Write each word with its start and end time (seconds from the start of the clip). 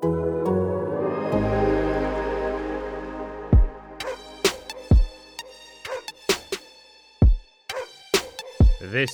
This 0.00 0.08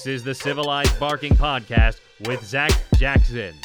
is 0.07 0.23
the 0.23 0.33
Civilized 0.33 1.01
Barking 1.01 1.35
Podcast 1.35 1.99
with 2.27 2.45
Zac 2.45 2.71
Jackson. 2.99 3.57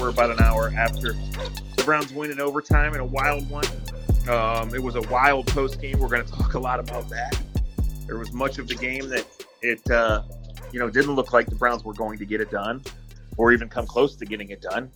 We're 0.00 0.08
about 0.08 0.30
an 0.30 0.40
hour 0.40 0.72
after 0.74 1.12
the 1.12 1.82
Browns 1.84 2.14
win 2.14 2.30
in 2.30 2.40
overtime 2.40 2.94
in 2.94 3.00
a 3.00 3.04
wild 3.04 3.50
one. 3.50 3.66
Um, 4.26 4.74
it 4.74 4.82
was 4.82 4.94
a 4.94 5.02
wild 5.02 5.48
post 5.48 5.82
game. 5.82 5.98
We're 5.98 6.08
going 6.08 6.24
to 6.24 6.32
talk 6.32 6.54
a 6.54 6.58
lot 6.58 6.80
about 6.80 7.10
that. 7.10 7.38
There 8.06 8.16
was 8.16 8.32
much 8.32 8.58
of 8.58 8.68
the 8.68 8.74
game 8.74 9.10
that 9.10 9.26
it, 9.60 9.90
uh, 9.90 10.22
you 10.72 10.78
know, 10.78 10.90
didn't 10.90 11.14
look 11.14 11.32
like 11.32 11.46
the 11.46 11.54
Browns 11.54 11.84
were 11.84 11.94
going 11.94 12.18
to 12.18 12.24
get 12.24 12.40
it 12.40 12.50
done, 12.50 12.82
or 13.36 13.52
even 13.52 13.68
come 13.68 13.86
close 13.86 14.16
to 14.16 14.24
getting 14.24 14.50
it 14.50 14.62
done. 14.62 14.90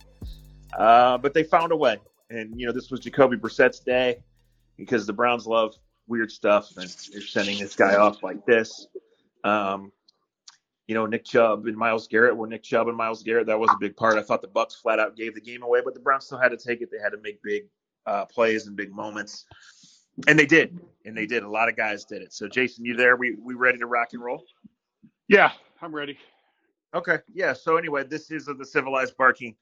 Uh, 0.77 1.17
but 1.17 1.33
they 1.33 1.43
found 1.43 1.71
a 1.71 1.75
way, 1.75 1.97
and 2.29 2.59
you 2.59 2.65
know, 2.65 2.73
this 2.73 2.91
was 2.91 2.99
Jacoby 2.99 3.37
Brissett's 3.37 3.79
day 3.79 4.17
because 4.77 5.05
the 5.05 5.13
Browns 5.13 5.47
love 5.47 5.75
weird 6.07 6.31
stuff, 6.31 6.75
and 6.77 6.89
they're 7.11 7.21
sending 7.21 7.59
this 7.59 7.75
guy 7.75 7.95
off 7.95 8.23
like 8.23 8.45
this. 8.45 8.87
Um, 9.43 9.91
you 10.87 10.95
know, 10.95 11.05
Nick 11.05 11.25
Chubb 11.25 11.65
and 11.67 11.77
Myles 11.77 12.07
Garrett 12.07 12.35
were 12.35 12.47
Nick 12.47 12.63
Chubb 12.63 12.87
and 12.87 12.95
Myles 12.95 13.21
Garrett. 13.21 13.47
That 13.47 13.59
was 13.59 13.69
a 13.69 13.77
big 13.79 13.95
part. 13.95 14.17
I 14.17 14.21
thought 14.21 14.41
the 14.41 14.47
Bucks 14.47 14.75
flat 14.75 14.99
out 14.99 15.17
gave 15.17 15.35
the 15.35 15.41
game 15.41 15.63
away, 15.63 15.81
but 15.83 15.93
the 15.93 15.99
Browns 15.99 16.25
still 16.25 16.37
had 16.37 16.49
to 16.49 16.57
take 16.57 16.81
it. 16.81 16.89
They 16.91 16.99
had 17.01 17.09
to 17.09 17.21
make 17.21 17.41
big 17.43 17.63
uh, 18.05 18.25
plays 18.25 18.67
and 18.67 18.75
big 18.75 18.91
moments, 18.91 19.45
and 20.27 20.39
they 20.39 20.45
did. 20.45 20.79
And 21.05 21.15
they 21.15 21.25
did. 21.25 21.43
A 21.43 21.49
lot 21.49 21.69
of 21.69 21.75
guys 21.75 22.05
did 22.05 22.21
it. 22.21 22.33
So, 22.33 22.47
Jason, 22.47 22.85
you 22.85 22.95
there? 22.95 23.17
We 23.17 23.35
we 23.35 23.53
ready 23.53 23.77
to 23.79 23.85
rock 23.85 24.09
and 24.13 24.23
roll? 24.23 24.45
Yeah, 25.27 25.51
I'm 25.81 25.93
ready. 25.93 26.17
Okay. 26.93 27.19
Yeah. 27.33 27.53
So 27.53 27.77
anyway, 27.77 28.03
this 28.03 28.31
is 28.31 28.45
the 28.45 28.65
Civilized 28.65 29.15
Barking 29.17 29.55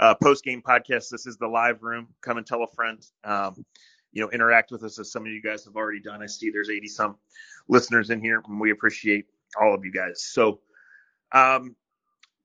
uh, 0.00 0.14
post 0.14 0.44
game 0.44 0.62
podcast. 0.62 1.10
This 1.10 1.26
is 1.26 1.36
the 1.36 1.46
live 1.46 1.82
room. 1.82 2.08
Come 2.22 2.38
and 2.38 2.46
tell 2.46 2.62
a 2.62 2.68
friend. 2.68 3.04
Um, 3.24 3.64
you 4.12 4.22
know, 4.22 4.30
interact 4.30 4.70
with 4.70 4.82
us 4.84 4.98
as 4.98 5.12
some 5.12 5.26
of 5.26 5.32
you 5.32 5.42
guys 5.42 5.64
have 5.66 5.76
already 5.76 6.00
done. 6.00 6.22
I 6.22 6.26
see 6.26 6.50
there's 6.50 6.70
80 6.70 6.88
some 6.88 7.16
listeners 7.68 8.08
in 8.08 8.20
here, 8.20 8.42
and 8.48 8.58
we 8.58 8.70
appreciate 8.70 9.26
all 9.60 9.74
of 9.74 9.84
you 9.84 9.92
guys. 9.92 10.22
So, 10.22 10.60
um, 11.32 11.76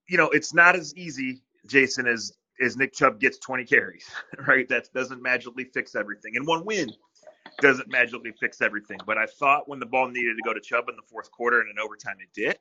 you 0.10 0.18
know, 0.18 0.30
it's 0.30 0.54
not 0.54 0.76
as 0.76 0.94
easy, 0.96 1.42
Jason, 1.68 2.08
as 2.08 2.34
as 2.62 2.78
Nick 2.78 2.94
Chubb 2.94 3.20
gets 3.20 3.40
20 3.40 3.66
carries, 3.66 4.06
right? 4.48 4.68
That 4.68 4.90
doesn't 4.94 5.22
magically 5.22 5.64
fix 5.64 5.96
everything, 5.96 6.36
and 6.36 6.46
one 6.46 6.66
win 6.66 6.92
doesn't 7.62 7.90
magically 7.90 8.34
fix 8.40 8.62
everything. 8.62 9.00
But 9.06 9.18
I 9.18 9.26
thought 9.26 9.70
when 9.70 9.80
the 9.80 9.86
ball 9.86 10.10
needed 10.10 10.36
to 10.36 10.42
go 10.44 10.54
to 10.54 10.60
Chubb 10.60 10.90
in 10.90 10.96
the 10.96 11.04
fourth 11.10 11.32
quarter 11.32 11.62
and 11.62 11.70
in 11.70 11.80
overtime, 11.80 12.18
it 12.20 12.30
did. 12.34 12.58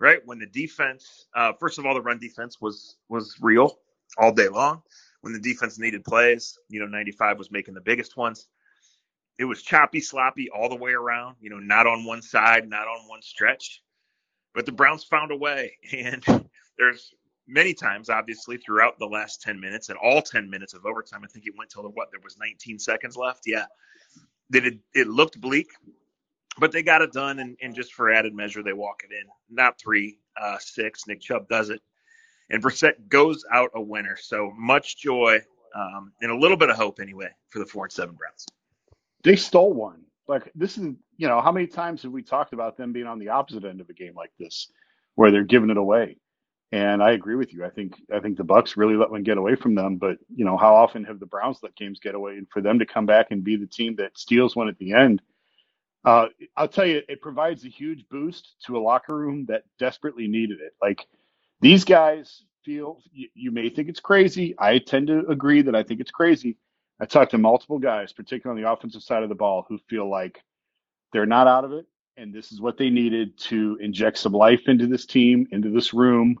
Right 0.00 0.20
when 0.24 0.38
the 0.38 0.46
defense, 0.46 1.26
uh, 1.34 1.52
first 1.58 1.78
of 1.78 1.86
all, 1.86 1.94
the 1.94 2.02
run 2.02 2.18
defense 2.18 2.60
was 2.60 2.96
was 3.08 3.36
real 3.40 3.78
all 4.16 4.32
day 4.32 4.48
long. 4.48 4.82
When 5.22 5.32
the 5.32 5.40
defense 5.40 5.78
needed 5.78 6.04
plays, 6.04 6.56
you 6.68 6.78
know, 6.78 6.86
95 6.86 7.38
was 7.38 7.50
making 7.50 7.74
the 7.74 7.80
biggest 7.80 8.16
ones. 8.16 8.46
It 9.38 9.44
was 9.44 9.62
choppy, 9.62 10.00
sloppy 10.00 10.48
all 10.50 10.68
the 10.68 10.76
way 10.76 10.92
around. 10.92 11.36
You 11.40 11.50
know, 11.50 11.58
not 11.58 11.86
on 11.86 12.04
one 12.04 12.22
side, 12.22 12.68
not 12.68 12.86
on 12.86 13.08
one 13.08 13.22
stretch. 13.22 13.82
But 14.54 14.66
the 14.66 14.72
Browns 14.72 15.04
found 15.04 15.30
a 15.30 15.36
way, 15.36 15.76
and 15.92 16.24
there's 16.78 17.12
many 17.46 17.74
times, 17.74 18.10
obviously, 18.10 18.58
throughout 18.58 18.98
the 18.98 19.06
last 19.06 19.42
10 19.42 19.58
minutes 19.58 19.88
and 19.88 19.98
all 19.98 20.22
10 20.22 20.48
minutes 20.48 20.74
of 20.74 20.86
overtime. 20.86 21.22
I 21.24 21.28
think 21.28 21.46
it 21.46 21.54
went 21.56 21.70
till 21.70 21.82
what 21.82 22.10
there 22.10 22.20
was 22.22 22.36
19 22.38 22.78
seconds 22.78 23.16
left. 23.16 23.42
Yeah, 23.46 23.66
that 24.50 24.66
it, 24.66 24.78
it 24.94 25.08
looked 25.08 25.40
bleak, 25.40 25.68
but 26.58 26.72
they 26.72 26.82
got 26.82 27.02
it 27.02 27.12
done. 27.12 27.38
And, 27.38 27.56
and 27.62 27.74
just 27.74 27.92
for 27.92 28.10
added 28.10 28.34
measure, 28.34 28.62
they 28.62 28.72
walk 28.72 29.02
it 29.08 29.12
in. 29.12 29.26
Not 29.50 29.78
three, 29.78 30.18
uh, 30.40 30.58
six. 30.58 31.06
Nick 31.06 31.20
Chubb 31.20 31.48
does 31.48 31.70
it, 31.70 31.80
and 32.50 32.62
Brissett 32.62 33.08
goes 33.08 33.44
out 33.52 33.70
a 33.74 33.80
winner. 33.80 34.16
So 34.20 34.52
much 34.56 34.98
joy 34.98 35.40
um, 35.74 36.12
and 36.20 36.30
a 36.30 36.36
little 36.36 36.56
bit 36.56 36.70
of 36.70 36.76
hope, 36.76 37.00
anyway, 37.00 37.30
for 37.48 37.58
the 37.58 37.66
four 37.66 37.84
and 37.84 37.92
seven 37.92 38.14
Browns. 38.14 38.46
They 39.24 39.36
stole 39.36 39.72
one. 39.72 40.02
Like 40.26 40.50
this 40.54 40.76
is, 40.76 40.94
you 41.16 41.26
know, 41.26 41.40
how 41.40 41.52
many 41.52 41.66
times 41.66 42.02
have 42.02 42.12
we 42.12 42.22
talked 42.22 42.52
about 42.52 42.76
them 42.76 42.92
being 42.92 43.06
on 43.06 43.18
the 43.18 43.30
opposite 43.30 43.64
end 43.64 43.80
of 43.80 43.88
a 43.88 43.94
game 43.94 44.14
like 44.14 44.32
this, 44.38 44.70
where 45.14 45.30
they're 45.30 45.44
giving 45.44 45.70
it 45.70 45.76
away? 45.76 46.18
And 46.70 47.02
I 47.02 47.12
agree 47.12 47.34
with 47.34 47.54
you. 47.54 47.64
I 47.64 47.70
think 47.70 47.94
I 48.14 48.20
think 48.20 48.36
the 48.36 48.44
Bucks 48.44 48.76
really 48.76 48.94
let 48.94 49.10
one 49.10 49.22
get 49.22 49.38
away 49.38 49.54
from 49.54 49.74
them. 49.74 49.96
But 49.96 50.18
you 50.34 50.44
know, 50.44 50.58
how 50.58 50.74
often 50.74 51.02
have 51.04 51.18
the 51.18 51.26
Browns 51.26 51.60
let 51.62 51.74
games 51.76 51.98
get 51.98 52.14
away? 52.14 52.32
And 52.32 52.46
for 52.50 52.60
them 52.60 52.78
to 52.78 52.86
come 52.86 53.06
back 53.06 53.28
and 53.30 53.42
be 53.42 53.56
the 53.56 53.66
team 53.66 53.96
that 53.96 54.18
steals 54.18 54.54
one 54.54 54.68
at 54.68 54.76
the 54.76 54.92
end, 54.92 55.22
uh, 56.08 56.28
I'll 56.56 56.68
tell 56.68 56.86
you, 56.86 57.02
it 57.06 57.20
provides 57.20 57.64
a 57.64 57.68
huge 57.68 58.08
boost 58.08 58.54
to 58.64 58.78
a 58.78 58.80
locker 58.80 59.14
room 59.14 59.44
that 59.48 59.64
desperately 59.78 60.26
needed 60.26 60.58
it. 60.60 60.72
Like 60.80 61.06
these 61.60 61.84
guys 61.84 62.44
feel. 62.64 63.02
You, 63.12 63.28
you 63.34 63.50
may 63.50 63.68
think 63.68 63.88
it's 63.88 64.00
crazy. 64.00 64.54
I 64.58 64.78
tend 64.78 65.08
to 65.08 65.26
agree 65.28 65.60
that 65.62 65.74
I 65.74 65.82
think 65.82 66.00
it's 66.00 66.10
crazy. 66.10 66.56
I 66.98 67.04
talked 67.04 67.32
to 67.32 67.38
multiple 67.38 67.78
guys, 67.78 68.12
particularly 68.12 68.62
on 68.62 68.64
the 68.64 68.72
offensive 68.72 69.02
side 69.02 69.22
of 69.22 69.28
the 69.28 69.34
ball, 69.34 69.66
who 69.68 69.78
feel 69.90 70.08
like 70.08 70.42
they're 71.12 71.26
not 71.26 71.46
out 71.46 71.64
of 71.64 71.72
it, 71.72 71.86
and 72.16 72.32
this 72.32 72.52
is 72.52 72.60
what 72.60 72.78
they 72.78 72.88
needed 72.88 73.36
to 73.38 73.76
inject 73.80 74.16
some 74.18 74.32
life 74.32 74.62
into 74.66 74.86
this 74.86 75.04
team, 75.04 75.46
into 75.52 75.70
this 75.70 75.92
room 75.92 76.38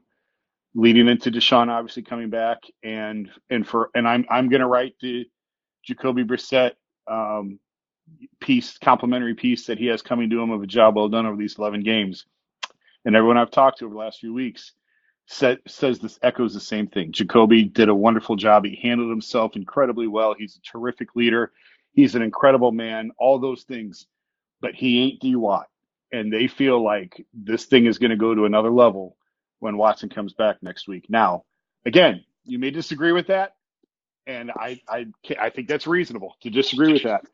leading 0.74 1.08
into 1.08 1.30
Deshaun 1.30 1.68
obviously 1.68 2.02
coming 2.02 2.30
back, 2.30 2.58
and 2.82 3.30
and 3.50 3.66
for 3.66 3.90
and 3.94 4.08
I'm 4.08 4.24
I'm 4.30 4.48
to 4.48 4.66
write 4.66 4.94
the 5.00 5.26
Jacoby 5.84 6.24
Brissett 6.24 6.72
um, 7.06 7.58
piece, 8.40 8.78
complimentary 8.78 9.34
piece 9.34 9.66
that 9.66 9.78
he 9.78 9.86
has 9.86 10.02
coming 10.02 10.30
to 10.30 10.40
him 10.40 10.50
of 10.50 10.62
a 10.62 10.66
job 10.66 10.96
well 10.96 11.08
done 11.08 11.26
over 11.26 11.36
these 11.36 11.58
11 11.58 11.82
games. 11.82 12.26
And 13.04 13.16
everyone 13.16 13.38
I've 13.38 13.50
talked 13.50 13.78
to 13.78 13.86
over 13.86 13.94
the 13.94 14.00
last 14.00 14.20
few 14.20 14.34
weeks 14.34 14.72
said, 15.26 15.58
says 15.66 15.98
this 15.98 16.18
echoes 16.22 16.54
the 16.54 16.60
same 16.60 16.86
thing. 16.86 17.12
Jacoby 17.12 17.64
did 17.64 17.88
a 17.88 17.94
wonderful 17.94 18.36
job. 18.36 18.64
He 18.64 18.78
handled 18.82 19.10
himself 19.10 19.56
incredibly 19.56 20.06
well. 20.06 20.34
He's 20.36 20.56
a 20.56 20.60
terrific 20.60 21.14
leader. 21.14 21.52
He's 21.92 22.14
an 22.14 22.22
incredible 22.22 22.72
man. 22.72 23.10
All 23.18 23.38
those 23.38 23.62
things, 23.64 24.06
but 24.60 24.74
he 24.74 25.02
ain't 25.02 25.20
D 25.20 25.36
Watt. 25.36 25.66
And 26.12 26.32
they 26.32 26.46
feel 26.46 26.82
like 26.82 27.26
this 27.34 27.66
thing 27.66 27.86
is 27.86 27.98
going 27.98 28.10
to 28.10 28.16
go 28.16 28.34
to 28.34 28.46
another 28.46 28.70
level 28.70 29.16
when 29.58 29.76
Watson 29.76 30.08
comes 30.08 30.32
back 30.32 30.62
next 30.62 30.88
week. 30.88 31.06
Now, 31.08 31.44
again, 31.84 32.24
you 32.44 32.58
may 32.58 32.70
disagree 32.70 33.12
with 33.12 33.26
that, 33.26 33.56
and 34.26 34.50
I 34.50 34.80
I 34.88 35.06
I 35.38 35.50
think 35.50 35.68
that's 35.68 35.86
reasonable 35.86 36.36
to 36.42 36.50
disagree 36.50 36.92
with 36.92 37.02
that. 37.02 37.24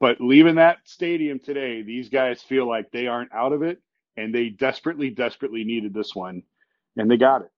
But 0.00 0.20
leaving 0.20 0.56
that 0.56 0.78
stadium 0.84 1.40
today, 1.40 1.82
these 1.82 2.08
guys 2.08 2.42
feel 2.42 2.68
like 2.68 2.90
they 2.90 3.06
aren't 3.06 3.32
out 3.32 3.52
of 3.52 3.62
it, 3.62 3.80
and 4.16 4.34
they 4.34 4.48
desperately, 4.48 5.10
desperately 5.10 5.64
needed 5.64 5.92
this 5.92 6.14
one, 6.14 6.42
and 6.96 7.10
they 7.10 7.16
got 7.16 7.42
it. 7.42 7.50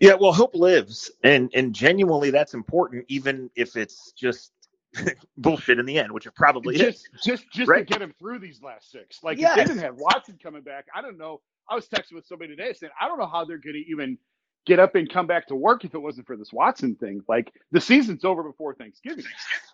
Yeah, 0.00 0.14
well, 0.14 0.32
hope 0.32 0.54
lives, 0.54 1.10
and 1.24 1.50
and 1.54 1.74
genuinely, 1.74 2.30
that's 2.30 2.54
important, 2.54 3.04
even 3.08 3.50
if 3.56 3.76
it's 3.76 4.12
just 4.12 4.52
bullshit 5.36 5.78
in 5.78 5.86
the 5.86 5.98
end, 5.98 6.12
which 6.12 6.26
it 6.26 6.34
probably 6.34 6.76
just, 6.76 7.08
is. 7.14 7.22
Just 7.24 7.50
just 7.52 7.68
right? 7.68 7.86
to 7.86 7.92
get 7.92 8.02
him 8.02 8.14
through 8.18 8.38
these 8.38 8.62
last 8.62 8.90
six. 8.90 9.22
Like 9.22 9.38
yes. 9.38 9.50
if 9.50 9.56
they 9.56 9.64
didn't 9.64 9.82
have 9.82 9.96
Watson 9.96 10.38
coming 10.40 10.62
back, 10.62 10.86
I 10.94 11.02
don't 11.02 11.18
know. 11.18 11.40
I 11.68 11.74
was 11.74 11.86
texting 11.88 12.14
with 12.14 12.26
somebody 12.26 12.54
today 12.56 12.72
saying 12.72 12.92
I 13.00 13.08
don't 13.08 13.18
know 13.18 13.26
how 13.26 13.44
they're 13.44 13.58
going 13.58 13.74
to 13.74 13.90
even 13.90 14.18
get 14.66 14.78
up 14.78 14.94
and 14.94 15.10
come 15.10 15.26
back 15.26 15.46
to 15.48 15.54
work 15.54 15.84
if 15.84 15.94
it 15.94 15.98
wasn't 15.98 16.26
for 16.26 16.36
this 16.36 16.52
Watson 16.52 16.94
thing. 16.94 17.22
Like 17.28 17.52
the 17.72 17.80
season's 17.80 18.24
over 18.24 18.42
before 18.42 18.74
Thanksgiving. 18.74 19.24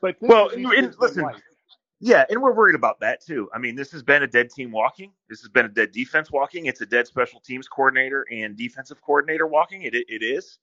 But 0.01 0.17
well, 0.21 0.51
and, 0.51 0.95
listen, 0.99 1.25
yeah, 2.01 2.25
and 2.29 2.41
we're 2.43 2.53
worried 2.53 2.75
about 2.75 3.01
that 3.01 3.25
too. 3.25 3.49
I 3.55 3.59
mean, 3.59 3.75
this 3.75 3.91
has 3.93 4.03
been 4.03 4.23
a 4.23 4.27
dead 4.27 4.51
team 4.51 4.71
walking. 4.71 5.13
This 5.29 5.41
has 5.41 5.49
been 5.49 5.65
a 5.65 5.71
dead 5.71 5.93
defense 5.93 6.31
walking. 6.31 6.67
It's 6.67 6.81
a 6.81 6.87
dead 6.87 7.07
special 7.07 7.41
teams 7.41 7.69
coordinator 7.69 8.27
and 8.31 8.57
defensive 8.57 9.01
coordinator 9.01 9.47
walking. 9.47 9.83
It 9.83 9.95
it 9.95 10.23
is, 10.23 10.59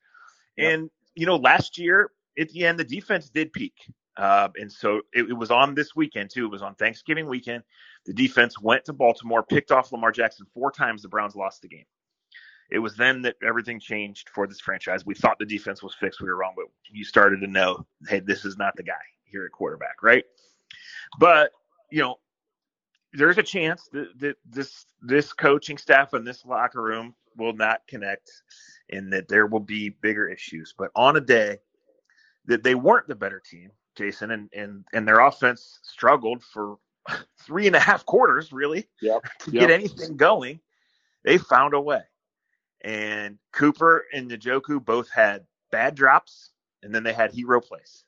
yep. 0.57 0.73
and 0.73 0.89
you 1.15 1.25
know, 1.25 1.37
last 1.37 1.77
year 1.77 2.11
at 2.37 2.49
the 2.49 2.65
end, 2.65 2.79
the 2.79 2.83
defense 2.83 3.29
did 3.29 3.51
peak. 3.53 3.73
Uh, 4.15 4.49
and 4.57 4.71
so 4.71 4.97
it, 5.11 5.27
it, 5.29 5.33
was 5.33 5.49
on 5.49 5.73
this 5.73 5.95
weekend 5.95 6.29
too. 6.29 6.45
It 6.45 6.51
was 6.51 6.61
on 6.61 6.75
Thanksgiving 6.75 7.27
weekend. 7.27 7.63
The 8.05 8.13
defense 8.13 8.59
went 8.61 8.85
to 8.85 8.93
Baltimore, 8.93 9.41
picked 9.41 9.71
off 9.71 9.91
Lamar 9.91 10.11
Jackson 10.11 10.45
four 10.53 10.71
times. 10.71 11.01
The 11.01 11.09
Browns 11.09 11.35
lost 11.35 11.63
the 11.63 11.67
game. 11.67 11.85
It 12.69 12.79
was 12.79 12.95
then 12.95 13.21
that 13.23 13.35
everything 13.45 13.79
changed 13.79 14.29
for 14.29 14.47
this 14.47 14.59
franchise. 14.59 15.05
We 15.05 15.15
thought 15.15 15.37
the 15.39 15.45
defense 15.45 15.83
was 15.83 15.93
fixed. 15.93 16.21
We 16.21 16.27
were 16.29 16.37
wrong, 16.37 16.53
but 16.55 16.65
you 16.91 17.03
started 17.03 17.39
to 17.41 17.47
know, 17.47 17.85
hey, 18.07 18.19
this 18.19 18.45
is 18.45 18.57
not 18.57 18.75
the 18.75 18.83
guy 18.83 18.93
here 19.25 19.45
at 19.45 19.51
quarterback, 19.51 20.01
right? 20.01 20.25
But 21.19 21.51
you 21.91 22.01
know, 22.01 22.19
there's 23.13 23.37
a 23.37 23.43
chance 23.43 23.87
that, 23.91 24.07
that 24.19 24.37
this 24.49 24.85
this 25.01 25.33
coaching 25.33 25.77
staff 25.77 26.13
and 26.13 26.25
this 26.25 26.45
locker 26.45 26.81
room 26.81 27.13
will 27.37 27.53
not 27.53 27.81
connect, 27.87 28.31
and 28.89 29.11
that 29.13 29.27
there 29.27 29.45
will 29.45 29.59
be 29.59 29.89
bigger 29.89 30.27
issues. 30.27 30.73
But 30.77 30.91
on 30.95 31.17
a 31.17 31.21
day 31.21 31.59
that 32.45 32.63
they 32.63 32.75
weren't 32.75 33.07
the 33.07 33.15
better 33.15 33.39
team, 33.39 33.71
Jason, 33.95 34.31
and 34.31 34.49
and 34.53 34.85
and 34.93 35.07
their 35.07 35.19
offense 35.19 35.79
struggled 35.83 36.43
for 36.43 36.77
three 37.39 37.67
and 37.67 37.75
a 37.75 37.79
half 37.79 38.05
quarters, 38.05 38.51
really, 38.51 38.87
Yep. 39.01 39.21
to 39.39 39.51
Yep. 39.51 39.59
get 39.59 39.69
anything 39.71 40.17
going, 40.17 40.59
they 41.23 41.37
found 41.37 41.73
a 41.73 41.81
way. 41.81 42.01
And 42.83 43.37
Cooper 43.51 44.05
and 44.13 44.29
Njoku 44.29 44.83
both 44.83 45.09
had 45.09 45.45
bad 45.71 45.95
drops, 45.95 46.51
and 46.81 46.93
then 46.93 47.03
they 47.03 47.13
had 47.13 47.31
hero 47.31 47.61
plays. 47.61 48.03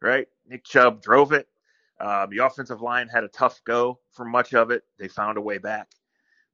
Right? 0.00 0.28
Nick 0.46 0.64
Chubb 0.64 1.02
drove 1.02 1.32
it. 1.32 1.48
Uh, 1.98 2.26
the 2.26 2.38
offensive 2.38 2.80
line 2.80 3.08
had 3.08 3.24
a 3.24 3.28
tough 3.28 3.60
go 3.64 3.98
for 4.12 4.24
much 4.24 4.54
of 4.54 4.70
it. 4.70 4.84
They 4.98 5.08
found 5.08 5.36
a 5.36 5.40
way 5.40 5.58
back. 5.58 5.88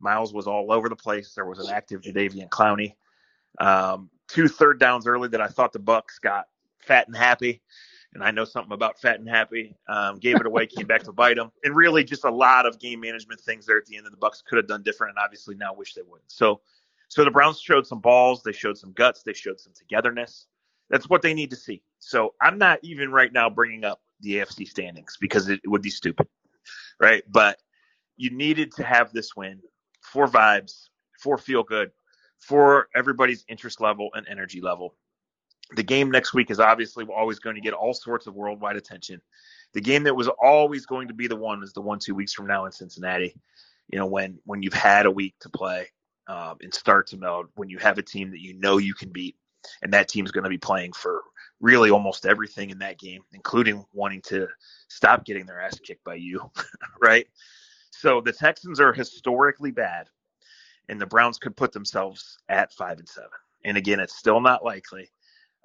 Myles 0.00 0.32
was 0.32 0.46
all 0.46 0.72
over 0.72 0.88
the 0.88 0.96
place. 0.96 1.34
There 1.34 1.44
was 1.44 1.58
an 1.58 1.72
active 1.72 2.00
Jadeveon 2.00 2.48
Clowney. 2.48 2.94
Um, 3.58 4.10
two 4.28 4.48
third 4.48 4.80
downs 4.80 5.06
early 5.06 5.28
that 5.28 5.40
I 5.40 5.48
thought 5.48 5.72
the 5.72 5.78
Bucks 5.78 6.18
got 6.18 6.46
fat 6.78 7.06
and 7.06 7.16
happy, 7.16 7.62
and 8.12 8.22
I 8.22 8.30
know 8.30 8.44
something 8.44 8.72
about 8.72 9.00
fat 9.00 9.18
and 9.18 9.28
happy. 9.28 9.76
Um, 9.88 10.18
gave 10.18 10.36
it 10.36 10.46
away, 10.46 10.66
came 10.66 10.86
back 10.86 11.02
to 11.04 11.12
bite 11.12 11.36
them, 11.36 11.52
and 11.62 11.74
really 11.74 12.04
just 12.04 12.24
a 12.24 12.30
lot 12.30 12.66
of 12.66 12.78
game 12.78 13.00
management 13.00 13.40
things 13.40 13.66
there 13.66 13.78
at 13.78 13.86
the 13.86 13.96
end 13.96 14.06
that 14.06 14.10
the 14.10 14.16
Bucks 14.16 14.42
could 14.42 14.56
have 14.56 14.66
done 14.66 14.82
different, 14.82 15.16
and 15.16 15.24
obviously 15.24 15.54
now 15.54 15.74
wish 15.74 15.94
they 15.94 16.02
wouldn't. 16.02 16.30
So, 16.30 16.60
so 17.14 17.24
the 17.24 17.30
Browns 17.30 17.60
showed 17.60 17.86
some 17.86 18.00
balls, 18.00 18.42
they 18.42 18.50
showed 18.50 18.76
some 18.76 18.90
guts, 18.90 19.22
they 19.22 19.34
showed 19.34 19.60
some 19.60 19.72
togetherness. 19.72 20.46
That's 20.90 21.08
what 21.08 21.22
they 21.22 21.32
need 21.32 21.50
to 21.50 21.56
see. 21.56 21.80
So 22.00 22.34
I'm 22.42 22.58
not 22.58 22.80
even 22.82 23.12
right 23.12 23.32
now 23.32 23.48
bringing 23.48 23.84
up 23.84 24.00
the 24.18 24.38
AFC 24.38 24.66
standings 24.66 25.16
because 25.20 25.48
it, 25.48 25.60
would 25.64 25.80
be 25.80 25.90
stupid, 25.90 26.26
right? 26.98 27.22
But 27.30 27.60
you 28.16 28.30
needed 28.30 28.72
to 28.72 28.82
have 28.82 29.12
this 29.12 29.36
win 29.36 29.60
for 30.00 30.26
vibes, 30.26 30.88
for 31.20 31.38
feel 31.38 31.62
good, 31.62 31.92
for 32.40 32.88
everybody's 32.96 33.44
interest 33.46 33.80
level 33.80 34.08
and 34.14 34.26
energy 34.28 34.60
level. 34.60 34.96
The 35.76 35.84
game 35.84 36.10
next 36.10 36.34
week 36.34 36.50
is 36.50 36.58
obviously 36.58 37.06
always 37.06 37.38
going 37.38 37.54
to 37.54 37.62
get 37.62 37.74
all 37.74 37.94
sorts 37.94 38.26
of 38.26 38.34
worldwide 38.34 38.74
attention. 38.74 39.22
The 39.72 39.80
game 39.80 40.02
that 40.02 40.16
was 40.16 40.26
always 40.26 40.84
going 40.84 41.06
to 41.06 41.14
be 41.14 41.28
the 41.28 41.36
one 41.36 41.62
is 41.62 41.74
the 41.74 41.80
one 41.80 42.00
two 42.00 42.16
weeks 42.16 42.32
from 42.32 42.48
now 42.48 42.64
in 42.64 42.72
Cincinnati. 42.72 43.36
You 43.88 44.00
know 44.00 44.06
when 44.06 44.40
when 44.44 44.64
you've 44.64 44.74
had 44.74 45.06
a 45.06 45.12
week 45.12 45.36
to 45.42 45.48
play 45.48 45.90
um, 46.26 46.56
and 46.62 46.72
start 46.72 47.06
to 47.08 47.16
meld, 47.16 47.46
when 47.54 47.68
you 47.68 47.78
have 47.78 47.98
a 47.98 48.02
team 48.02 48.30
that 48.30 48.40
you 48.40 48.54
know 48.54 48.78
you 48.78 48.94
can 48.94 49.10
beat, 49.10 49.36
and 49.82 49.92
that 49.92 50.08
team's 50.08 50.30
going 50.30 50.44
to 50.44 50.50
be 50.50 50.58
playing 50.58 50.92
for 50.92 51.22
really 51.60 51.90
almost 51.90 52.26
everything 52.26 52.70
in 52.70 52.78
that 52.78 52.98
game, 52.98 53.22
including 53.32 53.84
wanting 53.92 54.20
to 54.22 54.48
stop 54.88 55.24
getting 55.24 55.46
their 55.46 55.60
ass 55.60 55.78
kicked 55.78 56.04
by 56.04 56.14
you, 56.14 56.50
right? 57.00 57.26
So 57.90 58.20
the 58.20 58.32
Texans 58.32 58.80
are 58.80 58.92
historically 58.92 59.70
bad, 59.70 60.08
and 60.88 61.00
the 61.00 61.06
Browns 61.06 61.38
could 61.38 61.56
put 61.56 61.72
themselves 61.72 62.38
at 62.48 62.72
five 62.72 62.98
and 62.98 63.08
seven. 63.08 63.30
And 63.64 63.76
again, 63.76 64.00
it's 64.00 64.16
still 64.16 64.40
not 64.40 64.64
likely, 64.64 65.10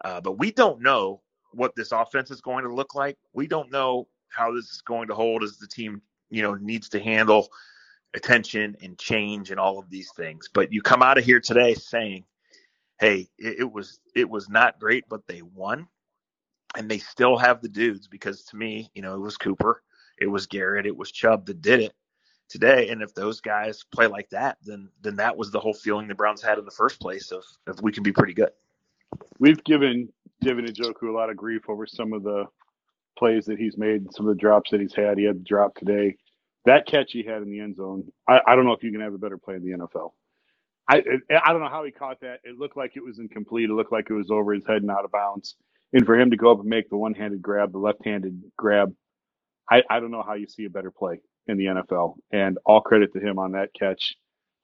uh, 0.06 0.22
but 0.22 0.40
we 0.40 0.52
don't 0.52 0.82
know 0.82 1.22
what 1.52 1.76
this 1.76 1.92
offense 1.92 2.32
is 2.32 2.42
going 2.42 2.64
to 2.64 2.74
look 2.74 2.96
like. 2.96 3.18
We 3.34 3.48
don't 3.48 3.72
know 3.72 4.08
how 4.30 4.54
this 4.54 4.70
is 4.70 4.82
going 4.82 5.08
to 5.08 5.16
hold 5.16 5.44
as 5.44 5.58
the 5.58 5.68
team, 5.68 6.02
you 6.30 6.42
know, 6.42 6.54
needs 6.56 6.88
to 6.90 7.00
handle 7.00 7.50
attention 8.16 8.76
and 8.82 8.98
change 8.98 9.52
and 9.52 9.60
all 9.60 9.80
of 9.80 9.90
these 9.90 10.12
things. 10.16 10.50
But 10.54 10.74
you 10.74 10.82
come 10.82 11.02
out 11.02 11.18
of 11.18 11.24
here 11.24 11.40
today 11.40 11.74
saying, 11.74 12.26
"Hey, 13.00 13.30
it, 13.38 13.60
it 13.60 13.72
was 13.72 14.00
it 14.16 14.30
was 14.30 14.50
not 14.50 14.80
great, 14.80 15.06
but 15.10 15.28
they 15.28 15.42
won." 15.42 15.88
And 16.76 16.90
they 16.90 17.00
still 17.00 17.38
have 17.38 17.62
the 17.62 17.70
dudes 17.70 18.08
because 18.08 18.44
to 18.46 18.56
me, 18.56 18.92
you 18.94 19.02
know, 19.02 19.16
it 19.16 19.20
was 19.20 19.38
Cooper, 19.38 19.82
it 20.20 20.28
was 20.28 20.46
Garrett, 20.46 20.86
it 20.86 20.96
was 20.96 21.12
Chubb 21.12 21.48
that 21.48 21.62
did 21.62 21.80
it 21.80 21.94
today. 22.48 22.90
And 22.90 23.02
if 23.02 23.14
those 23.14 23.42
guys 23.42 23.84
play 23.92 24.08
like 24.08 24.30
that, 24.30 24.58
then 24.64 24.90
then 25.02 25.16
that 25.18 25.38
was 25.38 25.52
the 25.52 25.60
whole 25.60 25.74
feeling 25.74 26.08
the 26.08 26.16
Browns 26.16 26.42
had 26.42 26.58
in 26.58 26.66
the 26.66 26.72
first 26.72 27.00
place 27.00 27.32
of, 27.32 27.44
of 27.68 27.82
we 27.82 27.92
can 27.92 28.04
be 28.04 28.12
pretty 28.12 28.34
good. 28.34 28.52
We've 29.40 29.64
given 29.64 30.10
David 30.42 30.66
Njoku 30.66 31.10
a 31.10 31.12
lot 31.12 31.30
of 31.30 31.38
grief 31.38 31.70
over 31.70 31.86
some 31.86 32.14
of 32.14 32.24
the 32.24 32.46
plays 33.18 33.46
that 33.46 33.60
he's 33.60 33.78
made, 33.78 34.12
some 34.14 34.28
of 34.28 34.36
the 34.36 34.40
drops 34.40 34.72
that 34.72 34.80
he's 34.80 34.94
had. 34.94 35.18
He 35.18 35.26
had 35.26 35.40
the 35.40 35.44
drop 35.44 35.76
today. 35.76 36.16
That 36.66 36.88
catch 36.88 37.12
he 37.14 37.24
had 37.24 37.42
in 37.44 37.50
the 37.52 37.60
end 37.62 37.78
zone, 37.78 38.12
I, 38.28 38.40
I 38.48 38.56
don't 38.56 38.66
know 38.66 38.74
if 38.74 38.84
you 38.84 38.92
can 38.92 39.02
have 39.02 39.14
a 39.14 39.18
better 39.20 39.38
play 39.38 39.56
in 39.56 39.64
the 39.64 39.78
NFL. 39.78 40.12
I 40.90 41.04
I 41.46 41.52
don't 41.54 41.62
know 41.62 41.70
how 41.70 41.84
he 41.86 41.92
caught 41.92 42.22
that. 42.22 42.42
It 42.44 42.58
looked 42.60 42.78
like 42.78 42.94
it 42.98 43.04
was 43.04 43.20
incomplete. 43.20 43.70
It 43.70 43.74
looked 43.74 43.92
like 43.94 44.08
it 44.10 44.14
was 44.16 44.32
over 44.32 44.54
his 44.54 44.66
head 44.68 44.84
and 44.84 44.92
out 44.92 45.06
of 45.06 45.12
bounds. 45.12 45.56
And 45.94 46.06
for 46.06 46.20
him 46.20 46.32
to 46.32 46.38
go 46.38 46.52
up 46.52 46.60
and 46.62 46.70
make 46.70 46.90
the 46.90 46.98
one-handed 46.98 47.42
grab, 47.42 47.72
the 47.72 47.80
left-handed 47.80 48.44
grab, 48.58 48.94
I, 49.72 49.84
I 49.90 50.00
don't 50.00 50.12
know 50.12 50.24
how 50.24 50.36
you 50.36 50.48
see 50.48 50.66
a 50.66 50.70
better 50.70 50.92
play 50.92 51.22
in 51.48 51.58
the 51.58 51.66
NFL. 51.66 52.16
And 52.32 52.60
all 52.66 52.82
credit 52.82 53.14
to 53.14 53.20
him 53.20 53.40
on 53.40 53.54
that 53.54 53.74
catch, 53.74 54.16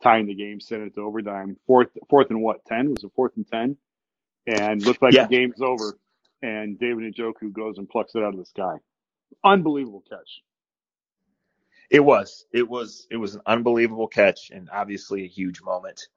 tying 0.03 0.27
the 0.27 0.36
game, 0.36 0.59
sending 0.62 0.88
it 0.89 0.95
to 0.95 1.01
overtime. 1.01 1.57
Fourth, 1.68 1.89
fourth 2.09 2.30
and 2.31 2.44
what? 2.44 2.65
Ten 2.68 2.92
was 2.92 3.03
it 3.03 3.12
fourth 3.15 3.33
and 3.38 3.47
ten? 3.47 3.77
And 4.47 4.83
looked 4.83 5.01
like 5.03 5.15
Yeah. 5.15 5.19
the 5.19 5.27
game's 5.27 5.62
over. 5.62 5.97
And 6.44 6.80
David 6.80 7.13
Njoku 7.15 7.53
goes 7.53 7.77
and 7.80 7.89
plucks 7.89 8.15
it 8.15 8.24
out 8.24 8.33
of 8.33 8.39
the 8.39 8.45
sky. 8.45 8.75
Unbelievable 9.45 10.03
catch. 10.09 10.42
It 11.89 11.99
was. 11.99 12.45
It 12.51 12.67
was. 12.67 13.07
It 13.11 13.17
was 13.17 13.35
an 13.35 13.41
unbelievable 13.45 14.07
catch 14.07 14.49
and 14.51 14.69
obviously 14.71 15.23
a 15.23 15.27
huge 15.27 15.61
moment. 15.61 16.07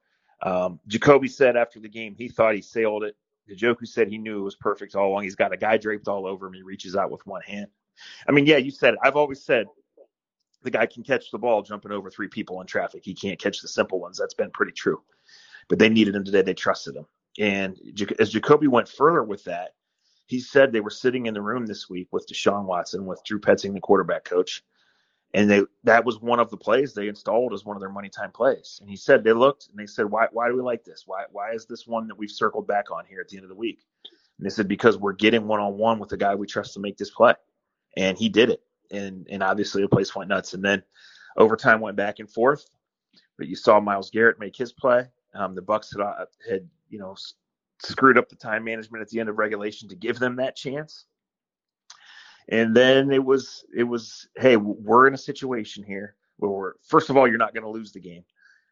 Um, 0.41 0.79
Jacoby 0.87 1.27
said 1.27 1.57
after 1.57 1.79
the 1.79 1.89
game 1.89 2.15
he 2.15 2.29
thought 2.29 2.55
he 2.55 2.61
sailed 2.61 3.03
it. 3.03 3.15
Njoku 3.49 3.87
said 3.87 4.07
he 4.07 4.17
knew 4.17 4.39
it 4.39 4.43
was 4.43 4.55
perfect 4.55 4.95
all 4.95 5.09
along. 5.09 5.23
He's 5.23 5.35
got 5.35 5.53
a 5.53 5.57
guy 5.57 5.77
draped 5.77 6.07
all 6.07 6.25
over 6.27 6.47
him. 6.47 6.53
He 6.53 6.61
reaches 6.61 6.95
out 6.95 7.11
with 7.11 7.25
one 7.25 7.41
hand. 7.41 7.67
I 8.27 8.31
mean, 8.31 8.45
yeah, 8.45 8.57
you 8.57 8.71
said 8.71 8.93
it. 8.93 8.99
I've 9.03 9.15
always 9.15 9.43
said 9.43 9.65
the 10.61 10.71
guy 10.71 10.85
can 10.85 11.03
catch 11.03 11.31
the 11.31 11.37
ball 11.37 11.61
jumping 11.61 11.91
over 11.91 12.09
three 12.09 12.27
people 12.27 12.61
in 12.61 12.67
traffic. 12.67 13.01
He 13.03 13.13
can't 13.13 13.39
catch 13.39 13.61
the 13.61 13.67
simple 13.67 13.99
ones. 13.99 14.17
That's 14.17 14.33
been 14.33 14.51
pretty 14.51 14.73
true. 14.73 15.01
But 15.67 15.79
they 15.79 15.89
needed 15.89 16.15
him 16.15 16.23
today. 16.23 16.41
They 16.41 16.53
trusted 16.53 16.95
him. 16.95 17.05
And 17.39 17.77
as 18.19 18.31
Jacoby 18.31 18.67
went 18.67 18.89
further 18.89 19.23
with 19.23 19.43
that, 19.45 19.71
he 20.27 20.39
said 20.39 20.71
they 20.71 20.81
were 20.81 20.89
sitting 20.89 21.25
in 21.25 21.33
the 21.33 21.41
room 21.41 21.65
this 21.65 21.89
week 21.89 22.07
with 22.11 22.27
Deshaun 22.27 22.65
Watson, 22.65 23.05
with 23.05 23.23
Drew 23.23 23.39
Petzing, 23.39 23.73
the 23.73 23.79
quarterback 23.79 24.25
coach, 24.25 24.63
and 25.33 25.49
they 25.49 25.63
that 25.83 26.03
was 26.03 26.19
one 26.19 26.39
of 26.39 26.49
the 26.49 26.57
plays 26.57 26.93
they 26.93 27.07
installed 27.07 27.53
as 27.53 27.65
one 27.65 27.75
of 27.75 27.81
their 27.81 27.91
money 27.91 28.09
time 28.09 28.31
plays. 28.31 28.79
And 28.81 28.89
he 28.89 28.95
said 28.95 29.23
they 29.23 29.33
looked 29.33 29.69
and 29.69 29.77
they 29.77 29.85
said, 29.85 30.05
why 30.05 30.27
why 30.31 30.47
do 30.47 30.55
we 30.55 30.61
like 30.61 30.83
this? 30.83 31.03
Why 31.05 31.25
why 31.31 31.51
is 31.51 31.65
this 31.65 31.85
one 31.87 32.07
that 32.07 32.17
we've 32.17 32.31
circled 32.31 32.67
back 32.67 32.91
on 32.91 33.05
here 33.05 33.21
at 33.21 33.29
the 33.29 33.37
end 33.37 33.43
of 33.43 33.49
the 33.49 33.55
week? 33.55 33.79
And 34.37 34.45
they 34.45 34.49
said 34.49 34.67
because 34.67 34.97
we're 34.97 35.13
getting 35.13 35.47
one 35.47 35.59
on 35.59 35.77
one 35.77 35.99
with 35.99 36.09
the 36.09 36.17
guy 36.17 36.33
we 36.33 36.47
trust 36.47 36.73
to 36.73 36.79
make 36.79 36.97
this 36.97 37.11
play, 37.11 37.33
and 37.97 38.17
he 38.17 38.29
did 38.29 38.49
it. 38.49 38.63
And 38.91 39.27
and 39.29 39.43
obviously 39.43 39.81
the 39.81 39.89
place 39.89 40.15
went 40.15 40.29
nuts. 40.29 40.53
And 40.53 40.63
then 40.63 40.81
overtime 41.37 41.79
went 41.79 41.97
back 41.97 42.19
and 42.19 42.29
forth, 42.29 42.65
but 43.37 43.47
you 43.47 43.55
saw 43.55 43.79
Myles 43.79 44.09
Garrett 44.09 44.39
make 44.39 44.55
his 44.55 44.73
play. 44.73 45.05
Um, 45.35 45.53
the 45.53 45.61
Bucks 45.61 45.91
had, 45.91 46.01
uh, 46.01 46.25
had 46.49 46.67
you 46.89 46.97
know 46.97 47.15
screwed 47.83 48.17
up 48.17 48.29
the 48.29 48.35
time 48.35 48.63
management 48.63 49.01
at 49.01 49.09
the 49.09 49.19
end 49.19 49.29
of 49.29 49.37
regulation 49.37 49.87
to 49.89 49.95
give 49.95 50.17
them 50.17 50.35
that 50.37 50.55
chance. 50.55 51.05
And 52.51 52.75
then 52.75 53.11
it 53.11 53.23
was 53.23 53.63
it 53.75 53.83
was 53.83 54.27
hey 54.35 54.57
we're 54.57 55.07
in 55.07 55.13
a 55.13 55.17
situation 55.17 55.83
here 55.83 56.15
where 56.37 56.51
we're 56.51 56.73
first 56.81 57.09
of 57.09 57.17
all 57.17 57.27
you're 57.27 57.37
not 57.37 57.53
going 57.53 57.63
to 57.63 57.69
lose 57.69 57.91
the 57.91 57.99
game, 57.99 58.23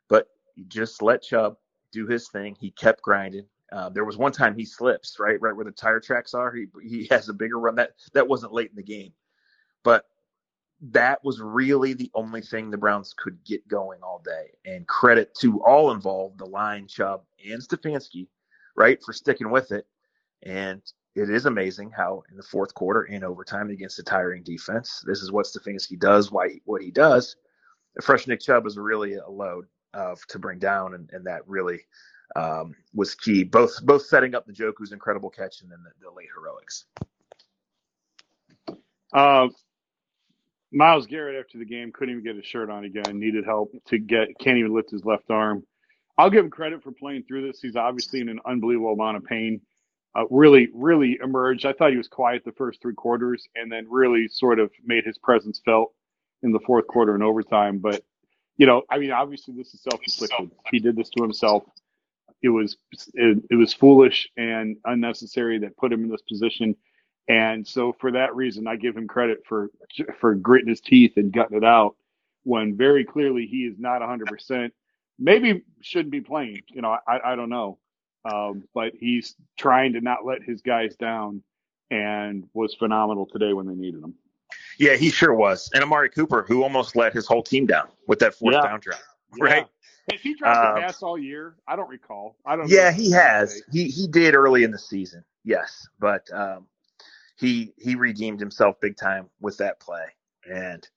but 0.10 0.28
just 0.68 1.02
let 1.02 1.22
Chubb 1.22 1.58
do 1.92 2.08
his 2.08 2.28
thing. 2.30 2.56
He 2.60 2.72
kept 2.72 3.02
grinding. 3.02 3.46
Uh, 3.72 3.90
there 3.90 4.06
was 4.06 4.18
one 4.18 4.32
time 4.32 4.56
he 4.56 4.66
slips 4.66 5.18
right 5.20 5.40
right 5.42 5.56
where 5.56 5.66
the 5.66 5.72
tire 5.72 6.00
tracks 6.00 6.34
are. 6.34 6.54
He 6.54 6.68
he 6.82 7.08
has 7.12 7.30
a 7.30 7.34
bigger 7.34 7.60
run 7.60 7.76
that 7.76 7.92
that 8.14 8.28
wasn't 8.28 8.54
late 8.54 8.70
in 8.70 8.76
the 8.76 8.84
game, 8.84 9.14
but 9.84 10.06
that 10.92 11.24
was 11.24 11.42
really 11.42 11.94
the 11.94 12.12
only 12.14 12.42
thing 12.42 12.70
the 12.70 12.78
Browns 12.78 13.14
could 13.18 13.44
get 13.44 13.68
going 13.68 14.02
all 14.04 14.22
day. 14.24 14.52
And 14.66 14.88
credit 14.88 15.34
to 15.40 15.62
all 15.64 15.92
involved, 15.92 16.38
the 16.38 16.46
line, 16.46 16.88
Chubb, 16.88 17.24
and 17.44 17.62
Stefanski, 17.62 18.28
right, 18.76 19.02
for 19.04 19.14
sticking 19.14 19.50
with 19.50 19.72
it. 19.72 19.88
And 20.44 20.82
it 21.18 21.32
is 21.32 21.48
amazing 21.48 21.92
how 21.92 22.24
in 22.30 22.38
the 22.38 22.44
fourth 22.44 22.74
quarter 22.76 23.04
in 23.04 23.24
overtime 23.24 23.72
against 23.72 23.98
a 23.98 24.04
tiring 24.04 24.44
defense, 24.44 25.04
this 25.06 25.22
is 25.22 25.32
what 25.32 25.48
Stefanski 25.48 25.98
does, 25.98 26.32
why 26.32 26.50
he, 26.50 26.62
what 26.66 26.82
he 26.82 26.92
does. 26.92 27.36
The 27.96 28.04
fresh 28.04 28.28
Nick 28.28 28.40
Chubb 28.40 28.64
was 28.64 28.78
really 28.78 29.16
a 29.16 29.28
load 29.28 29.66
of 29.96 30.26
to 30.28 30.38
bring 30.38 30.60
down, 30.60 30.94
and, 30.94 31.10
and 31.12 31.26
that 31.26 31.48
really 31.48 31.80
um, 32.36 32.76
was 32.94 33.16
key. 33.16 33.44
Both 33.44 33.84
both 33.84 34.06
setting 34.06 34.36
up 34.36 34.46
the 34.46 34.54
Njoku's 34.54 34.92
incredible 34.92 35.32
catch 35.32 35.62
and 35.62 35.72
then 35.72 35.80
the, 35.84 35.90
the 36.06 36.16
late 36.16 36.28
heroics. 36.36 36.86
Uh, 39.12 39.48
Myles 40.72 41.08
Garrett 41.08 41.44
after 41.44 41.58
the 41.58 41.66
game 41.66 41.92
couldn't 41.92 42.12
even 42.12 42.24
get 42.24 42.36
his 42.36 42.46
shirt 42.46 42.70
on 42.70 42.84
again. 42.84 43.18
Needed 43.20 43.44
help 43.44 43.72
to 43.88 43.98
get. 43.98 44.38
Can't 44.40 44.58
even 44.60 44.76
lift 44.76 44.92
his 44.92 45.04
left 45.04 45.32
arm. 45.32 45.66
I'll 46.20 46.30
give 46.30 46.46
him 46.46 46.52
credit 46.52 46.84
for 46.84 46.92
playing 46.92 47.24
through 47.24 47.48
this. 47.48 47.60
He's 47.60 47.76
obviously 47.76 48.20
in 48.20 48.30
an 48.30 48.40
unbelievable 48.46 48.94
amount 48.94 49.18
of 49.18 49.26
pain. 49.26 49.62
Uh, 50.16 50.24
really, 50.30 50.70
really 50.74 51.20
emerged. 51.24 51.66
I 51.66 51.74
thought 51.74 51.92
he 51.92 51.98
was 51.98 52.08
quiet 52.08 52.44
the 52.44 52.52
first 52.54 52.82
three 52.82 52.96
quarters, 52.96 53.48
and 53.56 53.72
then 53.72 53.88
really 53.90 54.28
sort 54.28 54.60
of 54.60 54.72
made 54.84 55.06
his 55.06 55.18
presence 55.18 55.62
felt 55.64 55.94
in 56.44 56.52
the 56.52 56.60
fourth 56.66 56.88
quarter 56.88 57.14
and 57.14 57.24
overtime. 57.24 57.80
But 57.80 58.04
you 58.58 58.66
know, 58.66 58.84
I 58.90 58.98
mean, 58.98 59.12
obviously 59.12 59.54
this 59.56 59.74
is 59.74 59.82
self-inflicted. 59.82 60.52
He 60.72 60.80
did 60.80 60.96
this 60.96 61.10
to 61.10 61.24
himself. 61.24 61.64
It 62.42 62.50
was 62.50 62.78
it, 63.14 63.44
it 63.50 63.56
was 63.56 63.74
foolish 63.74 64.30
and 64.38 64.78
unnecessary 64.86 65.60
that 65.60 65.78
put 65.78 65.92
him 65.92 66.04
in 66.04 66.10
this 66.10 66.22
position. 66.22 66.76
And 67.28 67.68
so 67.68 67.96
for 68.00 68.12
that 68.12 68.36
reason, 68.36 68.68
I 68.68 68.76
give 68.76 68.96
him 68.96 69.08
credit 69.08 69.44
for 69.48 69.70
for 70.20 70.34
gritting 70.36 70.70
his 70.70 70.82
teeth 70.82 71.14
and 71.18 71.32
gutting 71.32 71.58
it 71.58 71.64
out 71.64 71.96
when 72.44 72.78
very 72.78 73.04
clearly 73.04 73.46
he 73.46 73.66
is 73.66 73.78
not 73.78 74.02
100%. 74.02 74.72
Maybe 75.20 75.64
shouldn't 75.82 76.12
be 76.12 76.22
playing. 76.22 76.62
You 76.70 76.82
know, 76.82 76.96
I, 77.06 77.20
I 77.34 77.36
don't 77.36 77.50
know. 77.50 77.80
Um, 78.26 78.64
but 78.74 78.94
he's 79.00 79.36
trying 79.58 79.94
to 79.94 80.02
not 80.02 80.26
let 80.26 80.44
his 80.44 80.62
guys 80.62 80.96
down 80.96 81.42
and 81.92 82.46
was 82.54 82.74
phenomenal 82.76 83.26
today 83.26 83.54
when 83.54 83.66
they 83.68 83.76
needed 83.76 84.04
him. 84.04 84.14
Yeah, 84.78 84.96
he 84.96 85.10
sure 85.10 85.34
was. 85.34 85.70
And 85.74 85.84
Amari 85.84 86.10
Cooper, 86.10 86.44
who 86.48 86.64
almost 86.64 86.96
let 86.96 87.14
his 87.14 87.26
whole 87.26 87.44
team 87.44 87.66
down 87.66 87.88
with 88.08 88.20
that 88.20 88.36
fourth 88.36 88.56
Yeah. 88.56 88.62
down 88.62 88.80
drive. 88.80 89.02
Right? 89.40 89.66
Has 90.12 90.22
he 90.22 90.36
dropped 90.36 90.58
Um, 90.58 90.78
a 90.78 90.88
pass 90.88 91.04
all 91.04 91.18
year? 91.18 91.56
I 91.68 91.76
don't 91.76 91.90
recall. 91.90 92.38
I 92.46 92.56
don't. 92.56 92.70
Yeah, 92.70 92.92
he 92.92 93.12
has. 93.12 93.62
He 93.72 93.86
he 93.90 94.08
did 94.08 94.36
early 94.36 94.64
in 94.64 94.72
the 94.72 94.80
season, 94.80 95.24
yes, 95.44 95.88
but 96.00 96.32
um, 96.32 96.68
he 97.36 97.74
he 97.78 97.96
redeemed 97.96 98.40
himself 98.40 98.80
big 98.80 98.96
time 98.96 99.30
with 99.42 99.58
that 99.58 99.82
play, 99.82 100.06
and 100.50 100.88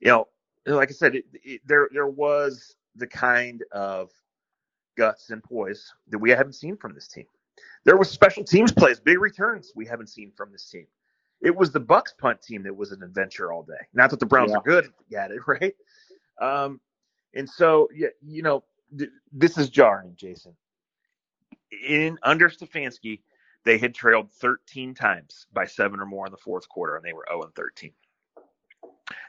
you 0.00 0.08
know, 0.08 0.28
like 0.66 0.90
I 0.90 0.92
said, 0.92 1.14
it, 1.14 1.24
it, 1.42 1.62
there 1.64 1.88
there 1.90 2.06
was 2.06 2.76
the 2.96 3.06
kind 3.06 3.62
of 3.72 4.10
guts 5.00 5.30
and 5.30 5.42
poise 5.42 5.94
that 6.10 6.18
we 6.18 6.28
haven't 6.28 6.52
seen 6.52 6.76
from 6.76 6.94
this 6.94 7.08
team. 7.08 7.24
There 7.84 7.96
was 7.96 8.10
special 8.10 8.44
teams 8.44 8.70
plays, 8.70 9.00
big 9.00 9.18
returns 9.18 9.72
we 9.74 9.86
haven't 9.86 10.08
seen 10.08 10.30
from 10.36 10.52
this 10.52 10.68
team. 10.68 10.86
It 11.40 11.56
was 11.56 11.72
the 11.72 11.80
Bucks 11.80 12.12
punt 12.18 12.42
team 12.42 12.62
that 12.64 12.76
was 12.76 12.92
an 12.92 13.02
adventure 13.02 13.50
all 13.50 13.62
day. 13.62 13.82
Not 13.94 14.10
that 14.10 14.20
the 14.20 14.26
Browns 14.26 14.50
Yeah. 14.50 14.58
are 14.58 14.62
good 14.62 14.92
at 15.16 15.30
it, 15.30 15.40
right? 15.46 15.74
Um, 16.38 16.80
and 17.34 17.48
so, 17.48 17.88
yeah, 17.94 18.08
you 18.20 18.42
know, 18.42 18.62
th- 18.98 19.08
this 19.32 19.56
is 19.56 19.70
jarring, 19.70 20.12
Jason. 20.16 20.54
In 21.88 22.18
under 22.22 22.50
Stefanski, 22.50 23.20
they 23.64 23.78
had 23.78 23.94
trailed 23.94 24.30
13 24.32 24.94
times 24.94 25.46
by 25.54 25.64
seven 25.64 25.98
or 25.98 26.06
more 26.06 26.26
in 26.26 26.32
the 26.32 26.36
fourth 26.38 26.68
quarter, 26.68 26.96
and 26.96 27.04
they 27.04 27.14
were 27.14 27.24
0 27.30 27.44
and 27.44 27.54
13. 27.54 27.92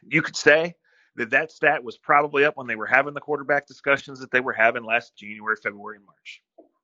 You 0.09 0.21
could 0.21 0.35
say 0.35 0.75
that 1.15 1.29
that 1.31 1.51
stat 1.51 1.83
was 1.83 1.97
probably 1.97 2.45
up 2.45 2.57
when 2.57 2.67
they 2.67 2.75
were 2.75 2.85
having 2.85 3.13
the 3.13 3.19
quarterback 3.19 3.67
discussions 3.67 4.19
that 4.19 4.31
they 4.31 4.39
were 4.39 4.53
having 4.53 4.83
last 4.83 5.15
January, 5.15 5.55
February, 5.61 5.97
and 5.97 6.05
March, 6.05 6.41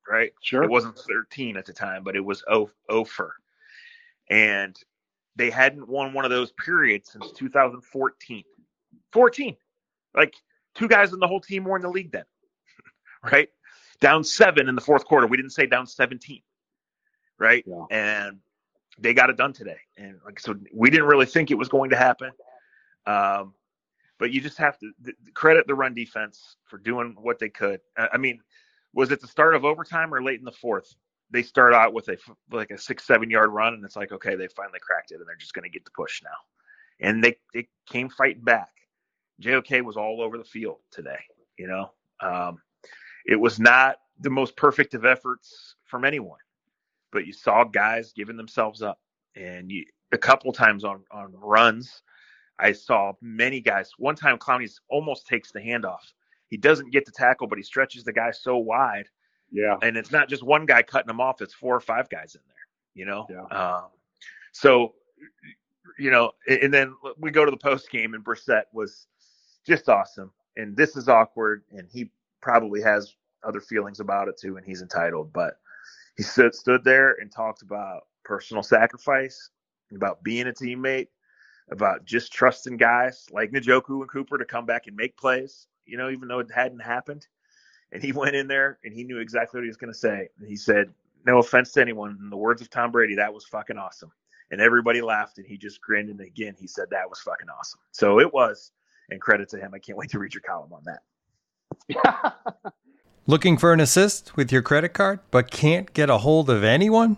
right? 0.07 0.33
Sure. 0.41 0.63
It 0.63 0.69
wasn't 0.69 0.97
13 0.97 1.57
at 1.57 1.65
the 1.65 1.73
time, 1.73 2.03
but 2.03 2.15
it 2.15 2.23
was 2.23 2.43
0, 2.49 2.69
0 2.91 3.05
for. 3.05 3.33
And 4.29 4.75
they 5.37 5.49
hadn't 5.49 5.87
won 5.87 6.13
one 6.13 6.25
of 6.25 6.31
those 6.31 6.51
periods 6.53 7.11
since 7.11 7.31
2014. 7.31 8.43
14. 9.13 9.55
Like 10.13 10.33
two 10.75 10.87
guys 10.87 11.13
in 11.13 11.19
the 11.19 11.27
whole 11.27 11.39
team 11.39 11.63
were 11.63 11.77
in 11.77 11.81
the 11.81 11.89
league 11.89 12.11
then, 12.11 12.25
right? 13.31 13.49
Down 14.01 14.23
seven 14.23 14.67
in 14.67 14.75
the 14.75 14.81
fourth 14.81 15.05
quarter. 15.05 15.27
We 15.27 15.37
didn't 15.37 15.51
say 15.51 15.67
down 15.67 15.87
17, 15.87 16.41
right? 17.39 17.63
Yeah. 17.65 17.85
And 17.89 18.39
they 18.99 19.13
got 19.13 19.29
it 19.29 19.37
done 19.37 19.53
today. 19.53 19.77
And 19.95 20.19
like 20.25 20.39
so, 20.39 20.55
we 20.73 20.89
didn't 20.89 21.05
really 21.05 21.25
think 21.25 21.51
it 21.51 21.55
was 21.55 21.69
going 21.69 21.91
to 21.91 21.95
happen. 21.95 22.31
Um, 23.05 23.53
but 24.19 24.31
you 24.31 24.41
just 24.41 24.57
have 24.57 24.77
to 24.79 24.91
th- 25.03 25.17
credit 25.33 25.67
the 25.67 25.75
run 25.75 25.93
defense 25.93 26.57
for 26.65 26.77
doing 26.77 27.15
what 27.19 27.39
they 27.39 27.49
could. 27.49 27.79
I 27.97 28.17
mean, 28.17 28.39
was 28.93 29.11
it 29.11 29.21
the 29.21 29.27
start 29.27 29.55
of 29.55 29.65
overtime 29.65 30.13
or 30.13 30.23
late 30.23 30.39
in 30.39 30.45
the 30.45 30.51
fourth? 30.51 30.95
They 31.29 31.43
start 31.43 31.73
out 31.73 31.93
with 31.93 32.07
a 32.07 32.17
like 32.51 32.71
a 32.71 32.77
six 32.77 33.05
seven 33.05 33.29
yard 33.29 33.51
run, 33.51 33.73
and 33.73 33.83
it's 33.83 33.95
like 33.95 34.11
okay, 34.11 34.35
they 34.35 34.47
finally 34.47 34.79
cracked 34.79 35.11
it, 35.11 35.19
and 35.19 35.27
they're 35.27 35.35
just 35.35 35.53
going 35.53 35.63
to 35.63 35.69
get 35.69 35.85
the 35.85 35.91
push 35.91 36.21
now. 36.23 37.05
And 37.05 37.23
they 37.23 37.35
they 37.53 37.67
came 37.87 38.09
fighting 38.09 38.43
back. 38.43 38.69
JOK 39.39 39.83
was 39.83 39.97
all 39.97 40.21
over 40.21 40.37
the 40.37 40.43
field 40.43 40.77
today. 40.91 41.19
You 41.57 41.67
know, 41.67 41.91
um, 42.21 42.59
it 43.25 43.35
was 43.35 43.59
not 43.59 43.97
the 44.19 44.29
most 44.29 44.55
perfect 44.55 44.93
of 44.93 45.05
efforts 45.05 45.75
from 45.83 46.05
anyone, 46.05 46.39
but 47.11 47.27
you 47.27 47.33
saw 47.33 47.63
guys 47.65 48.13
giving 48.13 48.37
themselves 48.37 48.81
up, 48.81 48.99
and 49.35 49.69
you, 49.71 49.85
a 50.11 50.17
couple 50.17 50.51
times 50.53 50.83
on 50.83 51.03
on 51.11 51.33
runs. 51.33 52.01
I 52.59 52.71
saw 52.71 53.13
many 53.21 53.61
guys. 53.61 53.91
One 53.97 54.15
time, 54.15 54.37
Clowney 54.37 54.71
almost 54.89 55.27
takes 55.27 55.51
the 55.51 55.59
handoff. 55.59 56.11
He 56.49 56.57
doesn't 56.57 56.91
get 56.91 57.05
the 57.05 57.11
tackle, 57.11 57.47
but 57.47 57.57
he 57.57 57.63
stretches 57.63 58.03
the 58.03 58.13
guy 58.13 58.31
so 58.31 58.57
wide, 58.57 59.07
Yeah. 59.51 59.77
and 59.81 59.97
it's 59.97 60.11
not 60.11 60.29
just 60.29 60.43
one 60.43 60.65
guy 60.65 60.81
cutting 60.81 61.09
him 61.09 61.19
off; 61.21 61.41
it's 61.41 61.53
four 61.53 61.75
or 61.75 61.79
five 61.81 62.09
guys 62.09 62.35
in 62.35 62.41
there. 62.47 62.55
You 62.93 63.05
know. 63.05 63.27
Yeah. 63.29 63.43
Um, 63.55 63.89
so, 64.53 64.95
you 65.99 66.09
know, 66.09 66.31
and 66.47 66.73
then 66.73 66.95
we 67.17 67.31
go 67.31 67.45
to 67.45 67.51
the 67.51 67.57
post 67.57 67.91
game, 67.91 68.13
and 68.13 68.23
Brissett 68.23 68.63
was 68.73 69.07
just 69.65 69.87
awesome. 69.89 70.31
And 70.55 70.75
this 70.75 70.95
is 70.95 71.07
awkward, 71.07 71.63
and 71.71 71.87
he 71.91 72.09
probably 72.41 72.81
has 72.81 73.15
other 73.43 73.61
feelings 73.61 73.99
about 73.99 74.27
it 74.27 74.37
too, 74.37 74.57
and 74.57 74.65
he's 74.65 74.81
entitled. 74.81 75.31
But 75.31 75.59
he 76.15 76.23
stood 76.23 76.55
stood 76.55 76.83
there 76.83 77.11
and 77.21 77.31
talked 77.31 77.61
about 77.61 78.07
personal 78.23 78.63
sacrifice, 78.63 79.51
about 79.93 80.23
being 80.23 80.47
a 80.47 80.51
teammate, 80.53 81.09
about 81.69 82.05
just 82.05 82.31
trusting 82.31 82.77
guys 82.77 83.27
like 83.31 83.51
Njoku 83.51 84.01
and 84.01 84.09
Cooper 84.09 84.37
to 84.37 84.45
come 84.45 84.65
back 84.65 84.87
and 84.87 84.95
make 84.95 85.17
plays, 85.17 85.67
you 85.85 85.97
know, 85.97 86.09
even 86.09 86.27
though 86.27 86.39
it 86.39 86.51
hadn't 86.53 86.79
happened. 86.79 87.27
And 87.91 88.01
he 88.01 88.11
went 88.11 88.35
in 88.35 88.47
there 88.47 88.79
and 88.83 88.93
he 88.93 89.03
knew 89.03 89.19
exactly 89.19 89.59
what 89.59 89.63
he 89.63 89.69
was 89.69 89.77
going 89.77 89.91
to 89.91 89.97
say. 89.97 90.29
And 90.39 90.47
he 90.47 90.55
said, 90.55 90.93
No 91.25 91.39
offense 91.39 91.71
to 91.73 91.81
anyone. 91.81 92.17
In 92.21 92.29
the 92.29 92.37
words 92.37 92.61
of 92.61 92.69
Tom 92.69 92.91
Brady, 92.91 93.15
that 93.15 93.33
was 93.33 93.45
fucking 93.45 93.77
awesome. 93.77 94.11
And 94.51 94.61
everybody 94.61 95.01
laughed 95.01 95.37
and 95.37 95.47
he 95.47 95.57
just 95.57 95.81
grinned. 95.81 96.09
And 96.09 96.19
again, 96.21 96.55
he 96.57 96.67
said, 96.67 96.89
That 96.91 97.09
was 97.09 97.19
fucking 97.19 97.47
awesome. 97.49 97.79
So 97.91 98.19
it 98.19 98.33
was. 98.33 98.71
And 99.09 99.21
credit 99.21 99.47
to 99.49 99.57
him. 99.57 99.71
I 99.73 99.79
can't 99.79 99.97
wait 99.97 100.09
to 100.09 100.19
read 100.19 100.33
your 100.33 100.41
column 100.41 100.73
on 100.73 100.83
that. 100.85 102.33
Looking 103.25 103.57
for 103.57 103.71
an 103.71 103.79
assist 103.79 104.35
with 104.35 104.51
your 104.51 104.61
credit 104.61 104.89
card 104.89 105.19
but 105.31 105.51
can't 105.51 105.93
get 105.93 106.09
a 106.09 106.19
hold 106.19 106.49
of 106.49 106.63
anyone? 106.63 107.17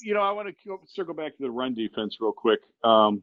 You 0.00 0.14
know, 0.14 0.20
I 0.20 0.32
want 0.32 0.48
to 0.48 0.78
circle 0.86 1.14
back 1.14 1.36
to 1.36 1.42
the 1.42 1.50
run 1.50 1.74
defense 1.74 2.18
real 2.20 2.32
quick. 2.32 2.60
Um, 2.84 3.22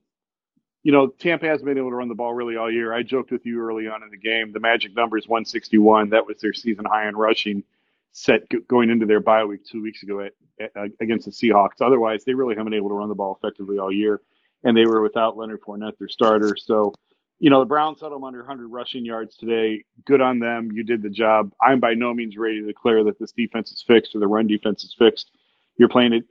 you 0.84 0.92
know, 0.92 1.08
Tampa 1.08 1.48
hasn't 1.48 1.66
been 1.66 1.80
able 1.80 1.90
to 1.90 1.96
run 1.96 2.10
the 2.10 2.16
ball 2.16 2.34
really 2.34 2.58
all 2.58 2.72
year. 2.72 2.94
I 2.94 3.02
joked 3.02 3.32
with 3.32 3.46
you 3.46 3.60
early 3.60 3.88
on 3.88 4.04
in 4.04 4.12
the 4.12 4.18
game. 4.18 4.52
The 4.54 4.60
magic 4.60 4.96
number 4.96 5.18
is 5.18 5.28
161. 5.28 6.12
That 6.12 6.28
was 6.28 6.40
their 6.42 6.54
season 6.54 6.86
high 6.86 7.08
in 7.08 7.16
rushing 7.16 7.64
set 8.12 8.44
going 8.70 8.90
into 8.90 9.06
their 9.06 9.20
bye 9.20 9.44
week 9.44 9.66
two 9.66 9.82
weeks 9.82 10.02
ago 10.02 10.22
at, 10.22 10.34
at, 10.60 10.72
uh, 10.76 10.88
against 11.02 11.26
the 11.26 11.32
Seahawks. 11.32 11.82
Otherwise, 11.82 12.24
they 12.24 12.34
really 12.34 12.56
haven't 12.56 12.72
been 12.72 12.78
able 12.78 12.90
to 12.90 12.96
run 12.96 13.10
the 13.10 13.16
ball 13.16 13.38
effectively 13.38 13.78
all 13.78 13.92
year. 13.92 14.22
And 14.64 14.76
they 14.76 14.86
were 14.86 15.02
without 15.02 15.36
Leonard 15.36 15.62
Fournette, 15.62 15.98
their 16.00 16.08
starter. 16.08 16.56
So, 16.56 16.94
you 17.40 17.50
know, 17.50 17.60
the 17.60 17.66
Browns 17.66 18.00
them 18.00 18.24
under 18.24 18.40
100 18.40 18.68
rushing 18.68 19.04
yards 19.04 19.36
today. 19.36 19.84
Good 20.06 20.22
on 20.22 20.40
them. 20.40 20.72
You 20.72 20.84
did 20.84 21.02
the 21.02 21.10
job. 21.10 21.52
I'm 21.62 21.80
by 21.80 21.94
no 21.94 22.14
means 22.14 22.38
ready 22.38 22.62
to 22.62 22.66
declare 22.66 23.04
that 23.04 23.20
this 23.20 23.34
defense 23.34 23.72
is 23.72 23.84
fixed 23.86 24.16
or 24.16 24.20
the 24.20 24.28
run 24.28 24.48
defense 24.48 24.84
is 24.84 24.96
fixed. 24.98 25.32
You're 25.78 25.90
playing 25.90 26.14
it. 26.14 26.26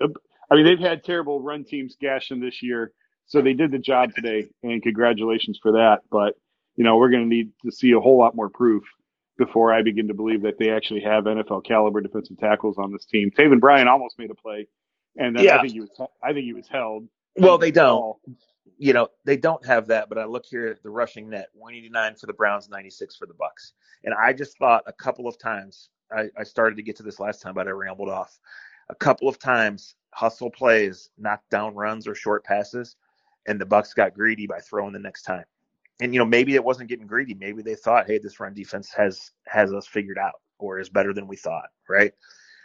I 0.54 0.56
mean, 0.56 0.66
they've 0.66 0.78
had 0.78 1.02
terrible 1.02 1.40
run 1.40 1.64
teams 1.64 1.96
gash 2.00 2.28
them 2.28 2.40
this 2.40 2.62
year, 2.62 2.92
so 3.26 3.42
they 3.42 3.54
did 3.54 3.72
the 3.72 3.78
job 3.78 4.14
today, 4.14 4.46
and 4.62 4.82
congratulations 4.82 5.58
for 5.60 5.72
that. 5.72 6.02
But 6.10 6.34
you 6.76 6.84
know, 6.84 6.96
we're 6.96 7.10
going 7.10 7.22
to 7.22 7.28
need 7.28 7.50
to 7.64 7.72
see 7.72 7.92
a 7.92 8.00
whole 8.00 8.18
lot 8.18 8.34
more 8.36 8.48
proof 8.48 8.84
before 9.36 9.72
I 9.72 9.82
begin 9.82 10.08
to 10.08 10.14
believe 10.14 10.42
that 10.42 10.58
they 10.58 10.70
actually 10.70 11.00
have 11.00 11.24
NFL 11.24 11.64
caliber 11.64 12.00
defensive 12.00 12.38
tackles 12.38 12.78
on 12.78 12.92
this 12.92 13.04
team. 13.04 13.30
Taven 13.36 13.58
Bryan 13.60 13.88
almost 13.88 14.16
made 14.18 14.30
a 14.30 14.34
play, 14.34 14.68
and 15.16 15.38
Yeah. 15.38 15.56
I 15.56 15.60
think 15.60 15.72
he 15.72 15.80
was 15.80 15.90
I 16.22 16.32
think 16.32 16.44
he 16.44 16.52
was 16.52 16.68
held. 16.68 17.08
Well, 17.36 17.58
they 17.58 17.72
don't. 17.72 18.16
You 18.78 18.92
know, 18.92 19.08
they 19.24 19.36
don't 19.36 19.64
have 19.66 19.88
that, 19.88 20.08
but 20.08 20.18
I 20.18 20.24
look 20.24 20.46
here 20.46 20.68
at 20.68 20.82
the 20.82 20.90
rushing 20.90 21.30
net 21.30 21.48
189 21.52 22.16
for 22.16 22.26
the 22.26 22.32
Browns, 22.32 22.68
96 22.68 23.16
for 23.16 23.26
the 23.26 23.34
Bucks. 23.34 23.72
And 24.04 24.14
I 24.14 24.32
just 24.32 24.56
thought 24.58 24.84
a 24.86 24.92
couple 24.92 25.28
of 25.28 25.38
times, 25.38 25.90
I, 26.10 26.28
I 26.38 26.44
started 26.44 26.76
to 26.76 26.82
get 26.82 26.96
to 26.96 27.02
this 27.02 27.20
last 27.20 27.42
time, 27.42 27.54
but 27.54 27.66
I 27.68 27.70
rambled 27.70 28.08
off. 28.08 28.38
A 28.90 28.94
couple 28.94 29.28
of 29.28 29.38
times, 29.38 29.94
hustle 30.14 30.50
plays, 30.50 31.10
knock 31.18 31.42
down 31.50 31.74
runs 31.74 32.06
or 32.06 32.14
short 32.14 32.44
passes, 32.44 32.96
and 33.46 33.60
the 33.60 33.66
Bucks 33.66 33.92
got 33.92 34.14
greedy 34.14 34.46
by 34.46 34.60
throwing 34.60 34.92
the 34.92 34.98
next 34.98 35.22
time. 35.22 35.44
And 36.00 36.14
you 36.14 36.18
know, 36.18 36.26
maybe 36.26 36.54
it 36.54 36.64
wasn't 36.64 36.88
getting 36.88 37.06
greedy. 37.06 37.34
Maybe 37.34 37.62
they 37.62 37.74
thought, 37.74 38.06
hey, 38.06 38.18
this 38.18 38.40
run 38.40 38.54
defense 38.54 38.90
has 38.96 39.32
has 39.46 39.72
us 39.72 39.86
figured 39.86 40.18
out. 40.18 40.40
or 40.58 40.78
is 40.78 40.88
better 40.88 41.12
than 41.12 41.26
we 41.26 41.36
thought, 41.36 41.68
right? 41.88 42.12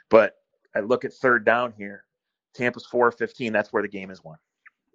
But 0.09 0.35
I 0.75 0.79
look 0.79 1.05
at 1.05 1.13
third 1.13 1.43
down 1.45 1.73
here. 1.77 2.05
Tampa's 2.53 2.85
4 2.85 3.11
15. 3.11 3.51
That's 3.51 3.73
where 3.73 3.83
the 3.83 3.89
game 3.89 4.11
is 4.11 4.23
won. 4.23 4.37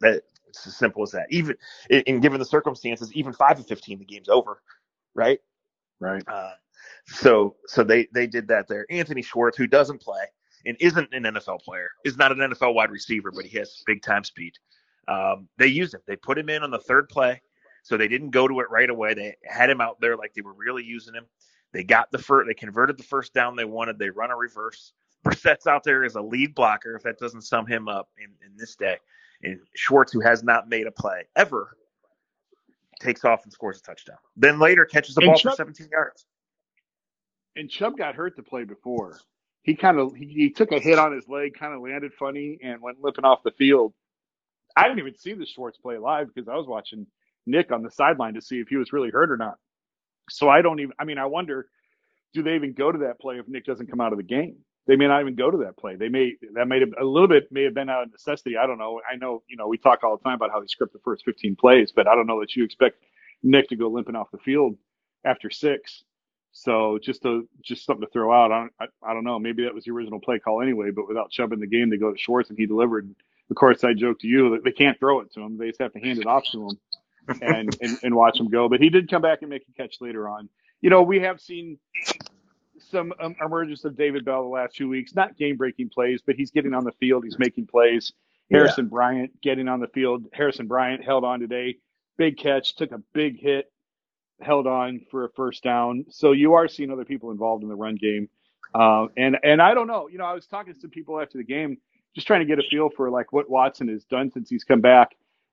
That, 0.00 0.22
it's 0.48 0.66
as 0.66 0.76
simple 0.76 1.02
as 1.02 1.10
that. 1.12 1.26
Even 1.30 1.56
in 1.90 2.20
given 2.20 2.38
the 2.38 2.44
circumstances, 2.44 3.12
even 3.12 3.32
5 3.32 3.60
of 3.60 3.66
15, 3.66 3.98
the 3.98 4.04
game's 4.04 4.28
over, 4.28 4.62
right? 5.14 5.40
Right. 6.00 6.22
Uh, 6.26 6.52
so 7.06 7.56
so 7.66 7.82
they 7.82 8.08
they 8.12 8.26
did 8.26 8.48
that 8.48 8.68
there. 8.68 8.86
Anthony 8.90 9.22
Schwartz, 9.22 9.56
who 9.56 9.66
doesn't 9.66 10.00
play 10.00 10.26
and 10.66 10.76
isn't 10.80 11.12
an 11.12 11.24
NFL 11.24 11.60
player, 11.62 11.90
is 12.04 12.16
not 12.16 12.32
an 12.32 12.38
NFL 12.38 12.74
wide 12.74 12.90
receiver, 12.90 13.30
but 13.30 13.44
he 13.44 13.58
has 13.58 13.82
big 13.86 14.02
time 14.02 14.24
speed. 14.24 14.54
Um, 15.08 15.48
they 15.58 15.66
used 15.66 15.94
him. 15.94 16.00
They 16.06 16.16
put 16.16 16.38
him 16.38 16.48
in 16.48 16.62
on 16.62 16.70
the 16.70 16.78
third 16.78 17.08
play, 17.08 17.42
so 17.82 17.96
they 17.96 18.08
didn't 18.08 18.30
go 18.30 18.48
to 18.48 18.60
it 18.60 18.70
right 18.70 18.88
away. 18.88 19.14
They 19.14 19.36
had 19.44 19.68
him 19.70 19.80
out 19.80 20.00
there 20.00 20.16
like 20.16 20.32
they 20.34 20.42
were 20.42 20.54
really 20.54 20.82
using 20.84 21.14
him. 21.14 21.26
They 21.72 21.84
got 21.84 22.10
the 22.10 22.18
first. 22.18 22.46
They 22.46 22.54
converted 22.54 22.96
the 22.98 23.02
first 23.02 23.34
down 23.34 23.56
they 23.56 23.64
wanted. 23.64 23.98
They 23.98 24.10
run 24.10 24.30
a 24.30 24.36
reverse. 24.36 24.92
Brissett's 25.24 25.66
out 25.66 25.84
there 25.84 26.04
as 26.04 26.14
a 26.14 26.20
lead 26.20 26.54
blocker. 26.54 26.96
If 26.96 27.02
that 27.02 27.18
doesn't 27.18 27.42
sum 27.42 27.66
him 27.66 27.88
up 27.88 28.08
in, 28.18 28.30
in 28.46 28.56
this 28.56 28.76
day, 28.76 28.98
and 29.42 29.58
Schwartz, 29.74 30.12
who 30.12 30.20
has 30.20 30.42
not 30.42 30.68
made 30.68 30.86
a 30.86 30.90
play 30.92 31.24
ever, 31.36 31.76
takes 33.00 33.24
off 33.24 33.42
and 33.44 33.52
scores 33.52 33.78
a 33.78 33.82
touchdown. 33.82 34.16
Then 34.36 34.58
later 34.58 34.84
catches 34.84 35.14
the 35.14 35.22
And 35.22 35.28
ball 35.28 35.38
Chubb- 35.38 35.52
for 35.52 35.56
17 35.56 35.88
yards. 35.90 36.26
And 37.56 37.70
Chubb 37.70 37.96
got 37.96 38.14
hurt 38.14 38.36
to 38.36 38.42
play 38.42 38.64
before. 38.64 39.18
He 39.64 39.74
kind 39.74 39.98
of 39.98 40.14
he, 40.14 40.26
he 40.26 40.50
took 40.50 40.72
a 40.72 40.78
hit 40.78 40.98
on 40.98 41.12
his 41.12 41.26
leg, 41.26 41.54
kind 41.58 41.74
of 41.74 41.80
landed 41.80 42.12
funny, 42.18 42.58
and 42.62 42.80
went 42.82 43.02
limping 43.02 43.24
off 43.24 43.42
the 43.42 43.50
field. 43.50 43.94
I 44.76 44.84
didn't 44.84 44.98
even 44.98 45.16
see 45.16 45.32
the 45.32 45.46
Schwartz 45.46 45.78
play 45.78 45.98
live 45.98 46.28
because 46.32 46.48
I 46.48 46.54
was 46.54 46.66
watching 46.66 47.06
Nick 47.46 47.72
on 47.72 47.82
the 47.82 47.90
sideline 47.90 48.34
to 48.34 48.42
see 48.42 48.60
if 48.60 48.68
he 48.68 48.76
was 48.76 48.92
really 48.92 49.10
hurt 49.10 49.30
or 49.30 49.38
not. 49.38 49.56
So 50.28 50.50
I 50.50 50.60
don't 50.62 50.80
even. 50.80 50.92
I 50.98 51.04
mean, 51.04 51.18
I 51.18 51.26
wonder, 51.26 51.66
do 52.34 52.42
they 52.42 52.56
even 52.56 52.74
go 52.74 52.92
to 52.92 52.98
that 52.98 53.18
play 53.20 53.38
if 53.38 53.48
Nick 53.48 53.64
doesn't 53.64 53.88
come 53.88 54.02
out 54.02 54.12
of 54.12 54.18
the 54.18 54.24
game? 54.24 54.58
They 54.86 54.96
may 54.96 55.06
not 55.06 55.22
even 55.22 55.34
go 55.34 55.50
to 55.50 55.58
that 55.58 55.78
play. 55.78 55.96
They 55.96 56.10
may 56.10 56.34
that 56.54 56.68
may 56.68 56.80
have 56.80 56.90
a 57.00 57.04
little 57.04 57.28
bit 57.28 57.50
may 57.50 57.64
have 57.64 57.74
been 57.74 57.88
out 57.88 58.02
of 58.02 58.12
necessity. 58.12 58.58
I 58.58 58.66
don't 58.66 58.78
know. 58.78 59.00
I 59.10 59.16
know 59.16 59.42
you 59.48 59.56
know 59.56 59.66
we 59.66 59.78
talk 59.78 60.04
all 60.04 60.18
the 60.18 60.22
time 60.24 60.34
about 60.34 60.50
how 60.50 60.60
they 60.60 60.66
script 60.66 60.92
the 60.92 60.98
first 61.02 61.24
15 61.24 61.56
plays, 61.56 61.90
but 61.90 62.06
I 62.06 62.14
don't 62.14 62.26
know 62.26 62.40
that 62.40 62.54
you 62.54 62.64
expect 62.64 63.02
Nick 63.42 63.68
to 63.70 63.76
go 63.76 63.88
limping 63.88 64.14
off 64.14 64.30
the 64.30 64.38
field 64.38 64.76
after 65.24 65.48
six. 65.50 66.04
So 66.54 66.98
just 67.02 67.24
a 67.26 67.42
just 67.64 67.86
something 67.86 68.06
to 68.06 68.12
throw 68.12 68.32
out. 68.32 68.52
I, 68.52 68.60
don't- 68.60 68.74
I 68.80 69.10
I 69.10 69.14
don't 69.14 69.24
know. 69.24 69.40
Maybe 69.40 69.64
that 69.64 69.74
was 69.74 69.84
the 69.86 69.92
original 69.92 70.20
play 70.20 70.40
call 70.40 70.62
anyway. 70.62 70.92
But 70.92 71.08
without 71.08 71.32
Chubb 71.32 71.52
in 71.54 71.60
the 71.60 71.68
game, 71.68 71.90
they 71.90 71.98
go 71.98 72.12
to 72.12 72.18
Schwartz 72.18 72.50
and 72.50 72.58
he 72.58 72.66
delivered. 72.66 73.14
Of 73.50 73.56
course, 73.56 73.84
I 73.84 73.94
joked 73.94 74.22
to 74.22 74.28
you 74.28 74.52
that 74.52 74.64
they 74.64 74.72
can't 74.72 74.98
throw 75.00 75.20
it 75.20 75.32
to 75.34 75.42
him. 75.42 75.58
They 75.58 75.68
just 75.68 75.82
have 75.82 75.94
to 75.94 76.00
hand 76.00 76.20
it 76.20 76.26
off 76.26 76.44
to 76.52 76.70
him 76.70 76.80
and, 77.42 77.76
and 77.82 77.98
and 78.04 78.16
watch 78.16 78.40
him 78.40 78.48
go. 78.50 78.68
But 78.70 78.80
he 78.80 78.90
did 78.90 79.10
come 79.10 79.22
back 79.22 79.40
and 79.42 79.50
make 79.50 79.64
a 79.68 79.82
catch 79.82 79.98
later 80.00 80.28
on. 80.28 80.48
You 80.82 80.90
know, 80.90 81.02
we 81.02 81.20
have 81.20 81.40
seen 81.40 81.78
some 82.78 83.12
um, 83.20 83.36
emergence 83.44 83.84
of 83.84 83.96
David 83.96 84.24
Bell 84.26 84.42
the 84.44 84.48
last 84.48 84.76
few 84.76 84.88
weeks. 84.88 85.14
Not 85.14 85.36
game 85.38 85.56
breaking 85.56 85.90
plays, 85.90 86.22
but 86.26 86.36
he's 86.36 86.52
getting 86.52 86.74
on 86.74 86.84
the 86.84 86.92
field. 87.00 87.24
He's 87.24 87.38
making 87.38 87.66
plays. 87.68 88.12
Yeah. 88.50 88.58
Harrison 88.58 88.88
Bryant 88.88 89.40
getting 89.42 89.68
on 89.68 89.80
the 89.80 89.88
field. 89.88 90.26
Harrison 90.34 90.66
Bryant 90.68 91.04
held 91.04 91.24
on 91.24 91.40
today. 91.40 91.76
Big 92.18 92.38
catch, 92.38 92.76
took 92.76 92.92
a 92.92 93.00
big 93.14 93.40
hit, 93.40 93.72
held 94.40 94.66
on 94.66 95.00
for 95.10 95.24
a 95.24 95.28
first 95.30 95.62
down. 95.62 96.04
So 96.10 96.32
you 96.32 96.54
are 96.54 96.68
seeing 96.68 96.90
other 96.90 97.04
people 97.04 97.30
involved 97.30 97.62
in 97.62 97.68
the 97.68 97.76
run 97.76 97.96
game. 97.96 98.28
Uh, 98.74 99.06
and 99.16 99.36
and 99.42 99.62
I 99.62 99.74
don't 99.74 99.86
know. 99.86 100.08
You 100.08 100.18
know, 100.18 100.24
I 100.24 100.34
was 100.34 100.46
talking 100.46 100.74
to 100.74 100.80
some 100.80 100.90
people 100.90 101.20
after 101.20 101.38
the 101.38 101.44
game, 101.44 101.78
just 102.14 102.26
trying 102.26 102.40
to 102.40 102.46
get 102.46 102.58
a 102.58 102.68
feel 102.68 102.90
for 102.96 103.10
like 103.10 103.32
what 103.32 103.48
Watson 103.48 103.88
has 103.88 104.04
done 104.04 104.30
since 104.32 104.48
he's 104.48 104.64
come 104.64 104.80
back. 104.80 105.10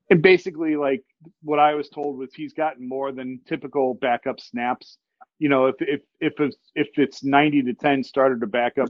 And 0.10 0.22
basically, 0.22 0.76
like 0.76 1.04
what 1.44 1.60
I 1.60 1.76
was 1.76 1.88
told 1.90 2.18
was 2.18 2.34
he's 2.34 2.54
gotten 2.54 2.88
more 2.88 3.12
than 3.12 3.40
typical 3.46 3.94
backup 3.94 4.40
snaps. 4.40 4.98
You 5.38 5.50
know, 5.50 5.68
if 5.68 5.76
if 5.80 6.02
if 6.20 6.40
it's, 6.40 6.58
if 6.76 6.88
it's 6.96 7.24
ninety 7.24 7.62
to 7.62 7.74
ten 7.74 8.04
starter 8.04 8.40
to 8.40 8.48
backup 8.48 8.90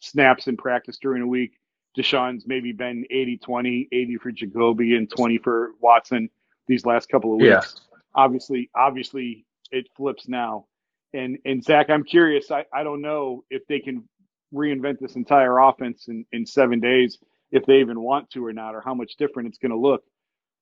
snaps 0.00 0.46
in 0.46 0.56
practice 0.56 0.98
during 0.98 1.22
a 1.22 1.26
week, 1.26 1.58
Deshaun's 1.96 2.46
maybe 2.46 2.72
been 2.72 3.06
80-20, 3.10 3.88
80 3.90 4.16
for 4.18 4.30
Jacoby 4.30 4.96
and 4.96 5.10
20 5.10 5.38
for 5.38 5.70
Watson 5.80 6.28
these 6.66 6.84
last 6.84 7.08
couple 7.08 7.32
of 7.32 7.40
weeks. 7.40 7.74
Yeah. 7.76 7.95
Obviously, 8.16 8.70
obviously 8.74 9.46
it 9.70 9.88
flips 9.96 10.28
now. 10.28 10.66
And 11.12 11.38
and 11.44 11.62
Zac, 11.62 11.90
I'm 11.90 12.04
curious. 12.04 12.50
I, 12.50 12.64
I 12.72 12.82
don't 12.82 13.02
know 13.02 13.44
if 13.50 13.62
they 13.68 13.78
can 13.80 14.08
reinvent 14.52 14.98
this 15.00 15.16
entire 15.16 15.58
offense 15.58 16.08
in, 16.08 16.24
in 16.32 16.46
seven 16.46 16.80
days, 16.80 17.18
if 17.50 17.64
they 17.66 17.80
even 17.80 18.00
want 18.00 18.30
to 18.30 18.44
or 18.44 18.52
not, 18.52 18.74
or 18.74 18.80
how 18.80 18.94
much 18.94 19.16
different 19.16 19.48
it's 19.48 19.58
going 19.58 19.70
to 19.70 19.78
look. 19.78 20.02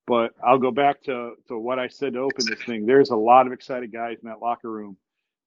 But 0.06 0.32
I'll 0.46 0.58
go 0.58 0.70
back 0.70 1.02
to, 1.04 1.32
to 1.48 1.58
what 1.58 1.78
I 1.78 1.88
said 1.88 2.12
to 2.12 2.20
open 2.20 2.44
this 2.46 2.62
thing. 2.66 2.84
There's 2.84 3.10
a 3.10 3.16
lot 3.16 3.46
of 3.46 3.52
excited 3.52 3.90
guys 3.92 4.18
in 4.22 4.28
that 4.28 4.40
locker 4.40 4.70
room 4.70 4.98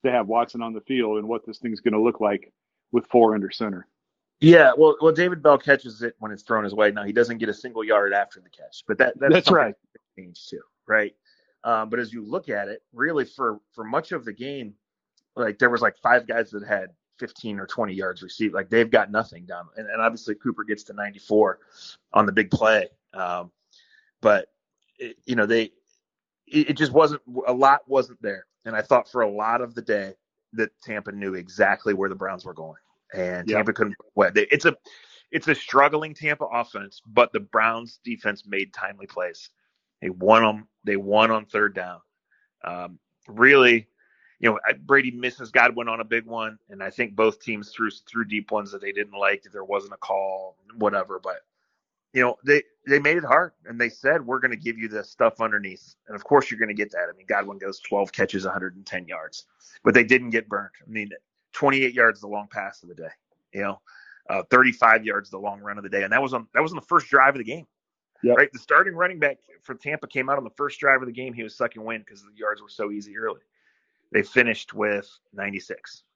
to 0.04 0.12
have 0.12 0.28
Watson 0.28 0.62
on 0.62 0.74
the 0.74 0.82
field 0.82 1.20
and 1.20 1.28
what 1.28 1.46
this 1.46 1.60
thing's 1.60 1.80
going 1.80 1.93
to 1.93 2.02
look 2.02 2.20
like 2.20 2.52
with 2.91 3.06
four 3.08 3.36
under 3.36 3.52
center. 3.52 3.88
Yeah, 4.39 4.72
well, 4.78 4.96
well, 5.02 5.12
David 5.12 5.41
Bell 5.41 5.58
catches 5.58 6.02
it 6.02 6.15
when 6.20 6.32
it's 6.32 6.43
thrown 6.43 6.63
his 6.63 6.74
way. 6.74 6.91
Now 6.91 7.04
he 7.04 7.12
doesn't 7.13 7.39
get 7.39 7.50
a 7.50 7.54
single 7.54 7.84
yard 7.84 8.13
after 8.13 8.39
the 8.39 8.50
catch, 8.50 8.84
but 8.88 8.98
that 9.00 9.20
that's, 9.20 9.34
That's 9.34 9.52
right. 9.52 9.74
changed 10.17 10.50
too, 10.50 10.62
right? 10.88 11.13
Um, 11.67 11.89
but 11.89 11.99
as 11.99 12.13
you 12.13 12.23
look 12.23 12.47
at 12.47 12.69
it, 12.69 12.82
really 12.93 13.25
for 13.25 13.60
for 13.73 13.84
much 13.84 14.13
of 14.13 14.23
the 14.23 14.32
game, 14.32 14.73
like 15.36 15.60
there 15.60 15.69
was 15.69 15.82
like 15.82 15.97
five 15.97 16.25
guys 16.25 16.49
that 16.51 16.65
had 16.65 16.91
15 17.19 17.60
or 17.60 17.67
20 17.67 17.93
yards 17.93 18.23
received. 18.23 18.53
Like 18.53 18.69
they've 18.69 18.89
got 18.89 19.12
nothing 19.12 19.45
down, 19.45 19.67
and, 19.75 19.86
and 19.89 20.01
obviously 20.01 20.36
Cooper 20.36 20.63
gets 20.63 20.84
to 20.84 20.93
94 20.93 21.60
on 22.13 22.25
the 22.25 22.32
big 22.32 22.51
play. 22.51 22.88
Um, 23.13 23.51
but 24.21 24.47
it, 24.97 25.17
you 25.25 25.36
know 25.36 25.45
they, 25.45 25.63
it, 26.47 26.69
it 26.69 26.77
just 26.77 26.93
wasn't 26.93 27.21
a 27.45 27.53
lot 27.53 27.82
wasn't 27.86 28.21
there, 28.21 28.45
and 28.63 28.73
I 28.73 28.82
thought 28.82 29.12
for 29.12 29.19
a 29.19 29.30
lot 29.30 29.60
of 29.60 29.75
the 29.75 29.82
day 29.82 30.13
that 30.53 30.71
Tampa 30.82 31.12
knew 31.12 31.34
exactly 31.34 31.93
where 31.93 32.08
the 32.08 32.15
Browns 32.15 32.45
were 32.45 32.53
going, 32.53 32.80
and 33.13 33.45
Yeah. 33.45 33.58
Tampa 33.58 33.73
couldn't. 33.73 33.97
Well, 34.15 34.32
it's 34.34 34.63
a 34.63 34.73
it's 35.32 35.49
a 35.49 35.56
struggling 35.56 36.13
Tampa 36.13 36.45
offense, 36.45 37.01
but 37.06 37.34
the 37.34 37.41
Browns 37.41 37.99
defense 38.06 38.45
made 38.47 38.73
timely 38.73 39.06
plays. 39.06 39.49
They 40.02 40.10
won 40.10 40.44
them. 40.44 40.68
They 40.84 40.98
won 40.98 41.32
on 41.32 41.46
third 41.46 41.76
down. 41.76 42.00
Um, 42.64 43.00
really, 43.28 43.88
you 44.40 44.50
know, 44.50 44.60
Brady 44.86 45.12
misses 45.12 45.52
Godwin 45.52 45.88
on 45.88 46.00
a 46.00 46.06
big 46.06 46.26
one, 46.26 46.60
and 46.70 46.84
I 46.84 46.90
think 46.90 47.16
both 47.16 47.42
teams 47.42 47.72
threw 47.72 47.90
threw 47.90 48.26
deep 48.26 48.52
ones 48.52 48.72
that 48.72 48.82
they 48.82 48.92
didn't 48.92 49.18
like. 49.18 49.46
If 49.46 49.52
there 49.52 49.64
wasn't 49.64 49.94
a 49.94 49.98
call, 49.98 50.58
whatever, 50.78 51.20
but 51.22 51.38
you 52.14 52.22
know, 52.22 52.36
they 52.46 52.64
they 52.88 53.00
made 53.00 53.18
it 53.18 53.24
hard, 53.24 53.52
and 53.66 53.80
they 53.80 53.90
said 53.90 54.26
we're 54.26 54.40
going 54.40 54.52
to 54.52 54.58
give 54.58 54.78
you 54.78 54.88
the 54.88 55.04
stuff 55.04 55.42
underneath, 55.42 55.96
and 56.08 56.16
of 56.16 56.24
course 56.24 56.50
you're 56.50 56.60
going 56.60 56.70
to 56.70 56.74
get 56.76 56.92
that. 56.92 57.08
I 57.12 57.18
mean, 57.18 57.26
Godwin 57.28 57.58
goes 57.58 57.80
12 57.80 58.12
catches, 58.12 58.44
110 58.46 59.08
yards, 59.08 59.46
but 59.84 59.94
they 59.94 60.04
didn't 60.04 60.30
get 60.32 60.48
burnt. 60.48 60.72
I 60.86 60.90
mean, 60.90 61.10
28 61.54 61.94
yards 61.94 62.22
the 62.22 62.28
long 62.28 62.48
pass 62.50 62.82
of 62.84 62.90
the 62.90 62.96
day. 62.96 63.10
You 63.54 63.62
know, 63.62 63.82
uh, 64.30 64.44
35 64.50 65.06
yards 65.06 65.30
the 65.30 65.38
long 65.38 65.60
run 65.62 65.78
of 65.78 65.84
the 65.84 65.90
day, 65.90 66.04
and 66.04 66.14
that 66.14 66.22
was 66.22 66.34
on 66.34 66.48
that 66.54 66.62
was 66.62 66.72
on 66.72 66.78
the 66.78 66.82
first 66.82 67.08
drive 67.08 67.36
of 67.36 67.40
the 67.40 67.44
game. 67.44 67.66
Yep. 68.23 68.38
Right, 68.38 68.51
the 68.51 68.60
starting 68.60 68.95
running 68.95 69.19
back 69.19 69.38
for 69.62 69.75
Tampa 69.75 70.08
came 70.08 70.30
out 70.30 70.38
on 70.38 70.43
the 70.43 70.49
first 70.51 70.80
drive 70.80 71.01
of 71.01 71.08
the 71.08 71.13
game. 71.13 71.34
He 71.34 71.43
was 71.43 71.56
sucking 71.56 71.84
wind 71.84 72.03
because 72.06 72.23
the 72.23 72.32
yards 72.36 72.62
were 72.62 72.69
so 72.69 72.91
easy 72.91 73.17
early. 73.17 73.41
They 74.12 74.23
finished 74.23 74.73
with 74.73 75.10
96. 75.34 76.03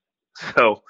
So, 0.55 0.81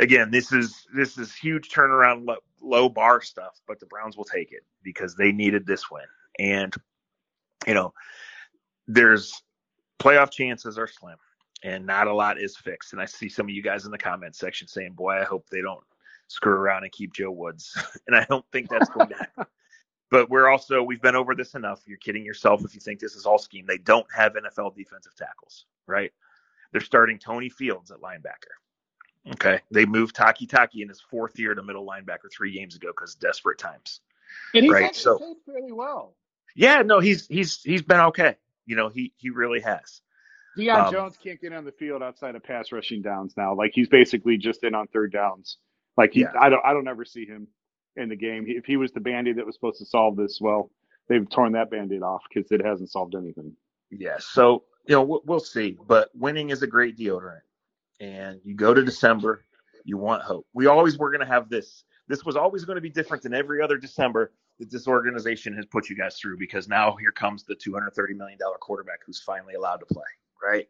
again, 0.00 0.32
this 0.32 0.52
is 0.52 0.84
this 0.92 1.18
is 1.18 1.32
huge 1.32 1.68
turnaround, 1.68 2.26
low, 2.26 2.38
low 2.60 2.88
bar 2.88 3.22
stuff, 3.22 3.60
but 3.68 3.78
the 3.78 3.86
Browns 3.86 4.16
will 4.16 4.24
take 4.24 4.50
it 4.50 4.64
because 4.82 5.14
they 5.14 5.30
needed 5.30 5.64
this 5.64 5.88
win. 5.88 6.02
And 6.40 6.74
you 7.64 7.74
know, 7.74 7.94
there's 8.88 9.40
playoff 10.00 10.32
chances 10.32 10.78
are 10.78 10.88
slim, 10.88 11.16
and 11.62 11.86
not 11.86 12.08
a 12.08 12.12
lot 12.12 12.40
is 12.40 12.56
fixed. 12.56 12.92
And 12.92 13.00
I 13.00 13.04
see 13.04 13.28
some 13.28 13.46
of 13.46 13.50
you 13.50 13.62
guys 13.62 13.84
in 13.84 13.92
the 13.92 13.98
comment 13.98 14.34
section 14.34 14.66
saying, 14.66 14.94
"Boy, 14.94 15.12
I 15.12 15.24
hope 15.24 15.48
they 15.48 15.62
don't 15.62 15.84
screw 16.26 16.54
around 16.54 16.82
and 16.82 16.92
keep 16.92 17.12
Joe 17.12 17.30
Woods," 17.30 17.72
and 18.08 18.16
I 18.16 18.24
don't 18.24 18.44
think 18.50 18.68
that's 18.68 18.90
going 18.90 19.10
to 19.10 19.16
happen. 19.16 19.46
But 20.10 20.30
we're 20.30 20.48
also 20.48 20.82
we've 20.82 21.02
been 21.02 21.16
over 21.16 21.34
this 21.34 21.54
enough. 21.54 21.82
You're 21.86 21.98
kidding 21.98 22.24
yourself 22.24 22.64
if 22.64 22.74
you 22.74 22.80
think 22.80 22.98
this 23.00 23.14
is 23.14 23.26
all 23.26 23.38
scheme. 23.38 23.66
They 23.66 23.78
don't 23.78 24.06
have 24.14 24.32
NFL 24.34 24.74
defensive 24.74 25.14
tackles, 25.16 25.66
right? 25.86 26.12
They're 26.72 26.80
starting 26.80 27.18
Tony 27.18 27.48
Fields 27.50 27.90
at 27.90 27.98
linebacker. 27.98 29.32
Okay, 29.34 29.60
they 29.70 29.84
moved 29.84 30.16
Takitaki 30.16 30.80
in 30.80 30.88
his 30.88 31.00
fourth 31.00 31.38
year 31.38 31.54
to 31.54 31.62
middle 31.62 31.86
linebacker 31.86 32.32
three 32.32 32.52
games 32.52 32.76
ago 32.76 32.88
because 32.88 33.14
desperate 33.16 33.58
times. 33.58 34.00
And 34.54 34.64
he's 34.64 34.72
Right, 34.72 34.84
actually 34.84 35.02
so- 35.02 35.18
played 35.18 35.36
fairly 35.46 35.72
well. 35.72 36.14
Yeah, 36.54 36.82
no, 36.82 37.00
he's 37.00 37.26
he's 37.26 37.60
he's 37.62 37.82
been 37.82 38.00
okay. 38.00 38.36
You 38.66 38.76
know, 38.76 38.88
he 38.88 39.12
he 39.16 39.28
really 39.30 39.60
has. 39.60 40.00
Deion 40.56 40.86
Um, 40.86 40.92
Jones 40.92 41.18
can't 41.22 41.40
get 41.40 41.52
on 41.52 41.64
the 41.64 41.72
field 41.72 42.02
outside 42.02 42.34
of 42.34 42.42
pass 42.42 42.72
rushing 42.72 43.02
downs 43.02 43.34
now. 43.36 43.54
Like 43.54 43.72
he's 43.74 43.88
basically 43.88 44.38
just 44.38 44.64
in 44.64 44.74
on 44.74 44.86
third 44.88 45.12
downs. 45.12 45.58
Like 45.96 46.12
he, 46.14 46.20
Yeah. 46.20 46.32
I 46.40 46.48
don't, 46.48 46.64
I 46.64 46.72
don't 46.72 46.88
ever 46.88 47.04
see 47.04 47.26
him 47.26 47.46
in 47.98 48.08
the 48.08 48.16
game. 48.16 48.44
If 48.46 48.64
he 48.64 48.76
was 48.76 48.92
the 48.92 49.00
band-aid 49.00 49.36
that 49.36 49.46
was 49.46 49.54
supposed 49.54 49.78
to 49.78 49.86
solve 49.86 50.16
this, 50.16 50.40
well, 50.40 50.70
they've 51.08 51.28
torn 51.28 51.52
that 51.52 51.70
band-aid 51.70 52.02
off 52.02 52.22
because 52.28 52.50
it 52.50 52.64
hasn't 52.64 52.90
solved 52.90 53.14
anything. 53.14 53.54
Yeah, 53.90 54.16
so 54.18 54.64
you 54.86 54.94
know 54.94 55.02
we'll, 55.02 55.22
we'll 55.24 55.40
see, 55.40 55.78
but 55.86 56.10
winning 56.14 56.50
is 56.50 56.62
a 56.62 56.66
great 56.66 56.96
deodorant, 56.96 57.40
and 58.00 58.40
you 58.44 58.54
go 58.54 58.74
to 58.74 58.84
December, 58.84 59.44
you 59.84 59.96
want 59.96 60.22
hope. 60.22 60.46
We 60.52 60.66
always 60.66 60.98
were 60.98 61.10
going 61.10 61.20
to 61.20 61.26
have 61.26 61.48
this. 61.48 61.84
This 62.06 62.24
was 62.24 62.36
always 62.36 62.64
going 62.64 62.76
to 62.76 62.82
be 62.82 62.90
different 62.90 63.22
than 63.22 63.34
every 63.34 63.62
other 63.62 63.76
December 63.78 64.32
that 64.58 64.70
this 64.70 64.88
organization 64.88 65.54
has 65.54 65.66
put 65.66 65.88
you 65.88 65.96
guys 65.96 66.16
through 66.16 66.36
because 66.38 66.68
now 66.68 66.96
here 66.96 67.12
comes 67.12 67.44
the 67.44 67.54
230 67.54 68.14
million 68.14 68.38
dollar 68.38 68.56
quarterback 68.58 69.00
who's 69.06 69.20
finally 69.20 69.54
allowed 69.54 69.76
to 69.76 69.86
play, 69.86 70.02
right? 70.42 70.68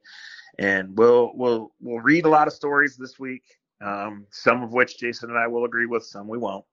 And 0.59 0.97
we'll 0.97 1.33
we'll 1.35 1.73
we'll 1.81 2.01
read 2.01 2.25
a 2.25 2.29
lot 2.29 2.47
of 2.47 2.55
stories 2.55 2.97
this 2.97 3.19
week 3.19 3.43
um, 3.81 4.27
some 4.31 4.63
of 4.63 4.73
which 4.73 4.99
Jason 4.99 5.31
and 5.31 5.39
I 5.39 5.47
will 5.47 5.65
agree 5.65 5.87
with, 5.87 6.05
some 6.05 6.29
we 6.29 6.39
won't. 6.39 6.65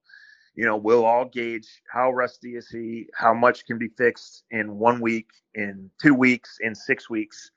You 0.55 0.65
know, 0.65 0.77
we'll 0.77 1.05
all 1.05 1.25
gauge 1.25 1.67
how 1.91 2.11
rusty 2.11 2.55
is 2.55 2.69
he, 2.69 3.07
how 3.13 3.33
much 3.33 3.65
can 3.65 3.77
be 3.77 3.89
fixed 3.89 4.43
in 4.51 4.77
one 4.77 5.01
week, 5.01 5.27
in 5.53 5.89
two 6.01 6.13
weeks, 6.13 6.57
in 6.61 6.73
six 6.73 7.09
weeks. 7.09 7.51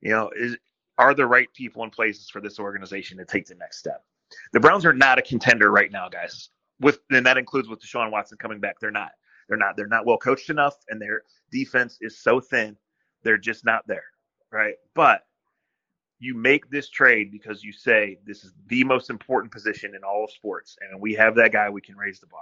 You 0.00 0.10
know, 0.10 0.30
is 0.36 0.56
are 0.98 1.14
the 1.14 1.26
right 1.26 1.52
people 1.54 1.82
in 1.82 1.90
places 1.90 2.30
for 2.30 2.40
this 2.40 2.60
organization 2.60 3.18
to 3.18 3.24
take 3.24 3.46
the 3.46 3.56
next 3.56 3.78
step? 3.78 4.04
The 4.52 4.60
Browns 4.60 4.86
are 4.86 4.92
not 4.92 5.18
a 5.18 5.22
contender 5.22 5.70
right 5.70 5.90
now, 5.90 6.08
guys. 6.08 6.50
With 6.80 7.00
and 7.10 7.26
that 7.26 7.38
includes 7.38 7.68
with 7.68 7.80
Deshaun 7.80 8.10
Watson 8.10 8.38
coming 8.38 8.60
back. 8.60 8.76
They're 8.80 8.90
not. 8.90 9.12
They're 9.48 9.58
not. 9.58 9.76
They're 9.76 9.86
not 9.86 10.06
well 10.06 10.18
coached 10.18 10.50
enough, 10.50 10.76
and 10.88 11.00
their 11.00 11.22
defense 11.50 11.98
is 12.00 12.18
so 12.20 12.40
thin. 12.40 12.76
They're 13.22 13.38
just 13.38 13.64
not 13.64 13.86
there, 13.86 14.04
right? 14.52 14.74
But 14.94 15.22
you 16.18 16.34
make 16.34 16.70
this 16.70 16.88
trade 16.88 17.30
because 17.30 17.62
you 17.62 17.72
say 17.72 18.18
this 18.26 18.44
is 18.44 18.52
the 18.68 18.84
most 18.84 19.10
important 19.10 19.52
position 19.52 19.94
in 19.94 20.04
all 20.04 20.24
of 20.24 20.30
sports, 20.30 20.76
and 20.80 21.00
we 21.00 21.14
have 21.14 21.34
that 21.36 21.52
guy. 21.52 21.68
We 21.68 21.80
can 21.80 21.96
raise 21.96 22.20
the 22.20 22.26
bar, 22.26 22.40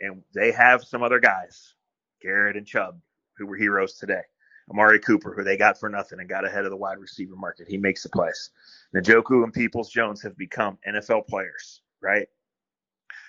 and 0.00 0.22
they 0.34 0.52
have 0.52 0.82
some 0.82 1.02
other 1.02 1.20
guys, 1.20 1.74
Garrett 2.22 2.56
and 2.56 2.66
Chubb, 2.66 2.98
who 3.36 3.46
were 3.46 3.56
heroes 3.56 3.94
today. 3.94 4.22
Amari 4.70 4.98
Cooper, 4.98 5.34
who 5.34 5.44
they 5.44 5.56
got 5.56 5.78
for 5.78 5.90
nothing 5.90 6.20
and 6.20 6.28
got 6.28 6.46
ahead 6.46 6.64
of 6.64 6.70
the 6.70 6.76
wide 6.76 6.98
receiver 6.98 7.36
market. 7.36 7.68
He 7.68 7.76
makes 7.76 8.02
the 8.02 8.08
plays. 8.08 8.50
Njoku 8.94 9.44
and 9.44 9.52
Peoples 9.52 9.90
Jones 9.90 10.22
have 10.22 10.36
become 10.38 10.78
NFL 10.88 11.26
players, 11.26 11.82
right? 12.00 12.28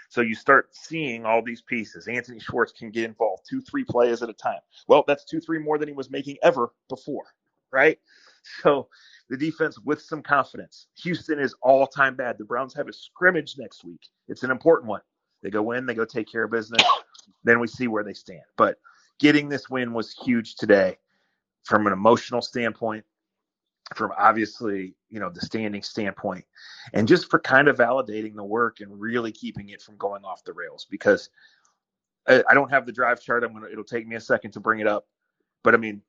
So 0.10 0.22
you 0.22 0.36
start 0.36 0.70
seeing 0.74 1.26
all 1.26 1.42
these 1.42 1.62
pieces. 1.62 2.08
Anthony 2.08 2.40
Schwartz 2.40 2.72
can 2.72 2.90
get 2.90 3.04
involved 3.04 3.44
two, 3.50 3.60
three 3.62 3.84
plays 3.84 4.24
at 4.24 4.30
a 4.30 4.34
time. 4.34 4.60
Well, 4.88 5.04
that's 5.06 5.26
two, 5.26 5.42
three 5.42 5.60
more 5.60 5.78
than 5.78 5.90
he 5.90 5.94
was 5.94 6.10
making 6.10 6.38
ever 6.42 6.72
before, 6.88 7.26
right? 7.72 8.00
So 8.62 8.88
the 9.30 9.38
defense 9.38 9.80
with 9.80 10.02
some 10.02 10.22
confidence. 10.22 10.88
Houston 11.02 11.40
is 11.40 11.56
all 11.62 11.88
time 11.88 12.16
bad. 12.16 12.38
The 12.38 12.46
Browns 12.46 12.74
have 12.76 12.88
a 12.88 12.94
scrimmage 12.94 13.56
next 13.58 13.84
week. 13.84 14.02
It's 14.28 14.44
an 14.44 14.52
important 14.52 14.88
one. 14.90 15.02
They 15.42 15.50
go 15.50 15.72
in, 15.72 15.86
they 15.86 15.94
go 15.94 16.06
take 16.06 16.32
care 16.32 16.44
of 16.44 16.52
business. 16.52 16.84
Then 17.44 17.60
we 17.60 17.68
see 17.68 17.88
where 17.88 18.04
they 18.04 18.14
stand. 18.14 18.44
But 18.58 18.78
getting 19.20 19.50
this 19.50 19.70
win 19.70 19.94
was 19.94 20.12
huge 20.12 20.56
today 20.56 20.98
from 21.64 21.88
an 21.88 21.94
emotional 21.94 22.42
standpoint, 22.42 23.04
from 23.96 24.12
obviously, 24.18 24.96
you 25.10 25.20
know, 25.20 25.30
the 25.30 25.42
standing 25.42 25.82
standpoint, 25.82 26.46
and 26.94 27.08
just 27.08 27.30
for 27.30 27.40
kind 27.40 27.68
of 27.68 27.78
validating 27.78 28.36
the 28.36 28.44
work 28.44 28.80
and 28.80 29.00
really 29.00 29.32
keeping 29.32 29.70
it 29.70 29.82
from 29.82 29.98
going 29.98 30.24
off 30.24 30.44
the 30.44 30.54
rails 30.54 30.88
because 30.90 31.30
I, 32.28 32.44
I 32.50 32.54
don't 32.54 32.70
have 32.70 32.86
the 32.86 32.92
drive 32.92 33.22
chart. 33.22 33.44
I'm 33.44 33.54
gonna 33.54 33.68
it'll 33.72 33.84
take 33.84 34.08
me 34.08 34.16
a 34.16 34.22
second 34.22 34.52
to 34.52 34.60
bring 34.60 34.80
it 34.80 34.88
up. 34.88 35.08
But 35.64 35.74
I 35.74 35.78
mean, 35.78 36.02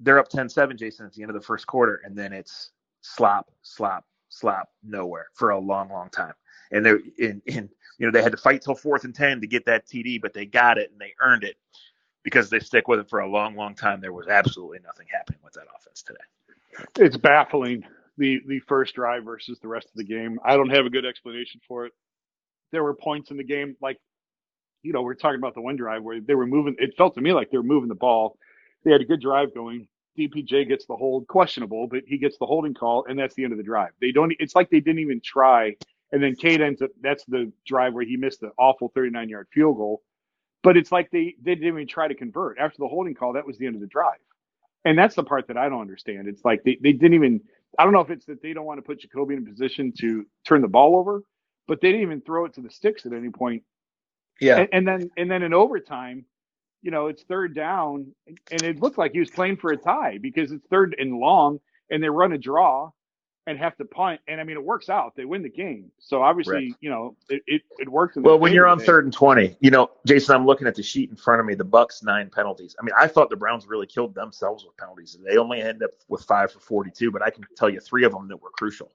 they're 0.00 0.18
up 0.18 0.30
10-7, 0.30 0.76
Jason, 0.76 1.06
at 1.06 1.12
the 1.12 1.22
end 1.22 1.30
of 1.30 1.34
the 1.34 1.46
first 1.46 1.66
quarter, 1.66 2.00
and 2.04 2.16
then 2.16 2.32
it's 2.32 2.70
slop, 3.00 3.50
slop, 3.62 4.04
slop, 4.28 4.68
nowhere 4.82 5.26
for 5.34 5.50
a 5.50 5.58
long, 5.58 5.88
long 5.88 6.10
time. 6.10 6.34
And 6.72 6.84
they're 6.84 7.00
in, 7.18 7.40
in 7.46 7.68
you 7.98 8.06
know, 8.06 8.12
they 8.12 8.22
had 8.22 8.32
to 8.32 8.38
fight 8.38 8.62
till 8.62 8.74
fourth 8.74 9.04
and 9.04 9.14
ten 9.14 9.40
to 9.40 9.46
get 9.46 9.64
that 9.66 9.86
TD, 9.86 10.20
but 10.20 10.32
they 10.32 10.46
got 10.46 10.78
it 10.78 10.90
and 10.90 11.00
they 11.00 11.14
earned 11.20 11.44
it 11.44 11.56
because 12.24 12.50
they 12.50 12.58
stick 12.58 12.88
with 12.88 12.98
it 12.98 13.08
for 13.08 13.20
a 13.20 13.28
long, 13.28 13.54
long 13.54 13.74
time. 13.74 14.00
There 14.00 14.12
was 14.12 14.26
absolutely 14.26 14.78
nothing 14.84 15.06
happening 15.12 15.40
with 15.44 15.52
that 15.54 15.66
offense 15.76 16.02
today. 16.02 16.18
It's 16.98 17.16
baffling 17.16 17.84
the 18.16 18.40
the 18.46 18.58
first 18.60 18.94
drive 18.94 19.24
versus 19.24 19.58
the 19.60 19.68
rest 19.68 19.86
of 19.86 19.94
the 19.94 20.04
game. 20.04 20.38
I 20.44 20.56
don't 20.56 20.70
have 20.70 20.86
a 20.86 20.90
good 20.90 21.04
explanation 21.04 21.60
for 21.66 21.86
it. 21.86 21.92
There 22.72 22.82
were 22.82 22.94
points 22.94 23.30
in 23.30 23.36
the 23.36 23.44
game 23.44 23.76
like, 23.80 23.98
you 24.82 24.92
know, 24.92 25.02
we're 25.02 25.14
talking 25.14 25.38
about 25.38 25.54
the 25.54 25.60
one 25.60 25.76
drive 25.76 26.02
where 26.02 26.20
they 26.20 26.34
were 26.34 26.46
moving. 26.46 26.74
It 26.78 26.96
felt 26.96 27.14
to 27.14 27.20
me 27.20 27.32
like 27.32 27.50
they 27.50 27.58
were 27.58 27.62
moving 27.62 27.88
the 27.88 27.94
ball. 27.94 28.36
They 28.84 28.92
had 28.92 29.00
a 29.00 29.04
good 29.06 29.20
drive 29.20 29.54
going. 29.54 29.88
DPJ 30.18 30.68
gets 30.68 30.86
the 30.86 30.94
hold, 30.94 31.26
questionable, 31.26 31.88
but 31.88 32.02
he 32.06 32.18
gets 32.18 32.38
the 32.38 32.46
holding 32.46 32.74
call, 32.74 33.04
and 33.08 33.18
that's 33.18 33.34
the 33.34 33.42
end 33.42 33.52
of 33.52 33.56
the 33.56 33.64
drive. 33.64 33.90
They 34.00 34.12
don't. 34.12 34.32
It's 34.38 34.54
like 34.54 34.70
they 34.70 34.80
didn't 34.80 35.00
even 35.00 35.20
try. 35.24 35.74
And 36.12 36.22
then 36.22 36.36
Cade 36.36 36.60
ends 36.60 36.80
up. 36.82 36.90
That's 37.00 37.24
the 37.24 37.50
drive 37.66 37.94
where 37.94 38.04
he 38.04 38.16
missed 38.16 38.40
the 38.40 38.52
awful 38.56 38.92
39 38.94 39.28
yard 39.28 39.48
field 39.52 39.76
goal. 39.76 40.02
But 40.62 40.76
it's 40.76 40.90
like 40.90 41.10
they, 41.10 41.34
they 41.42 41.54
didn't 41.54 41.68
even 41.68 41.86
try 41.86 42.08
to 42.08 42.14
convert. 42.14 42.58
After 42.58 42.78
the 42.78 42.88
holding 42.88 43.14
call, 43.14 43.34
that 43.34 43.46
was 43.46 43.58
the 43.58 43.66
end 43.66 43.74
of 43.74 43.80
the 43.80 43.86
drive. 43.86 44.18
And 44.84 44.98
that's 44.98 45.14
the 45.14 45.22
part 45.22 45.46
that 45.48 45.56
I 45.56 45.68
don't 45.68 45.80
understand. 45.80 46.26
It's 46.26 46.44
like 46.44 46.62
they, 46.64 46.78
they 46.82 46.92
didn't 46.92 47.14
even, 47.14 47.40
I 47.78 47.84
don't 47.84 47.92
know 47.92 48.00
if 48.00 48.10
it's 48.10 48.26
that 48.26 48.42
they 48.42 48.52
don't 48.52 48.64
want 48.64 48.78
to 48.78 48.82
put 48.82 49.00
Jacoby 49.00 49.34
in 49.34 49.42
a 49.42 49.50
position 49.50 49.92
to 50.00 50.24
turn 50.46 50.62
the 50.62 50.68
ball 50.68 50.96
over, 50.96 51.22
but 51.68 51.80
they 51.80 51.88
didn't 51.88 52.02
even 52.02 52.20
throw 52.22 52.46
it 52.46 52.54
to 52.54 52.62
the 52.62 52.70
sticks 52.70 53.04
at 53.04 53.12
any 53.12 53.30
point. 53.30 53.62
Yeah. 54.40 54.60
And, 54.60 54.68
and 54.72 54.88
then, 54.88 55.10
and 55.16 55.30
then 55.30 55.42
in 55.42 55.52
overtime, 55.52 56.24
you 56.84 56.90
know, 56.90 57.06
it's 57.08 57.22
third 57.24 57.54
down 57.54 58.06
and 58.52 58.62
it 58.62 58.78
looked 58.80 58.98
like 58.98 59.12
he 59.12 59.18
was 59.18 59.30
playing 59.30 59.56
for 59.56 59.72
a 59.72 59.76
tie 59.76 60.18
because 60.20 60.52
it's 60.52 60.64
third 60.68 60.94
and 60.98 61.14
long 61.18 61.58
and 61.90 62.02
they 62.02 62.08
run 62.10 62.32
a 62.32 62.38
draw 62.38 62.90
and 63.46 63.58
have 63.58 63.74
to 63.78 63.84
punt. 63.86 64.20
And 64.28 64.38
I 64.40 64.44
mean, 64.44 64.56
it 64.56 64.62
works 64.64 64.88
out. 64.90 65.14
They 65.16 65.24
win 65.24 65.42
the 65.42 65.48
game. 65.48 65.90
So 65.98 66.22
obviously, 66.22 66.54
Right. 66.54 66.74
you 66.80 66.90
know, 66.90 67.16
it, 67.30 67.42
it, 67.46 67.62
it 67.78 67.88
works. 67.88 68.16
Well, 68.16 68.38
when 68.38 68.52
you're 68.52 68.66
on 68.66 68.78
today. 68.78 68.86
third 68.86 69.04
and 69.04 69.12
twenty, 69.14 69.56
you 69.60 69.70
know, 69.70 69.90
Jason, 70.06 70.34
I'm 70.34 70.44
looking 70.46 70.66
at 70.66 70.74
the 70.74 70.82
sheet 70.82 71.08
in 71.10 71.16
front 71.16 71.40
of 71.40 71.46
me. 71.46 71.54
The 71.54 71.64
Bucks 71.64 72.02
nine 72.02 72.30
penalties. 72.30 72.76
I 72.78 72.84
mean, 72.84 72.94
I 72.98 73.06
thought 73.06 73.30
the 73.30 73.36
Browns 73.36 73.66
really 73.66 73.86
killed 73.86 74.14
themselves 74.14 74.64
with 74.64 74.76
penalties. 74.76 75.16
They 75.26 75.38
only 75.38 75.62
ended 75.62 75.82
up 75.84 75.90
with 76.08 76.22
five 76.24 76.52
for 76.52 76.60
42, 76.60 77.10
but 77.10 77.22
I 77.22 77.30
can 77.30 77.44
tell 77.56 77.70
you 77.70 77.80
three 77.80 78.04
of 78.04 78.12
them 78.12 78.28
that 78.28 78.40
were 78.42 78.50
crucial. 78.50 78.92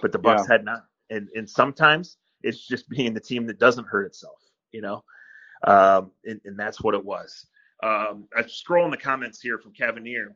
But 0.00 0.12
the 0.12 0.18
Bucks 0.18 0.44
Yeah. 0.48 0.54
had 0.54 0.64
none, 0.64 0.82
and 1.10 1.28
and 1.36 1.48
sometimes 1.48 2.16
it's 2.42 2.66
just 2.66 2.88
being 2.88 3.12
the 3.14 3.20
team 3.20 3.46
that 3.46 3.58
doesn't 3.58 3.86
hurt 3.86 4.06
itself, 4.06 4.40
you 4.72 4.80
know, 4.82 5.04
um, 5.64 6.10
and, 6.24 6.40
and 6.44 6.58
that's 6.58 6.80
what 6.80 6.94
it 6.94 7.04
was. 7.04 7.46
Um, 7.82 8.28
I 8.36 8.42
scroll 8.46 8.84
in 8.84 8.90
the 8.90 8.96
comments 8.96 9.40
here 9.40 9.58
from 9.58 9.72
Cavanier. 9.72 10.28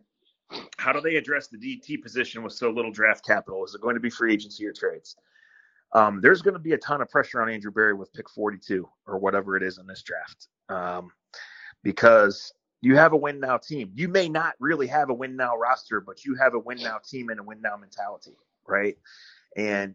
How 0.79 0.93
do 0.93 1.01
they 1.01 1.17
address 1.17 1.49
the 1.49 1.57
DT 1.57 2.03
position 2.03 2.43
with 2.43 2.53
so 2.53 2.71
little 2.71 2.91
draft 2.91 3.25
capital? 3.25 3.65
Is 3.65 3.75
it 3.75 3.81
going 3.81 3.95
to 3.95 4.01
be 4.01 4.11
free 4.11 4.33
agency 4.33 4.67
or 4.67 4.73
trades? 4.73 5.17
Um, 5.93 6.21
there's 6.21 6.43
going 6.43 6.55
to 6.55 6.61
be 6.61 6.73
a 6.73 6.79
ton 6.79 7.01
of 7.01 7.09
pressure 7.09 7.43
on 7.43 7.49
Andrew 7.49 7.71
Berry 7.71 7.95
with 7.95 8.13
pick 8.13 8.29
42 8.31 8.89
or 9.07 9.19
whatever 9.19 9.57
it 9.57 9.63
is 9.63 9.79
in 9.79 9.87
this 9.87 10.03
draft, 10.03 10.49
um, 10.69 11.11
because 11.83 12.53
you 12.81 12.97
have 12.97 13.13
a 13.13 13.17
win 13.17 13.41
now 13.41 13.59
team. 13.59 13.91
You 13.95 14.09
may 14.09 14.29
not 14.29 14.55
really 14.61 14.87
have 14.87 15.11
a 15.11 15.15
win 15.15 15.37
now 15.37 15.57
roster, 15.57 16.01
but 16.01 16.25
you 16.25 16.37
have 16.37 16.55
a 16.55 16.59
win 16.59 16.79
now 16.79 16.99
team 17.05 17.29
and 17.31 17.41
a 17.41 17.43
win 17.43 17.61
now 17.61 17.77
mentality, 17.77 18.37
right? 18.67 18.97
And 19.57 19.95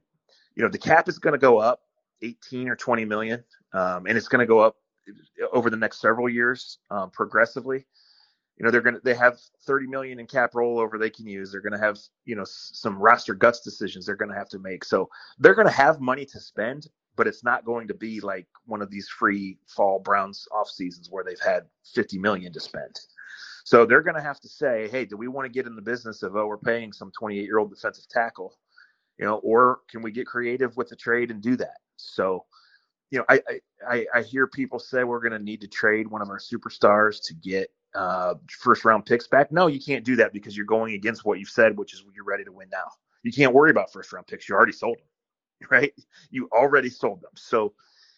you 0.56 0.64
know 0.64 0.70
the 0.70 0.78
cap 0.78 1.08
is 1.08 1.18
going 1.18 1.34
to 1.34 1.40
go 1.40 1.60
up 1.60 1.82
18 2.22 2.68
or 2.68 2.76
20 2.76 3.06
million, 3.06 3.44
um, 3.74 4.06
and 4.06 4.18
it's 4.18 4.28
going 4.28 4.40
to 4.40 4.46
go 4.46 4.60
up 4.60 4.76
over 5.54 5.70
the 5.70 5.78
next 5.78 6.02
several 6.02 6.30
years 6.30 6.80
um, 6.92 7.12
progressively. 7.12 7.86
You 8.58 8.66
know 8.66 8.72
they're 8.72 8.82
going 8.82 8.96
to 8.96 9.02
they 9.04 9.16
have 9.16 9.40
30 9.68 9.88
million 9.88 10.20
in 10.20 10.28
cap 10.28 10.54
rollover 10.54 11.00
they 11.00 11.10
can 11.10 11.28
use. 11.28 11.52
They're 11.52 11.62
going 11.62 11.74
to 11.74 11.80
have 11.80 12.00
you 12.26 12.36
know 12.36 12.44
s- 12.44 12.72
some 12.74 12.98
roster 13.00 13.34
guts 13.34 13.62
decisions 13.62 14.06
they're 14.06 14.16
going 14.16 14.32
to 14.32 14.38
have 14.38 14.50
to 14.50 14.60
make. 14.60 14.86
So 14.86 15.10
they're 15.40 15.56
going 15.56 15.68
to 15.68 15.74
have 15.74 16.02
money 16.02 16.26
to 16.26 16.40
spend 16.40 16.88
but 17.18 17.28
it's 17.28 17.44
not 17.44 17.66
going 17.66 17.88
to 17.88 17.94
be 17.94 18.22
like 18.22 18.48
one 18.66 18.82
of 18.82 18.90
these 18.92 19.10
free 19.10 19.60
fall 19.68 20.00
browns 20.00 20.48
off 20.54 20.70
seasons 20.70 21.10
where 21.12 21.24
they've 21.24 21.40
had 21.42 21.64
50 21.94 22.20
million 22.20 22.54
to 22.54 22.60
spend. 22.62 23.00
So 23.66 23.86
they're 23.86 24.04
going 24.04 24.16
to 24.16 24.22
have 24.24 24.40
to 24.42 24.50
say 24.50 24.90
hey 24.90 25.06
do 25.06 25.18
we 25.18 25.28
want 25.30 25.46
to 25.46 25.52
get 25.52 25.68
in 25.68 25.76
the 25.76 25.82
business 25.84 26.24
of 26.24 26.36
oh 26.36 26.48
we're 26.48 26.58
paying 26.58 26.94
some 26.94 27.12
28 27.12 27.44
year 27.44 27.60
old 27.60 27.72
defensive 27.72 28.08
tackle 28.10 28.58
you 29.20 29.26
know 29.26 29.38
or 29.44 29.82
can 29.90 30.02
we 30.02 30.12
get 30.12 30.28
creative 30.28 30.78
with 30.78 30.90
the 30.90 30.96
trade 30.98 31.32
and 31.32 31.42
do 31.42 31.56
that? 31.58 31.78
So 31.98 32.46
you 33.16 33.22
know, 33.22 33.26
I 33.30 33.42
I, 33.88 34.06
I- 34.14 34.22
hear 34.24 34.46
people 34.46 34.78
say 34.78 35.06
we're 35.06 35.22
going 35.22 35.32
to 35.32 35.40
need 35.40 35.62
to 35.62 35.70
trade 35.70 36.08
one 36.08 36.22
of 36.22 36.30
our 36.30 36.38
superstars 36.38 37.24
to 37.28 37.34
get 37.34 37.70
uh, 37.96 38.36
first 38.50 38.84
round 38.84 39.06
picks 39.06 39.26
back. 39.28 39.54
No, 39.54 39.68
you 39.68 39.80
can't 39.80 40.04
do 40.04 40.18
that 40.18 40.34
because 40.34 40.58
you're 40.58 40.66
going 40.66 40.96
against 40.96 41.24
what 41.24 41.40
you've 41.40 41.50
said, 41.50 41.78
which 41.78 41.94
is 41.94 42.04
you're 42.14 42.26
ready 42.26 42.44
to 42.44 42.52
win 42.52 42.68
now. 42.70 42.92
You 43.24 43.32
can't 43.32 43.54
worry 43.54 43.72
about 43.72 43.94
first 43.94 44.12
round 44.12 44.28
picks. 44.28 44.50
You 44.50 44.56
already 44.56 44.74
sold 44.74 44.98
them, 44.98 45.70
right? 45.72 45.94
You 46.30 46.50
already 46.52 46.90
sold 46.90 47.22
them. 47.22 47.32
So, 47.36 47.74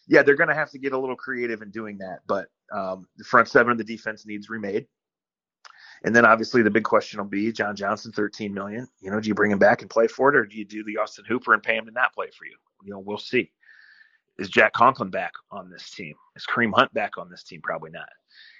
yeah, 0.08 0.22
they're 0.22 0.34
going 0.36 0.48
to 0.48 0.54
have 0.54 0.70
to 0.72 0.78
get 0.78 0.92
a 0.94 0.98
little 0.98 1.16
creative 1.16 1.62
in 1.62 1.70
doing 1.70 1.98
that. 1.98 2.20
But 2.26 2.48
um, 2.72 3.06
the 3.18 3.24
front 3.24 3.46
seven 3.48 3.70
of 3.70 3.78
the 3.78 3.84
defense 3.84 4.26
needs 4.26 4.50
remade. 4.50 4.88
And 6.04 6.14
then 6.14 6.24
obviously 6.24 6.62
the 6.62 6.70
big 6.70 6.84
question 6.84 7.18
will 7.20 7.26
be 7.28 7.52
John 7.52 7.76
Johnson, 7.76 8.12
13 8.12 8.52
million. 8.52 8.88
You 9.00 9.10
know, 9.10 9.20
do 9.20 9.28
you 9.28 9.34
bring 9.34 9.52
him 9.52 9.58
back 9.58 9.82
and 9.82 9.90
play 9.90 10.08
for 10.08 10.28
it, 10.28 10.36
or 10.36 10.44
do 10.44 10.56
you 10.56 10.64
do 10.64 10.84
the 10.84 10.98
Austin 10.98 11.24
Hooper 11.24 11.54
and 11.54 11.62
pay 11.62 11.76
him 11.76 11.86
to 11.86 11.92
not 11.92 12.14
play 12.14 12.28
for 12.36 12.46
you? 12.46 12.56
You 12.84 12.92
know, 12.92 12.98
we'll 13.00 13.18
see. 13.18 13.50
Is 14.38 14.48
Jack 14.48 14.72
Conklin 14.72 15.10
back 15.10 15.32
on 15.50 15.68
this 15.68 15.90
team? 15.90 16.14
Is 16.36 16.46
Kareem 16.46 16.72
Hunt 16.72 16.92
back 16.94 17.18
on 17.18 17.28
this 17.28 17.42
team? 17.42 17.60
Probably 17.62 17.90
not. 17.90 18.08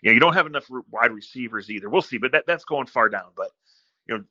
You 0.03 0.11
know, 0.11 0.15
you 0.15 0.21
don't 0.21 0.35
have 0.35 0.47
enough 0.47 0.69
wide 0.91 1.13
receivers 1.13 1.71
either. 1.71 1.89
We'll 1.89 2.03
see, 2.03 2.19
but 2.19 2.33
that, 2.33 2.45
that's 2.47 2.65
going 2.65 2.87
far 2.87 3.09
down. 3.09 3.31
But 3.37 3.51
you 4.07 4.19
know, 4.19 4.25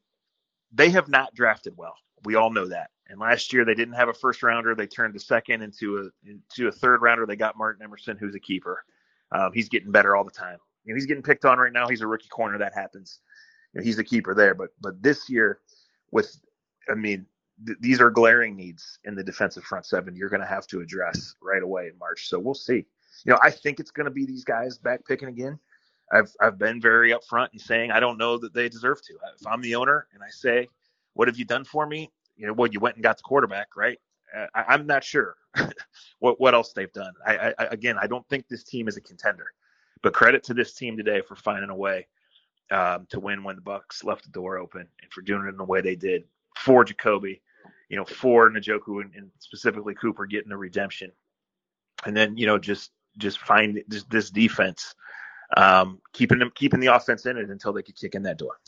they 0.74 0.90
have 0.90 1.08
not 1.08 1.34
drafted 1.34 1.76
well. 1.78 1.96
We 2.26 2.36
all 2.36 2.50
know 2.50 2.68
that. 2.68 2.90
And 3.10 3.20
last 3.20 3.54
year 3.54 3.64
they 3.64 3.76
didn't 3.76 3.94
have 3.94 4.10
a 4.10 4.14
first 4.14 4.44
rounder. 4.44 4.76
They 4.76 4.88
turned 4.88 5.16
a 5.16 5.20
second 5.20 5.62
into 5.62 5.98
a 6.00 6.30
into 6.30 6.68
a 6.68 6.72
third 6.72 7.02
rounder. 7.02 7.26
They 7.26 7.38
got 7.38 7.58
Martin 7.58 7.84
Emerson, 7.84 8.18
who's 8.18 8.36
a 8.36 8.40
keeper. 8.40 8.84
Um, 9.32 9.52
he's 9.54 9.70
getting 9.70 9.92
better 9.92 10.16
all 10.16 10.26
the 10.26 10.32
time. 10.32 10.58
You 10.84 10.94
know, 10.94 10.96
he's 10.98 11.06
getting 11.06 11.24
picked 11.24 11.46
on 11.46 11.60
right 11.60 11.72
now. 11.72 11.88
He's 11.88 12.02
a 12.02 12.08
rookie 12.08 12.30
corner. 12.30 12.58
That 12.58 12.74
happens. 12.74 13.20
You 13.74 13.80
know, 13.80 13.86
he's 13.86 14.00
a 14.00 14.04
keeper 14.04 14.36
there. 14.36 14.54
But 14.54 14.70
but 14.82 15.02
this 15.02 15.30
year, 15.30 15.60
with 16.12 16.38
I 16.90 16.96
mean, 16.96 17.26
th- 17.66 17.78
these 17.82 18.02
are 18.02 18.10
glaring 18.10 18.56
needs 18.56 19.00
in 19.06 19.16
the 19.16 19.24
defensive 19.24 19.64
front 19.64 19.86
seven. 19.86 20.16
You're 20.16 20.30
going 20.30 20.42
to 20.42 20.48
have 20.48 20.68
to 20.68 20.82
address 20.82 21.36
right 21.42 21.64
away 21.64 21.88
in 21.88 21.98
March. 21.98 22.28
So 22.28 22.40
we'll 22.40 22.54
see. 22.54 22.86
You 23.26 23.34
know, 23.34 23.40
I 23.42 23.50
think 23.50 23.80
it's 23.80 23.92
going 23.92 24.06
to 24.06 24.12
be 24.12 24.26
these 24.26 24.44
guys 24.44 24.78
back 24.78 25.06
picking 25.06 25.30
again. 25.30 25.60
I've 26.12 26.32
I've 26.40 26.58
been 26.58 26.80
very 26.80 27.12
upfront 27.12 27.50
in 27.54 27.60
saying 27.60 27.92
I 27.92 28.00
don't 28.00 28.18
know 28.18 28.38
that 28.38 28.54
they 28.54 28.70
deserve 28.70 29.02
to. 29.04 29.14
If 29.40 29.46
I'm 29.46 29.62
the 29.62 29.76
owner 29.76 30.08
and 30.14 30.24
I 30.24 30.30
say, 30.30 30.70
"What 31.14 31.28
have 31.28 31.38
you 31.38 31.46
done 31.46 31.66
for 31.66 31.86
me?" 31.86 32.12
You 32.38 32.48
know, 32.48 32.54
well, 32.54 32.70
you 32.72 32.80
went 32.80 32.96
and 32.96 33.04
got 33.04 33.18
the 33.18 33.24
quarterback, 33.24 33.76
right? 33.76 34.00
Uh, 34.36 34.46
I, 34.54 34.74
I'm 34.74 34.86
not 34.86 35.04
sure 35.04 35.36
what 36.20 36.40
what 36.40 36.54
else 36.54 36.72
they've 36.74 36.94
done. 36.94 37.14
I, 37.26 37.54
I 37.58 37.66
again, 37.66 37.98
I 38.00 38.08
don't 38.08 38.28
think 38.30 38.48
this 38.48 38.64
team 38.64 38.88
is 38.88 38.96
a 38.96 39.02
contender, 39.02 39.48
but 40.02 40.14
credit 40.14 40.44
to 40.46 40.54
this 40.54 40.74
team 40.74 40.96
today 40.96 41.22
for 41.22 41.36
finding 41.36 41.70
a 41.70 41.76
way 41.76 42.08
um, 42.72 43.08
to 43.10 43.20
win 43.20 43.44
when 43.44 43.56
the 43.56 43.62
Bucks 43.62 44.04
left 44.04 44.24
the 44.24 44.32
door 44.32 44.58
open 44.58 44.88
and 45.02 45.12
for 45.12 45.22
doing 45.22 45.46
it 45.46 45.50
in 45.50 45.58
the 45.58 45.64
way 45.64 45.82
they 45.82 45.96
did 45.96 46.24
for 46.58 46.84
Jacoby, 46.84 47.42
you 47.90 47.98
know, 47.98 48.06
for 48.06 48.50
Njoku 48.50 49.02
and, 49.02 49.12
and 49.16 49.32
specifically 49.40 49.94
Cooper 49.94 50.26
getting 50.26 50.50
the 50.50 50.58
redemption, 50.58 51.12
and 52.06 52.16
then 52.16 52.38
you 52.38 52.46
know 52.46 52.58
just 52.58 52.92
just 53.18 53.40
find 53.40 53.82
just 53.90 54.10
this 54.10 54.30
defense 54.30 54.94
um, 55.56 56.02
keeping 56.14 56.40
them 56.40 56.52
keeping 56.56 56.80
the 56.80 56.88
offense 56.88 57.26
in 57.26 57.38
it 57.38 57.50
until 57.50 57.72
they 57.72 57.82
could 57.82 57.96
kick 57.96 58.16
in 58.16 58.24
that 58.24 58.38
door. 58.38 58.60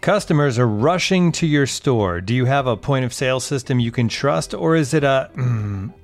Customers 0.00 0.58
are 0.58 0.68
rushing 0.68 1.32
to 1.32 1.46
your 1.46 1.66
store. 1.66 2.20
Do 2.20 2.34
you 2.34 2.44
have 2.44 2.66
a 2.66 2.76
point 2.76 3.06
of 3.06 3.14
sale 3.14 3.40
system 3.40 3.80
you 3.80 3.90
can 3.90 4.08
trust, 4.08 4.52
or 4.52 4.76
is 4.76 4.92
it 4.94 5.02
a 5.02 5.30
mm, 5.34 5.92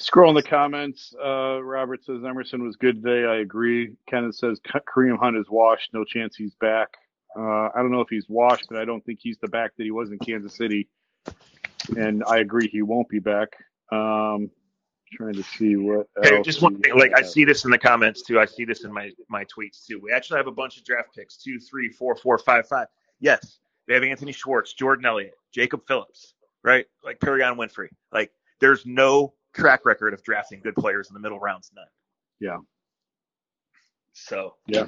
Scroll 0.00 0.30
in 0.30 0.36
the 0.36 0.42
comments. 0.42 1.12
Uh, 1.22 1.60
Robert 1.62 2.04
says 2.04 2.22
Emerson 2.24 2.64
was 2.64 2.76
good 2.76 3.02
today. 3.02 3.26
I 3.26 3.38
agree. 3.38 3.94
Kenneth 4.08 4.36
says 4.36 4.60
Kareem 4.60 5.18
Hunt 5.18 5.36
is 5.36 5.50
washed. 5.50 5.92
No 5.92 6.04
chance 6.04 6.36
he's 6.36 6.54
back. 6.54 6.88
Uh, 7.36 7.68
I 7.68 7.72
don't 7.76 7.90
know 7.90 8.00
if 8.00 8.08
he's 8.08 8.28
washed, 8.28 8.66
but 8.70 8.78
I 8.78 8.84
don't 8.84 9.04
think 9.04 9.18
he's 9.20 9.38
the 9.38 9.48
back 9.48 9.72
that 9.76 9.82
he 9.82 9.90
was 9.90 10.10
in 10.12 10.18
Kansas 10.18 10.56
City. 10.56 10.88
And 11.96 12.22
I 12.24 12.38
agree 12.38 12.68
he 12.68 12.82
won't 12.82 13.08
be 13.08 13.18
back. 13.18 13.48
Um, 13.90 14.50
trying 15.12 15.34
to 15.34 15.42
see 15.42 15.76
what. 15.76 16.06
Hey, 16.22 16.42
just 16.42 16.62
one 16.62 16.80
thing. 16.80 16.96
Like 16.96 17.12
I 17.16 17.22
see 17.22 17.44
this 17.44 17.64
in 17.64 17.70
the 17.70 17.78
comments 17.78 18.22
too. 18.22 18.38
I 18.38 18.44
see 18.44 18.64
this 18.64 18.84
in 18.84 18.92
my 18.92 19.10
my 19.28 19.44
tweets 19.44 19.84
too. 19.86 20.00
We 20.02 20.12
actually 20.12 20.38
have 20.38 20.46
a 20.46 20.52
bunch 20.52 20.76
of 20.76 20.84
draft 20.84 21.14
picks: 21.14 21.36
two, 21.36 21.58
three, 21.58 21.88
four, 21.88 22.14
four, 22.14 22.38
five, 22.38 22.68
five. 22.68 22.86
Yes, 23.20 23.58
they 23.86 23.94
have 23.94 24.02
Anthony 24.02 24.32
Schwartz, 24.32 24.74
Jordan 24.74 25.06
Elliott, 25.06 25.34
Jacob 25.52 25.82
Phillips, 25.88 26.34
right? 26.62 26.86
Like 27.04 27.18
Perrion 27.20 27.56
Winfrey. 27.56 27.88
Like 28.12 28.30
there's 28.60 28.84
no 28.86 29.34
track 29.54 29.84
record 29.84 30.14
of 30.14 30.22
drafting 30.22 30.60
good 30.60 30.74
players 30.76 31.08
in 31.08 31.14
the 31.14 31.20
middle 31.20 31.38
rounds. 31.38 31.70
None. 31.74 31.86
Yeah. 32.40 32.58
So 34.12 34.54
yeah, 34.66 34.86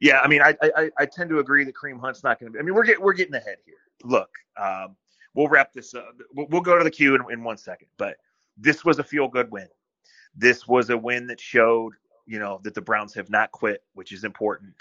yeah. 0.00 0.20
I 0.20 0.28
mean, 0.28 0.42
I 0.42 0.54
I, 0.62 0.90
I 0.98 1.06
tend 1.06 1.30
to 1.30 1.38
agree 1.38 1.64
that 1.64 1.74
Kareem 1.74 2.00
Hunt's 2.00 2.22
not 2.22 2.38
going 2.38 2.52
to 2.52 2.56
be. 2.56 2.60
I 2.60 2.62
mean, 2.62 2.74
we're 2.74 2.84
getting 2.84 3.02
we're 3.02 3.14
getting 3.14 3.34
ahead 3.34 3.56
here. 3.64 3.76
Look, 4.04 4.30
um, 4.60 4.96
we'll 5.34 5.48
wrap 5.48 5.72
this. 5.72 5.94
up. 5.94 6.14
We'll, 6.34 6.46
we'll 6.50 6.60
go 6.60 6.76
to 6.76 6.84
the 6.84 6.90
queue 6.90 7.14
in, 7.14 7.22
in 7.30 7.42
one 7.42 7.56
second, 7.56 7.88
but 7.96 8.16
this 8.56 8.84
was 8.84 8.98
a 8.98 9.04
feel 9.04 9.28
good 9.28 9.50
win. 9.50 9.68
This 10.34 10.68
was 10.68 10.90
a 10.90 10.98
win 10.98 11.26
that 11.28 11.40
showed, 11.40 11.94
you 12.26 12.38
know, 12.38 12.60
that 12.62 12.74
the 12.74 12.82
Browns 12.82 13.14
have 13.14 13.30
not 13.30 13.50
quit, 13.52 13.82
which 13.94 14.12
is 14.12 14.24
important 14.24 14.74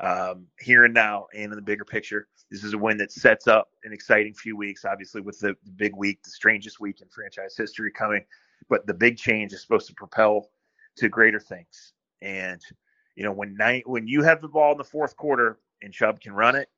um, 0.00 0.46
here 0.58 0.84
and 0.84 0.94
now 0.94 1.26
and 1.32 1.44
in 1.44 1.50
the 1.50 1.62
bigger 1.62 1.84
picture. 1.84 2.28
This 2.50 2.64
is 2.64 2.72
a 2.72 2.78
win 2.78 2.96
that 2.98 3.12
sets 3.12 3.46
up 3.46 3.68
an 3.84 3.92
exciting 3.92 4.34
few 4.34 4.56
weeks, 4.56 4.84
obviously, 4.84 5.20
with 5.20 5.38
the, 5.38 5.54
the 5.64 5.70
big 5.72 5.94
week, 5.94 6.22
the 6.22 6.30
strangest 6.30 6.80
week 6.80 7.00
in 7.00 7.08
franchise 7.08 7.56
history 7.56 7.90
coming. 7.90 8.24
But 8.68 8.86
the 8.86 8.94
big 8.94 9.16
change 9.16 9.52
is 9.52 9.62
supposed 9.62 9.88
to 9.88 9.94
propel 9.94 10.50
to 10.96 11.08
greater 11.08 11.40
things. 11.40 11.92
And, 12.22 12.60
you 13.16 13.24
know, 13.24 13.32
when 13.32 13.56
night, 13.56 13.88
when 13.88 14.06
you 14.06 14.22
have 14.22 14.40
the 14.42 14.48
ball 14.48 14.72
in 14.72 14.78
the 14.78 14.84
fourth 14.84 15.16
quarter 15.16 15.58
and 15.82 15.92
Chubb 15.92 16.20
can 16.20 16.32
run 16.32 16.56
it, 16.56 16.68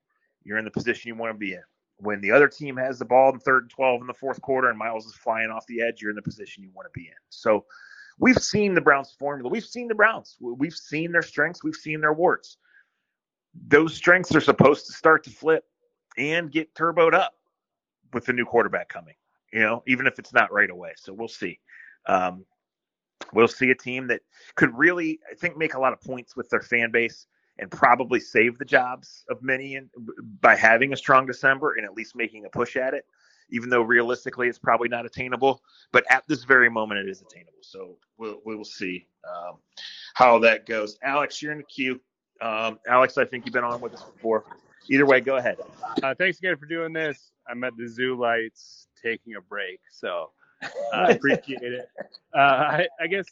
you're 0.44 0.58
in 0.58 0.64
the 0.64 0.70
position 0.70 1.08
you 1.08 1.14
want 1.14 1.32
to 1.32 1.38
be 1.38 1.54
in 1.54 1.62
when 2.00 2.20
the 2.20 2.30
other 2.30 2.48
team 2.48 2.76
has 2.76 2.98
the 2.98 3.04
ball 3.04 3.32
in 3.32 3.38
third 3.38 3.64
and 3.64 3.70
12 3.70 4.00
in 4.00 4.06
the 4.06 4.14
fourth 4.14 4.40
quarter 4.40 4.68
and 4.68 4.78
Myles 4.78 5.06
is 5.06 5.14
flying 5.14 5.50
off 5.50 5.66
the 5.66 5.82
edge, 5.82 6.00
you're 6.00 6.10
in 6.10 6.16
the 6.16 6.22
position 6.22 6.62
you 6.62 6.70
want 6.74 6.86
to 6.86 6.98
be 6.98 7.06
in. 7.06 7.14
So 7.28 7.64
we've 8.18 8.38
seen 8.38 8.74
the 8.74 8.80
Browns 8.80 9.14
formula. 9.18 9.50
We've 9.50 9.64
seen 9.64 9.88
the 9.88 9.94
Browns. 9.94 10.36
We've 10.40 10.74
seen 10.74 11.12
their 11.12 11.22
strengths. 11.22 11.62
We've 11.62 11.74
seen 11.74 12.00
their 12.00 12.12
warts. 12.12 12.56
Those 13.68 13.94
strengths 13.94 14.34
are 14.34 14.40
supposed 14.40 14.86
to 14.86 14.92
start 14.92 15.24
to 15.24 15.30
flip 15.30 15.64
and 16.16 16.50
get 16.50 16.74
turboed 16.74 17.14
up 17.14 17.34
with 18.12 18.26
the 18.26 18.32
new 18.32 18.44
quarterback 18.44 18.88
coming, 18.88 19.14
you 19.52 19.60
know, 19.60 19.82
even 19.86 20.06
if 20.06 20.18
it's 20.18 20.32
not 20.32 20.52
right 20.52 20.70
away. 20.70 20.92
So 20.96 21.12
we'll 21.12 21.28
see. 21.28 21.58
Um, 22.06 22.44
we'll 23.32 23.48
see 23.48 23.70
a 23.70 23.74
team 23.74 24.06
that 24.08 24.20
could 24.54 24.76
really, 24.76 25.20
I 25.30 25.34
think, 25.34 25.56
make 25.56 25.74
a 25.74 25.80
lot 25.80 25.92
of 25.92 26.00
points 26.00 26.36
with 26.36 26.48
their 26.50 26.62
fan 26.62 26.90
base 26.90 27.26
and 27.58 27.70
probably 27.70 28.20
save 28.20 28.58
the 28.58 28.64
jobs 28.64 29.24
of 29.28 29.42
many 29.42 29.74
in, 29.76 29.90
by 30.40 30.56
having 30.56 30.92
a 30.92 30.96
strong 30.96 31.26
December 31.26 31.74
and 31.74 31.84
at 31.84 31.94
least 31.94 32.16
making 32.16 32.46
a 32.46 32.48
push 32.48 32.76
at 32.76 32.94
it, 32.94 33.04
even 33.50 33.68
though 33.68 33.82
realistically 33.82 34.48
it's 34.48 34.58
probably 34.58 34.88
not 34.88 35.04
attainable. 35.04 35.62
But 35.92 36.04
at 36.10 36.24
this 36.26 36.44
very 36.44 36.70
moment, 36.70 37.00
it 37.00 37.08
is 37.08 37.20
attainable. 37.20 37.58
So 37.60 37.96
we'll, 38.16 38.40
we 38.44 38.56
will 38.56 38.64
see 38.64 39.06
um, 39.28 39.58
how 40.14 40.38
that 40.38 40.66
goes. 40.66 40.98
Alex, 41.02 41.42
you're 41.42 41.52
in 41.52 41.58
the 41.58 41.64
queue. 41.64 42.00
Um, 42.40 42.78
Alex, 42.88 43.18
I 43.18 43.26
think 43.26 43.44
you've 43.44 43.52
been 43.52 43.64
on 43.64 43.80
with 43.80 43.92
us 43.92 44.02
before. 44.02 44.44
Either 44.88 45.04
way, 45.04 45.20
go 45.20 45.36
ahead. 45.36 45.58
Uh, 46.02 46.14
thanks 46.14 46.38
again 46.38 46.56
for 46.56 46.64
doing 46.64 46.92
this. 46.92 47.32
I'm 47.48 47.62
at 47.64 47.76
the 47.76 47.86
zoo 47.86 48.16
lights 48.16 48.86
taking 49.02 49.34
a 49.34 49.40
break, 49.40 49.80
so 49.90 50.30
I 50.92 51.12
appreciate 51.12 51.62
it. 51.62 51.88
Uh, 52.34 52.38
I, 52.38 52.88
I 53.00 53.06
guess 53.06 53.26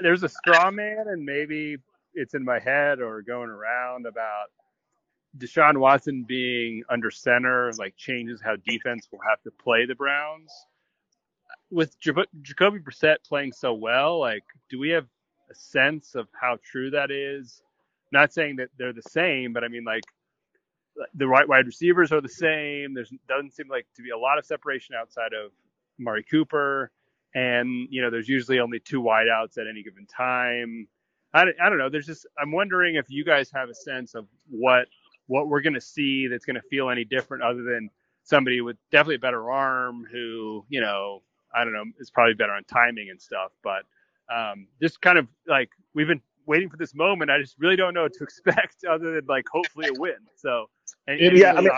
there's 0.00 0.22
a 0.22 0.28
straw 0.28 0.70
man, 0.70 1.06
and 1.08 1.24
maybe 1.24 1.76
it's 2.14 2.34
in 2.34 2.44
my 2.44 2.58
head 2.58 3.00
or 3.00 3.22
going 3.22 3.50
around 3.50 4.06
about 4.06 4.46
Deshaun 5.38 5.78
Watson 5.78 6.24
being 6.26 6.82
under 6.90 7.10
center, 7.10 7.70
like 7.78 7.96
changes 7.96 8.40
how 8.42 8.56
defense 8.66 9.08
will 9.12 9.20
have 9.28 9.40
to 9.42 9.50
play 9.50 9.86
the 9.86 9.94
Browns. 9.94 10.52
With 11.70 11.96
Jacoby 12.00 12.80
Brissett 12.80 13.16
playing 13.26 13.52
so 13.52 13.74
well, 13.74 14.18
like, 14.18 14.42
do 14.68 14.78
we 14.78 14.90
have 14.90 15.06
a 15.50 15.54
sense 15.54 16.14
of 16.16 16.26
how 16.38 16.58
true 16.64 16.90
that 16.90 17.12
is? 17.12 17.62
Not 18.12 18.32
saying 18.32 18.56
that 18.56 18.70
they're 18.76 18.92
the 18.92 19.02
same, 19.02 19.52
but 19.52 19.62
I 19.62 19.68
mean, 19.68 19.84
like, 19.84 20.02
the 21.14 21.28
right 21.28 21.48
wide 21.48 21.66
receivers 21.66 22.10
are 22.10 22.20
the 22.20 22.28
same. 22.28 22.92
There's 22.94 23.12
doesn't 23.28 23.54
seem 23.54 23.68
like 23.68 23.86
to 23.96 24.02
be 24.02 24.10
a 24.10 24.18
lot 24.18 24.38
of 24.38 24.44
separation 24.44 24.96
outside 24.96 25.32
of 25.32 25.52
Mari 26.00 26.24
Cooper, 26.24 26.90
and 27.34 27.86
you 27.90 28.02
know, 28.02 28.10
there's 28.10 28.28
usually 28.28 28.58
only 28.58 28.80
two 28.80 29.02
wideouts 29.02 29.58
at 29.58 29.66
any 29.68 29.82
given 29.82 30.06
time. 30.06 30.88
I, 31.32 31.44
I 31.62 31.68
don't 31.68 31.78
know. 31.78 31.88
There's 31.88 32.06
just 32.06 32.26
I'm 32.40 32.52
wondering 32.52 32.96
if 32.96 33.06
you 33.08 33.24
guys 33.24 33.50
have 33.54 33.68
a 33.68 33.74
sense 33.74 34.14
of 34.14 34.26
what 34.48 34.86
what 35.26 35.48
we're 35.48 35.60
going 35.60 35.74
to 35.74 35.80
see 35.80 36.26
that's 36.26 36.44
going 36.44 36.56
to 36.56 36.68
feel 36.68 36.90
any 36.90 37.04
different 37.04 37.44
other 37.44 37.62
than 37.62 37.88
somebody 38.24 38.60
with 38.60 38.76
definitely 38.90 39.14
a 39.14 39.20
better 39.20 39.50
arm 39.50 40.04
who 40.10 40.64
you 40.68 40.80
know 40.80 41.22
I 41.54 41.64
don't 41.64 41.72
know 41.72 41.84
is 42.00 42.10
probably 42.10 42.34
better 42.34 42.52
on 42.52 42.64
timing 42.64 43.10
and 43.10 43.20
stuff. 43.20 43.52
But 43.62 43.82
um, 44.34 44.66
just 44.82 45.00
kind 45.00 45.18
of 45.18 45.28
like 45.46 45.70
we've 45.94 46.06
been 46.08 46.22
waiting 46.46 46.68
for 46.68 46.76
this 46.76 46.94
moment. 46.94 47.30
I 47.30 47.40
just 47.40 47.56
really 47.58 47.76
don't 47.76 47.94
know 47.94 48.02
what 48.02 48.14
to 48.14 48.24
expect 48.24 48.84
other 48.84 49.14
than 49.14 49.26
like 49.28 49.44
hopefully 49.52 49.88
a 49.88 49.98
win. 49.98 50.16
So 50.36 50.66
and, 51.06 51.20
it, 51.20 51.36
yeah, 51.36 51.52
I 51.52 51.60
mean, 51.60 51.70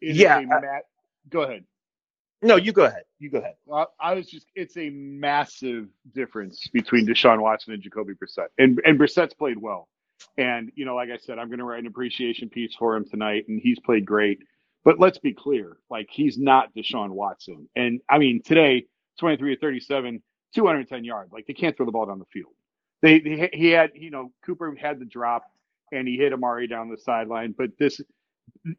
yeah. 0.00 0.40
Matt, 0.40 0.84
go 1.28 1.42
ahead. 1.42 1.64
No, 2.42 2.56
you 2.56 2.72
go 2.72 2.84
ahead. 2.84 3.04
You 3.18 3.30
go 3.30 3.38
ahead. 3.38 3.56
Well, 3.66 3.92
I 4.00 4.14
was 4.14 4.28
just, 4.28 4.46
it's 4.54 4.76
a 4.76 4.90
massive 4.90 5.88
difference 6.14 6.68
between 6.72 7.06
Deshaun 7.06 7.40
Watson 7.40 7.74
and 7.74 7.82
Jacoby 7.82 8.14
Brissett. 8.14 8.48
And, 8.58 8.80
and 8.84 8.98
Brissett's 8.98 9.34
played 9.34 9.58
well. 9.58 9.88
And, 10.38 10.70
you 10.74 10.84
know, 10.84 10.94
like 10.96 11.10
I 11.10 11.18
said, 11.18 11.38
I'm 11.38 11.48
going 11.48 11.58
to 11.58 11.64
write 11.64 11.80
an 11.80 11.86
appreciation 11.86 12.48
piece 12.48 12.74
for 12.78 12.96
him 12.96 13.04
tonight, 13.08 13.46
and 13.48 13.60
he's 13.62 13.78
played 13.80 14.06
great. 14.06 14.40
But 14.84 14.98
let's 15.00 15.18
be 15.18 15.34
clear, 15.34 15.78
like, 15.90 16.08
he's 16.10 16.38
not 16.38 16.74
Deshaun 16.74 17.10
Watson. 17.10 17.68
And 17.76 18.00
I 18.08 18.18
mean, 18.18 18.42
today, 18.42 18.86
23 19.18 19.56
to 19.56 19.60
37, 19.60 20.22
210 20.54 21.04
yards. 21.04 21.32
Like 21.32 21.46
they 21.46 21.52
can't 21.54 21.76
throw 21.76 21.86
the 21.86 21.92
ball 21.92 22.06
down 22.06 22.18
the 22.18 22.24
field. 22.26 22.52
They, 23.02 23.20
they 23.20 23.50
he 23.52 23.70
had 23.70 23.92
you 23.94 24.10
know 24.10 24.32
Cooper 24.44 24.74
had 24.80 24.98
the 25.00 25.04
drop 25.04 25.44
and 25.92 26.08
he 26.08 26.16
hit 26.16 26.32
Amari 26.32 26.66
down 26.66 26.90
the 26.90 26.98
sideline, 26.98 27.54
but 27.56 27.70
this 27.78 28.00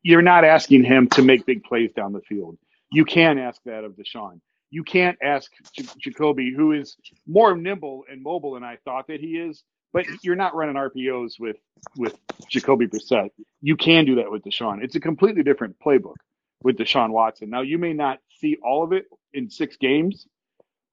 you're 0.03 0.21
not 0.21 0.43
asking 0.45 0.83
him 0.83 1.07
to 1.09 1.21
make 1.23 1.45
big 1.45 1.63
plays 1.63 1.91
down 1.95 2.13
the 2.13 2.21
field. 2.21 2.57
You 2.91 3.05
can 3.05 3.39
ask 3.39 3.61
that 3.65 3.85
of 3.85 3.93
Deshaun. 3.93 4.41
You 4.71 4.83
can't 4.83 5.17
ask 5.23 5.51
J- 5.75 5.89
Jacoby, 5.99 6.53
who 6.55 6.73
is 6.73 6.97
more 7.27 7.55
nimble 7.55 8.05
and 8.11 8.23
mobile 8.23 8.53
than 8.53 8.63
I 8.65 8.77
thought 8.85 9.07
that 9.07 9.21
he 9.21 9.37
is, 9.37 9.63
but 9.93 10.05
you're 10.23 10.37
not 10.37 10.55
running 10.55 10.75
RPOs 10.75 11.39
with 11.39 11.57
with 11.97 12.15
Jacoby 12.49 12.87
Brissett. 12.87 13.31
You 13.61 13.77
can 13.77 14.05
do 14.05 14.15
that 14.15 14.31
with 14.31 14.43
Deshaun. 14.43 14.83
It's 14.83 14.95
a 14.95 15.01
completely 15.01 15.43
different 15.43 15.77
playbook 15.79 16.15
with 16.63 16.77
Deshaun 16.77 17.11
Watson. 17.11 17.49
Now 17.49 17.61
you 17.61 17.77
may 17.79 17.93
not 17.93 18.19
see 18.39 18.57
all 18.63 18.83
of 18.83 18.93
it 18.93 19.05
in 19.33 19.49
six 19.49 19.77
games, 19.77 20.27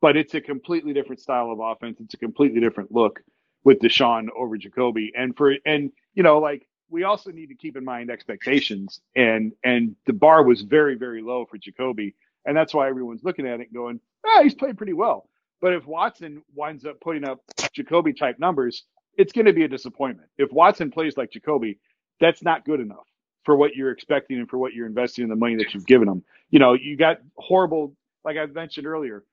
but 0.02 0.16
it's 0.16 0.34
a 0.34 0.42
completely 0.42 0.94
different 0.94 1.22
style 1.22 1.52
of 1.52 1.60
offense. 1.60 1.98
It's 2.00 2.14
a 2.14 2.18
completely 2.18 2.60
different 2.60 2.92
look 2.92 3.20
with 3.64 3.80
Deshaun 3.80 4.28
over 4.38 4.58
Jacoby. 4.58 5.12
And 5.16 5.36
for 5.36 5.56
and 5.66 5.92
you 6.14 6.24
know, 6.24 6.40
like 6.40 6.67
we 6.90 7.04
also 7.04 7.30
need 7.30 7.48
to 7.48 7.54
keep 7.54 7.76
in 7.76 7.84
mind 7.84 8.10
expectations 8.10 9.00
and 9.16 9.52
and 9.64 9.96
the 10.06 10.12
bar 10.12 10.42
was 10.42 10.62
very, 10.62 10.94
very 10.94 11.22
low 11.22 11.46
for 11.46 11.58
Jacoby. 11.58 12.14
And 12.44 12.56
that's 12.56 12.72
why 12.72 12.88
everyone's 12.88 13.24
looking 13.24 13.46
at 13.46 13.60
it 13.60 13.72
going, 13.74 14.00
ah, 14.26 14.42
he's 14.42 14.54
played 14.54 14.76
pretty 14.76 14.94
well. 14.94 15.28
But 15.60 15.74
if 15.74 15.86
Watson 15.86 16.42
winds 16.54 16.86
up 16.86 17.00
putting 17.00 17.24
up 17.24 17.40
Jacoby 17.72 18.12
type 18.14 18.38
numbers, 18.38 18.84
it's 19.16 19.32
going 19.32 19.46
to 19.46 19.52
be 19.52 19.64
a 19.64 19.68
disappointment. 19.68 20.28
If 20.38 20.52
Watson 20.52 20.90
plays 20.90 21.16
like 21.16 21.32
Jacoby, 21.32 21.78
that's 22.20 22.42
not 22.42 22.64
good 22.64 22.80
enough 22.80 23.06
for 23.44 23.56
what 23.56 23.74
you're 23.74 23.90
expecting 23.90 24.38
and 24.38 24.48
for 24.48 24.58
what 24.58 24.72
you're 24.72 24.86
investing 24.86 25.24
in 25.24 25.30
the 25.30 25.36
money 25.36 25.56
that 25.56 25.74
you've 25.74 25.86
given 25.86 26.08
him. 26.08 26.22
You 26.50 26.58
know, 26.58 26.74
you 26.74 26.96
got 26.96 27.18
horrible, 27.36 27.94
like 28.24 28.36
I 28.36 28.46
mentioned 28.46 28.86
earlier, 28.86 29.24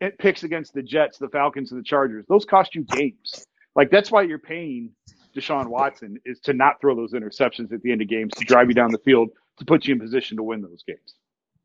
it 0.00 0.18
picks 0.18 0.42
against 0.42 0.74
the 0.74 0.82
Jets, 0.82 1.18
the 1.18 1.28
Falcons, 1.28 1.70
and 1.72 1.80
the 1.80 1.84
Chargers. 1.84 2.24
Those 2.28 2.44
cost 2.44 2.74
you 2.74 2.82
games. 2.82 3.46
Like 3.76 3.90
that's 3.90 4.10
why 4.10 4.22
you're 4.22 4.38
paying 4.38 4.90
Deshaun 5.34 5.66
Watson 5.66 6.18
is 6.24 6.40
to 6.40 6.52
not 6.52 6.80
throw 6.80 6.94
those 6.94 7.12
interceptions 7.12 7.72
at 7.72 7.82
the 7.82 7.92
end 7.92 8.02
of 8.02 8.08
games 8.08 8.32
to 8.34 8.44
drive 8.44 8.68
you 8.68 8.74
down 8.74 8.90
the 8.90 8.98
field 8.98 9.30
to 9.58 9.64
put 9.64 9.86
you 9.86 9.94
in 9.94 10.00
position 10.00 10.36
to 10.36 10.42
win 10.42 10.62
those 10.62 10.82
games. 10.86 11.14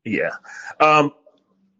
Yeah. 0.04 0.30
Um, 0.80 1.12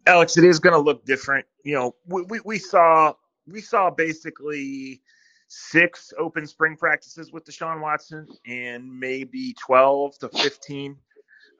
Alex, 0.05 0.37
it 0.37 0.43
is 0.43 0.59
going 0.59 0.73
to 0.73 0.79
look 0.79 1.05
different. 1.05 1.45
You 1.63 1.75
know, 1.75 1.95
we, 2.07 2.23
we, 2.23 2.39
we 2.45 2.57
saw 2.57 3.13
we 3.47 3.61
saw 3.61 3.89
basically 3.89 5.01
six 5.47 6.13
open 6.17 6.47
spring 6.47 6.77
practices 6.77 7.31
with 7.31 7.45
Deshaun 7.45 7.81
Watson 7.81 8.27
and 8.45 8.87
maybe 8.99 9.53
12 9.59 10.17
to 10.19 10.29
15 10.29 10.95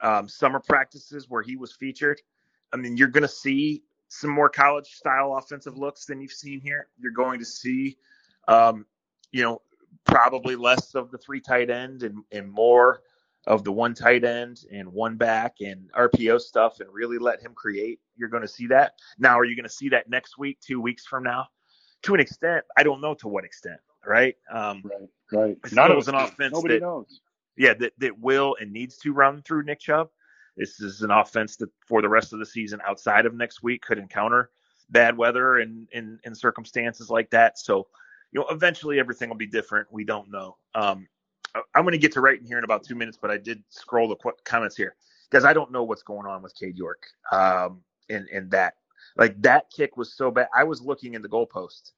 um, 0.02 0.30
summer 0.30 0.60
practices 0.60 1.28
where 1.30 1.44
he 1.44 1.58
was 1.58 1.74
featured. 1.74 2.22
I 2.74 2.78
mean, 2.78 2.96
you're 2.96 3.10
going 3.10 3.24
to 3.24 3.28
see 3.28 3.84
some 4.08 4.30
more 4.30 4.50
college 4.50 4.88
style 4.88 5.36
offensive 5.38 5.78
looks 5.78 6.06
than 6.06 6.22
you've 6.22 6.32
seen 6.32 6.62
here. 6.62 6.88
You're 7.00 7.12
going 7.12 7.40
to 7.40 7.46
see, 7.46 7.98
um, 8.48 8.86
you 9.32 9.44
know, 9.44 9.62
probably 10.06 10.56
less 10.56 10.96
of 10.96 11.12
the 11.12 11.18
three 11.18 11.40
tight 11.40 11.70
end 11.70 12.04
and, 12.04 12.24
and 12.32 12.52
more 12.52 13.02
of 13.48 13.64
the 13.64 13.72
one 13.72 13.94
tight 13.94 14.24
end 14.24 14.62
and 14.72 14.88
one 14.88 15.18
back 15.18 15.56
and 15.62 15.90
RPO 15.94 16.40
stuff 16.42 16.80
and 16.80 16.90
really 16.92 17.18
let 17.18 17.42
him 17.42 17.54
create. 17.54 18.00
You're 18.16 18.30
going 18.30 18.44
to 18.44 18.48
see 18.48 18.68
that. 18.68 18.94
Now, 19.18 19.40
are 19.40 19.46
you 19.46 19.56
going 19.56 19.64
to 19.64 19.70
see 19.70 19.90
that 19.90 20.10
next 20.10 20.38
week, 20.38 20.60
two 20.62 20.80
weeks 20.80 21.06
from 21.06 21.24
now? 21.24 21.48
To 22.04 22.14
an 22.14 22.20
extent, 22.20 22.64
I 22.78 22.84
don't 22.84 23.02
know 23.02 23.14
to 23.16 23.28
what 23.28 23.44
extent, 23.44 23.80
right? 24.06 24.36
Um, 24.52 24.84
right, 25.32 25.58
right. 25.64 25.74
None 25.74 25.92
of 25.92 26.08
an 26.08 26.16
offense 26.16 26.54
Nobody 26.54 26.76
that, 26.76 26.82
knows. 26.82 27.22
yeah, 27.58 27.74
that, 27.76 27.94
that 28.00 28.20
will 28.20 28.56
and 28.60 28.72
needs 28.72 28.98
to 29.00 29.14
run 29.14 29.42
through 29.44 29.64
Nick 29.64 29.80
Chubb. 29.80 30.10
This 30.58 30.80
is 30.80 31.02
an 31.02 31.12
offense 31.12 31.56
that 31.58 31.70
for 31.88 32.02
the 32.02 32.10
rest 32.10 32.34
of 32.34 32.40
the 32.40 32.46
season 32.46 32.80
outside 32.88 33.26
of 33.26 33.34
next 33.34 33.64
week 33.64 33.84
could 33.84 33.98
encounter 33.98 34.52
bad 34.90 35.18
weather 35.18 35.58
and, 35.60 35.88
and, 35.94 36.20
and 36.26 36.38
circumstances 36.38 37.10
like 37.10 37.30
that. 37.32 37.58
So, 37.58 37.88
you 38.32 38.40
know, 38.40 38.48
eventually 38.50 39.00
everything 39.00 39.30
will 39.30 39.38
be 39.38 39.48
different. 39.48 39.88
We 39.92 40.04
don't 40.04 40.30
know. 40.32 40.58
Um, 40.76 41.08
I'm 41.76 41.84
going 41.84 41.92
to 41.92 41.98
get 41.98 42.14
to 42.14 42.22
writing 42.22 42.46
here 42.46 42.58
in 42.58 42.64
about 42.64 42.84
two 42.84 42.96
minutes, 42.96 43.18
but 43.22 43.30
I 43.30 43.38
did 43.38 43.62
scroll 43.70 44.08
the 44.08 44.16
qu- 44.16 44.32
comments 44.46 44.76
here 44.76 44.96
because 45.30 45.44
I 45.44 45.54
don't 45.54 45.72
know 45.72 45.84
what's 45.84 46.04
going 46.04 46.26
on 46.26 46.42
with 46.42 46.56
Cade 46.56 46.78
York. 46.78 47.04
Um, 47.32 47.82
and, 48.10 48.28
and 48.30 48.50
that, 48.52 48.76
like 49.18 49.42
that 49.42 49.66
kick 49.76 49.98
was 49.98 50.14
so 50.14 50.32
bad. 50.32 50.48
I 50.56 50.64
was 50.64 50.82
looking 50.82 51.14
in 51.14 51.22
the 51.22 51.28
goalpost. 51.28 51.92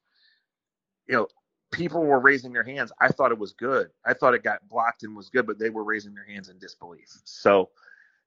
You 1.06 1.14
know, 1.14 1.28
people 1.70 2.04
were 2.04 2.18
raising 2.18 2.52
their 2.52 2.64
hands. 2.64 2.90
I 3.00 3.08
thought 3.08 3.30
it 3.30 3.38
was 3.38 3.52
good. 3.52 3.90
I 4.04 4.14
thought 4.14 4.34
it 4.34 4.42
got 4.42 4.66
blocked 4.68 5.04
and 5.04 5.14
was 5.16 5.28
good, 5.30 5.46
but 5.46 5.58
they 5.58 5.70
were 5.70 5.84
raising 5.84 6.14
their 6.14 6.26
hands 6.26 6.48
in 6.48 6.58
disbelief. 6.58 7.08
So, 7.24 7.70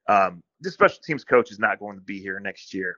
um, 0.08 0.42
this 0.62 0.74
special 0.74 1.00
teams 1.04 1.26
coach 1.26 1.52
is 1.52 1.60
not 1.60 1.80
going 1.80 1.98
to 1.98 2.02
be 2.02 2.20
here 2.20 2.40
next 2.40 2.74
year. 2.74 2.98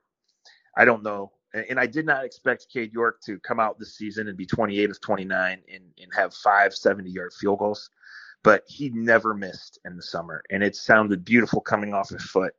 I 0.77 0.85
don't 0.85 1.03
know. 1.03 1.31
And, 1.53 1.79
I 1.79 1.87
did 1.87 2.05
not 2.05 2.25
expect 2.25 2.67
Cade 2.71 2.93
York 2.93 3.21
to 3.25 3.39
come 3.39 3.59
out 3.59 3.79
this 3.79 3.95
season 3.95 4.27
and 4.27 4.37
be 4.37 4.45
28 4.45 4.91
of 4.91 5.01
29 5.01 5.61
and, 5.73 5.83
and 6.01 6.13
have 6.15 6.33
five 6.33 6.75
70 6.75 7.09
yard 7.09 7.33
field 7.33 7.59
goals 7.59 7.89
but 8.43 8.63
he 8.67 8.89
never 8.89 9.33
missed 9.33 9.79
in 9.85 9.95
the 9.95 10.03
summer, 10.03 10.41
and 10.49 10.63
it 10.63 10.75
sounded 10.75 11.25
beautiful 11.25 11.61
coming 11.61 11.93
off 11.93 12.09
his 12.09 12.23
foot. 12.23 12.53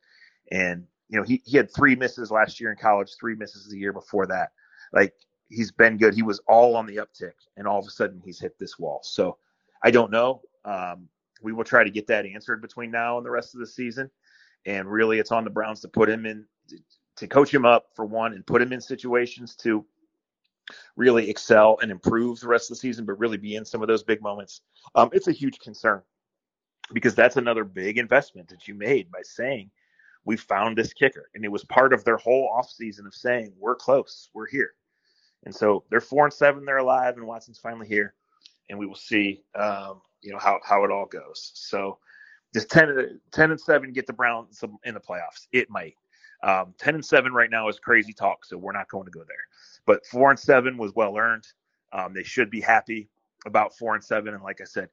And 0.51 0.85
you 1.09 1.19
know, 1.19 1.25
he 1.25 1.43
he 1.45 1.57
had 1.57 1.73
three 1.75 1.97
misses 1.97 2.31
last 2.31 2.61
year 2.61 2.71
in 2.71 2.77
college, 2.77 3.11
three 3.19 3.35
misses 3.35 3.69
the 3.69 3.79
year 3.79 3.93
before 3.93 4.27
that. 4.27 4.51
Like 4.93 5.15
he's 5.49 5.73
been 5.73 5.97
good. 5.97 6.15
He 6.15 6.23
was 6.23 6.41
all 6.47 6.77
on 6.77 6.87
the 6.87 6.97
uptick, 6.97 7.33
and 7.57 7.67
all 7.67 7.79
of 7.79 7.87
a 7.87 7.91
sudden 7.91 8.21
he's 8.25 8.41
hit 8.41 8.59
this 8.59 8.79
wall. 8.79 9.01
So 9.03 9.39
I 9.83 9.91
don't 9.91 10.11
know. 10.11 10.43
Um, 10.65 11.09
we 11.43 11.53
will 11.53 11.65
try 11.65 11.83
to 11.83 11.91
get 11.91 12.07
that 12.09 12.27
answered 12.27 12.61
between 12.61 12.91
now 12.91 13.17
and 13.17 13.25
the 13.25 13.31
rest 13.31 13.55
of 13.55 13.61
the 13.61 13.67
season. 13.67 14.11
And 14.67 14.91
really, 14.91 15.19
it's 15.19 15.33
on 15.33 15.45
the 15.45 15.51
Browns 15.51 15.81
to 15.81 15.89
put 15.89 16.11
him 16.11 16.27
in, 16.27 16.45
to 17.21 17.29
coach 17.29 17.53
him 17.53 17.65
up 17.65 17.87
for 17.95 18.05
one, 18.05 18.33
and 18.35 18.47
put 18.47 18.63
him 18.63 18.73
in 18.73 18.81
situations 18.81 19.55
to 19.57 19.85
really 20.97 21.29
excel 21.29 21.79
and 21.83 21.91
improve 21.91 22.41
the 22.41 22.49
rest 22.49 22.71
of 22.71 22.77
the 22.77 22.81
season, 22.81 23.05
but 23.05 23.19
really 23.19 23.37
be 23.37 23.57
in 23.57 23.65
some 23.65 23.83
of 23.83 23.89
those 23.89 24.03
big 24.03 24.23
moments. 24.23 24.63
Um, 24.95 25.11
it's 25.13 25.29
a 25.29 25.33
huge 25.33 25.59
concern 25.59 26.03
because 26.93 27.15
that's 27.15 27.37
another 27.37 27.65
big 27.65 27.99
investment 27.99 28.49
that 28.49 28.67
you 28.67 28.75
made 28.75 29.11
by 29.11 29.21
saying 29.23 29.71
we 30.25 30.37
found 30.37 30.77
this 30.77 30.93
kicker, 30.93 31.31
and 31.35 31.45
it 31.45 31.53
was 31.53 31.65
part 31.65 31.93
of 31.93 32.05
their 32.05 32.17
whole 32.17 32.51
offseason 32.55 33.07
of 33.07 33.15
saying 33.15 33.53
we're 33.59 33.77
close, 33.77 34.31
we're 34.35 34.49
here. 34.49 34.73
And 35.45 35.55
so 35.55 35.85
they're 35.91 36.01
four 36.01 36.25
and 36.25 36.33
seven, 36.33 36.65
they're 36.65 36.79
alive, 36.79 37.17
and 37.17 37.27
Watson's 37.27 37.59
finally 37.59 37.89
here, 37.89 38.15
and 38.69 38.79
we 38.79 38.87
will 38.87 38.95
see, 38.95 39.43
um, 39.55 40.03
you 40.23 40.33
know, 40.33 40.39
how 40.39 40.59
how 40.63 40.85
it 40.85 40.91
all 40.91 41.07
goes. 41.07 41.53
So, 41.55 41.99
does 42.53 42.67
10, 42.67 43.21
10 43.33 43.51
and 43.51 43.61
seven 43.61 43.93
get 43.93 44.07
the 44.07 44.13
Browns 44.13 44.63
in 44.85 44.95
the 44.95 45.01
playoffs? 45.01 45.47
It 45.53 45.71
might. 45.71 45.95
Um, 46.43 46.75
10 46.79 46.95
and 46.97 47.05
7 47.05 47.33
right 47.33 47.51
now 47.51 47.69
is 47.69 47.79
crazy 47.79 48.13
talk, 48.13 48.45
so 48.45 48.57
we're 48.57 48.73
not 48.73 48.89
going 48.89 49.05
to 49.05 49.11
go 49.11 49.21
there. 49.21 49.37
But 49.87 50.07
4 50.07 50.31
and 50.31 50.39
7 50.39 50.77
was 50.77 50.95
well 50.95 51.17
earned. 51.17 51.47
Um, 51.93 52.15
they 52.15 52.23
should 52.23 52.51
be 52.51 52.61
happy 52.61 53.09
about 53.47 53.77
4 53.77 53.97
and 53.97 54.05
7. 54.05 54.33
And 54.33 54.43
like 54.43 54.61
I 54.61 54.65
said, 54.65 54.89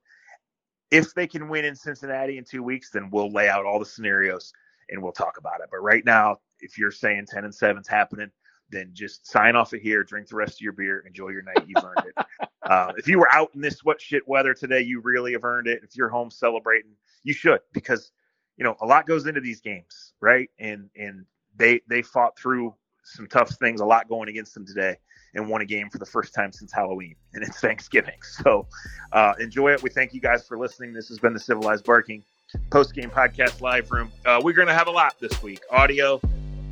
if 0.92 1.14
they 1.14 1.28
can 1.28 1.50
win 1.50 1.66
in 1.66 1.76
Cincinnati 1.76 2.38
in 2.38 2.44
two 2.44 2.64
weeks, 2.64 2.92
then 2.92 3.10
we'll 3.12 3.32
lay 3.32 3.50
out 3.50 3.66
all 3.66 3.80
the 3.80 3.86
scenarios 3.86 4.54
and 4.90 5.02
we'll 5.02 5.12
talk 5.12 5.38
about 5.38 5.62
it. 5.62 5.68
But 5.72 5.80
right 5.80 6.04
now, 6.06 6.38
if 6.60 6.78
you're 6.78 6.92
saying 6.92 7.28
10 7.28 7.46
and 7.46 7.54
7 7.54 7.82
is 7.82 7.88
happening, 7.88 8.32
then 8.70 8.90
just 8.94 9.28
sign 9.28 9.56
off 9.56 9.74
of 9.74 9.82
here, 9.82 10.04
drink 10.04 10.28
the 10.28 10.36
rest 10.36 10.56
of 10.56 10.62
your 10.62 10.74
beer, 10.74 11.04
enjoy 11.08 11.30
your 11.30 11.44
night. 11.44 11.66
You've 11.68 11.84
earned 11.84 12.08
it. 12.08 12.26
Uh, 12.64 12.92
if 12.98 13.08
you 13.08 13.20
were 13.20 13.34
out 13.34 13.52
in 13.56 13.62
this 13.62 13.84
what 13.84 14.02
shit 14.02 14.28
weather 14.28 14.54
today, 14.54 14.82
you 14.82 15.00
really 15.02 15.34
have 15.34 15.44
earned 15.44 15.68
it. 15.68 15.82
If 15.84 15.96
you're 15.96 16.10
home 16.10 16.30
celebrating, 16.30 16.92
you 17.24 17.34
should 17.34 17.62
because 17.74 18.12
you 18.58 18.64
know 18.64 18.76
a 18.82 18.86
lot 18.86 19.06
goes 19.06 19.26
into 19.26 19.40
these 19.40 19.62
games, 19.62 20.14
right? 20.20 20.50
And 20.60 20.90
and 20.98 21.26
they 21.58 21.82
they 21.88 22.02
fought 22.02 22.38
through 22.38 22.74
some 23.04 23.28
tough 23.28 23.52
things, 23.52 23.82
a 23.82 23.86
lot 23.86 24.08
going 24.10 24.30
against 24.30 24.54
them 24.54 24.65
today, 24.65 24.96
and 25.34 25.48
won 25.50 25.62
a 25.62 25.65
game 25.65 25.89
for 25.89 25.98
the 25.98 26.06
first 26.06 26.34
time 26.34 26.52
since 26.52 26.72
Halloween, 26.72 27.15
and 27.34 27.43
it's 27.43 27.60
Thanksgiving. 27.62 28.22
So 28.22 28.67
uh, 29.12 29.34
enjoy 29.39 29.74
it. 29.74 29.82
We 29.82 29.89
thank 29.89 30.13
you 30.13 30.22
guys 30.22 30.46
for 30.48 30.58
listening. 30.58 30.93
This 30.93 31.08
has 31.10 31.20
been 31.20 31.34
the 31.34 31.39
Civilized 31.39 31.86
Barking 31.86 32.24
post 32.70 32.93
game 32.93 33.10
podcast 33.10 33.62
live 33.62 33.91
room. 33.91 34.12
Uh, 34.26 34.41
we're 34.43 34.54
going 34.54 34.67
to 34.67 34.74
have 34.74 34.88
a 34.88 34.91
lot 34.91 35.15
this 35.20 35.41
week 35.41 35.62
audio, 35.72 36.20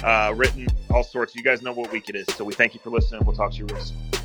uh, 0.04 0.34
written, 0.36 0.68
all 0.90 1.04
sorts. 1.04 1.36
You 1.36 1.44
guys 1.44 1.62
know 1.62 1.74
what 1.74 1.92
week 1.92 2.10
it 2.10 2.16
is. 2.16 2.26
So 2.36 2.44
we 2.44 2.54
thank 2.54 2.74
you 2.74 2.80
for 2.80 2.90
listening. 2.90 3.26
We'll 3.26 3.36
talk 3.36 3.52
to 3.52 3.58
you 3.58 3.66
real 3.66 3.84
soon. 3.84 4.25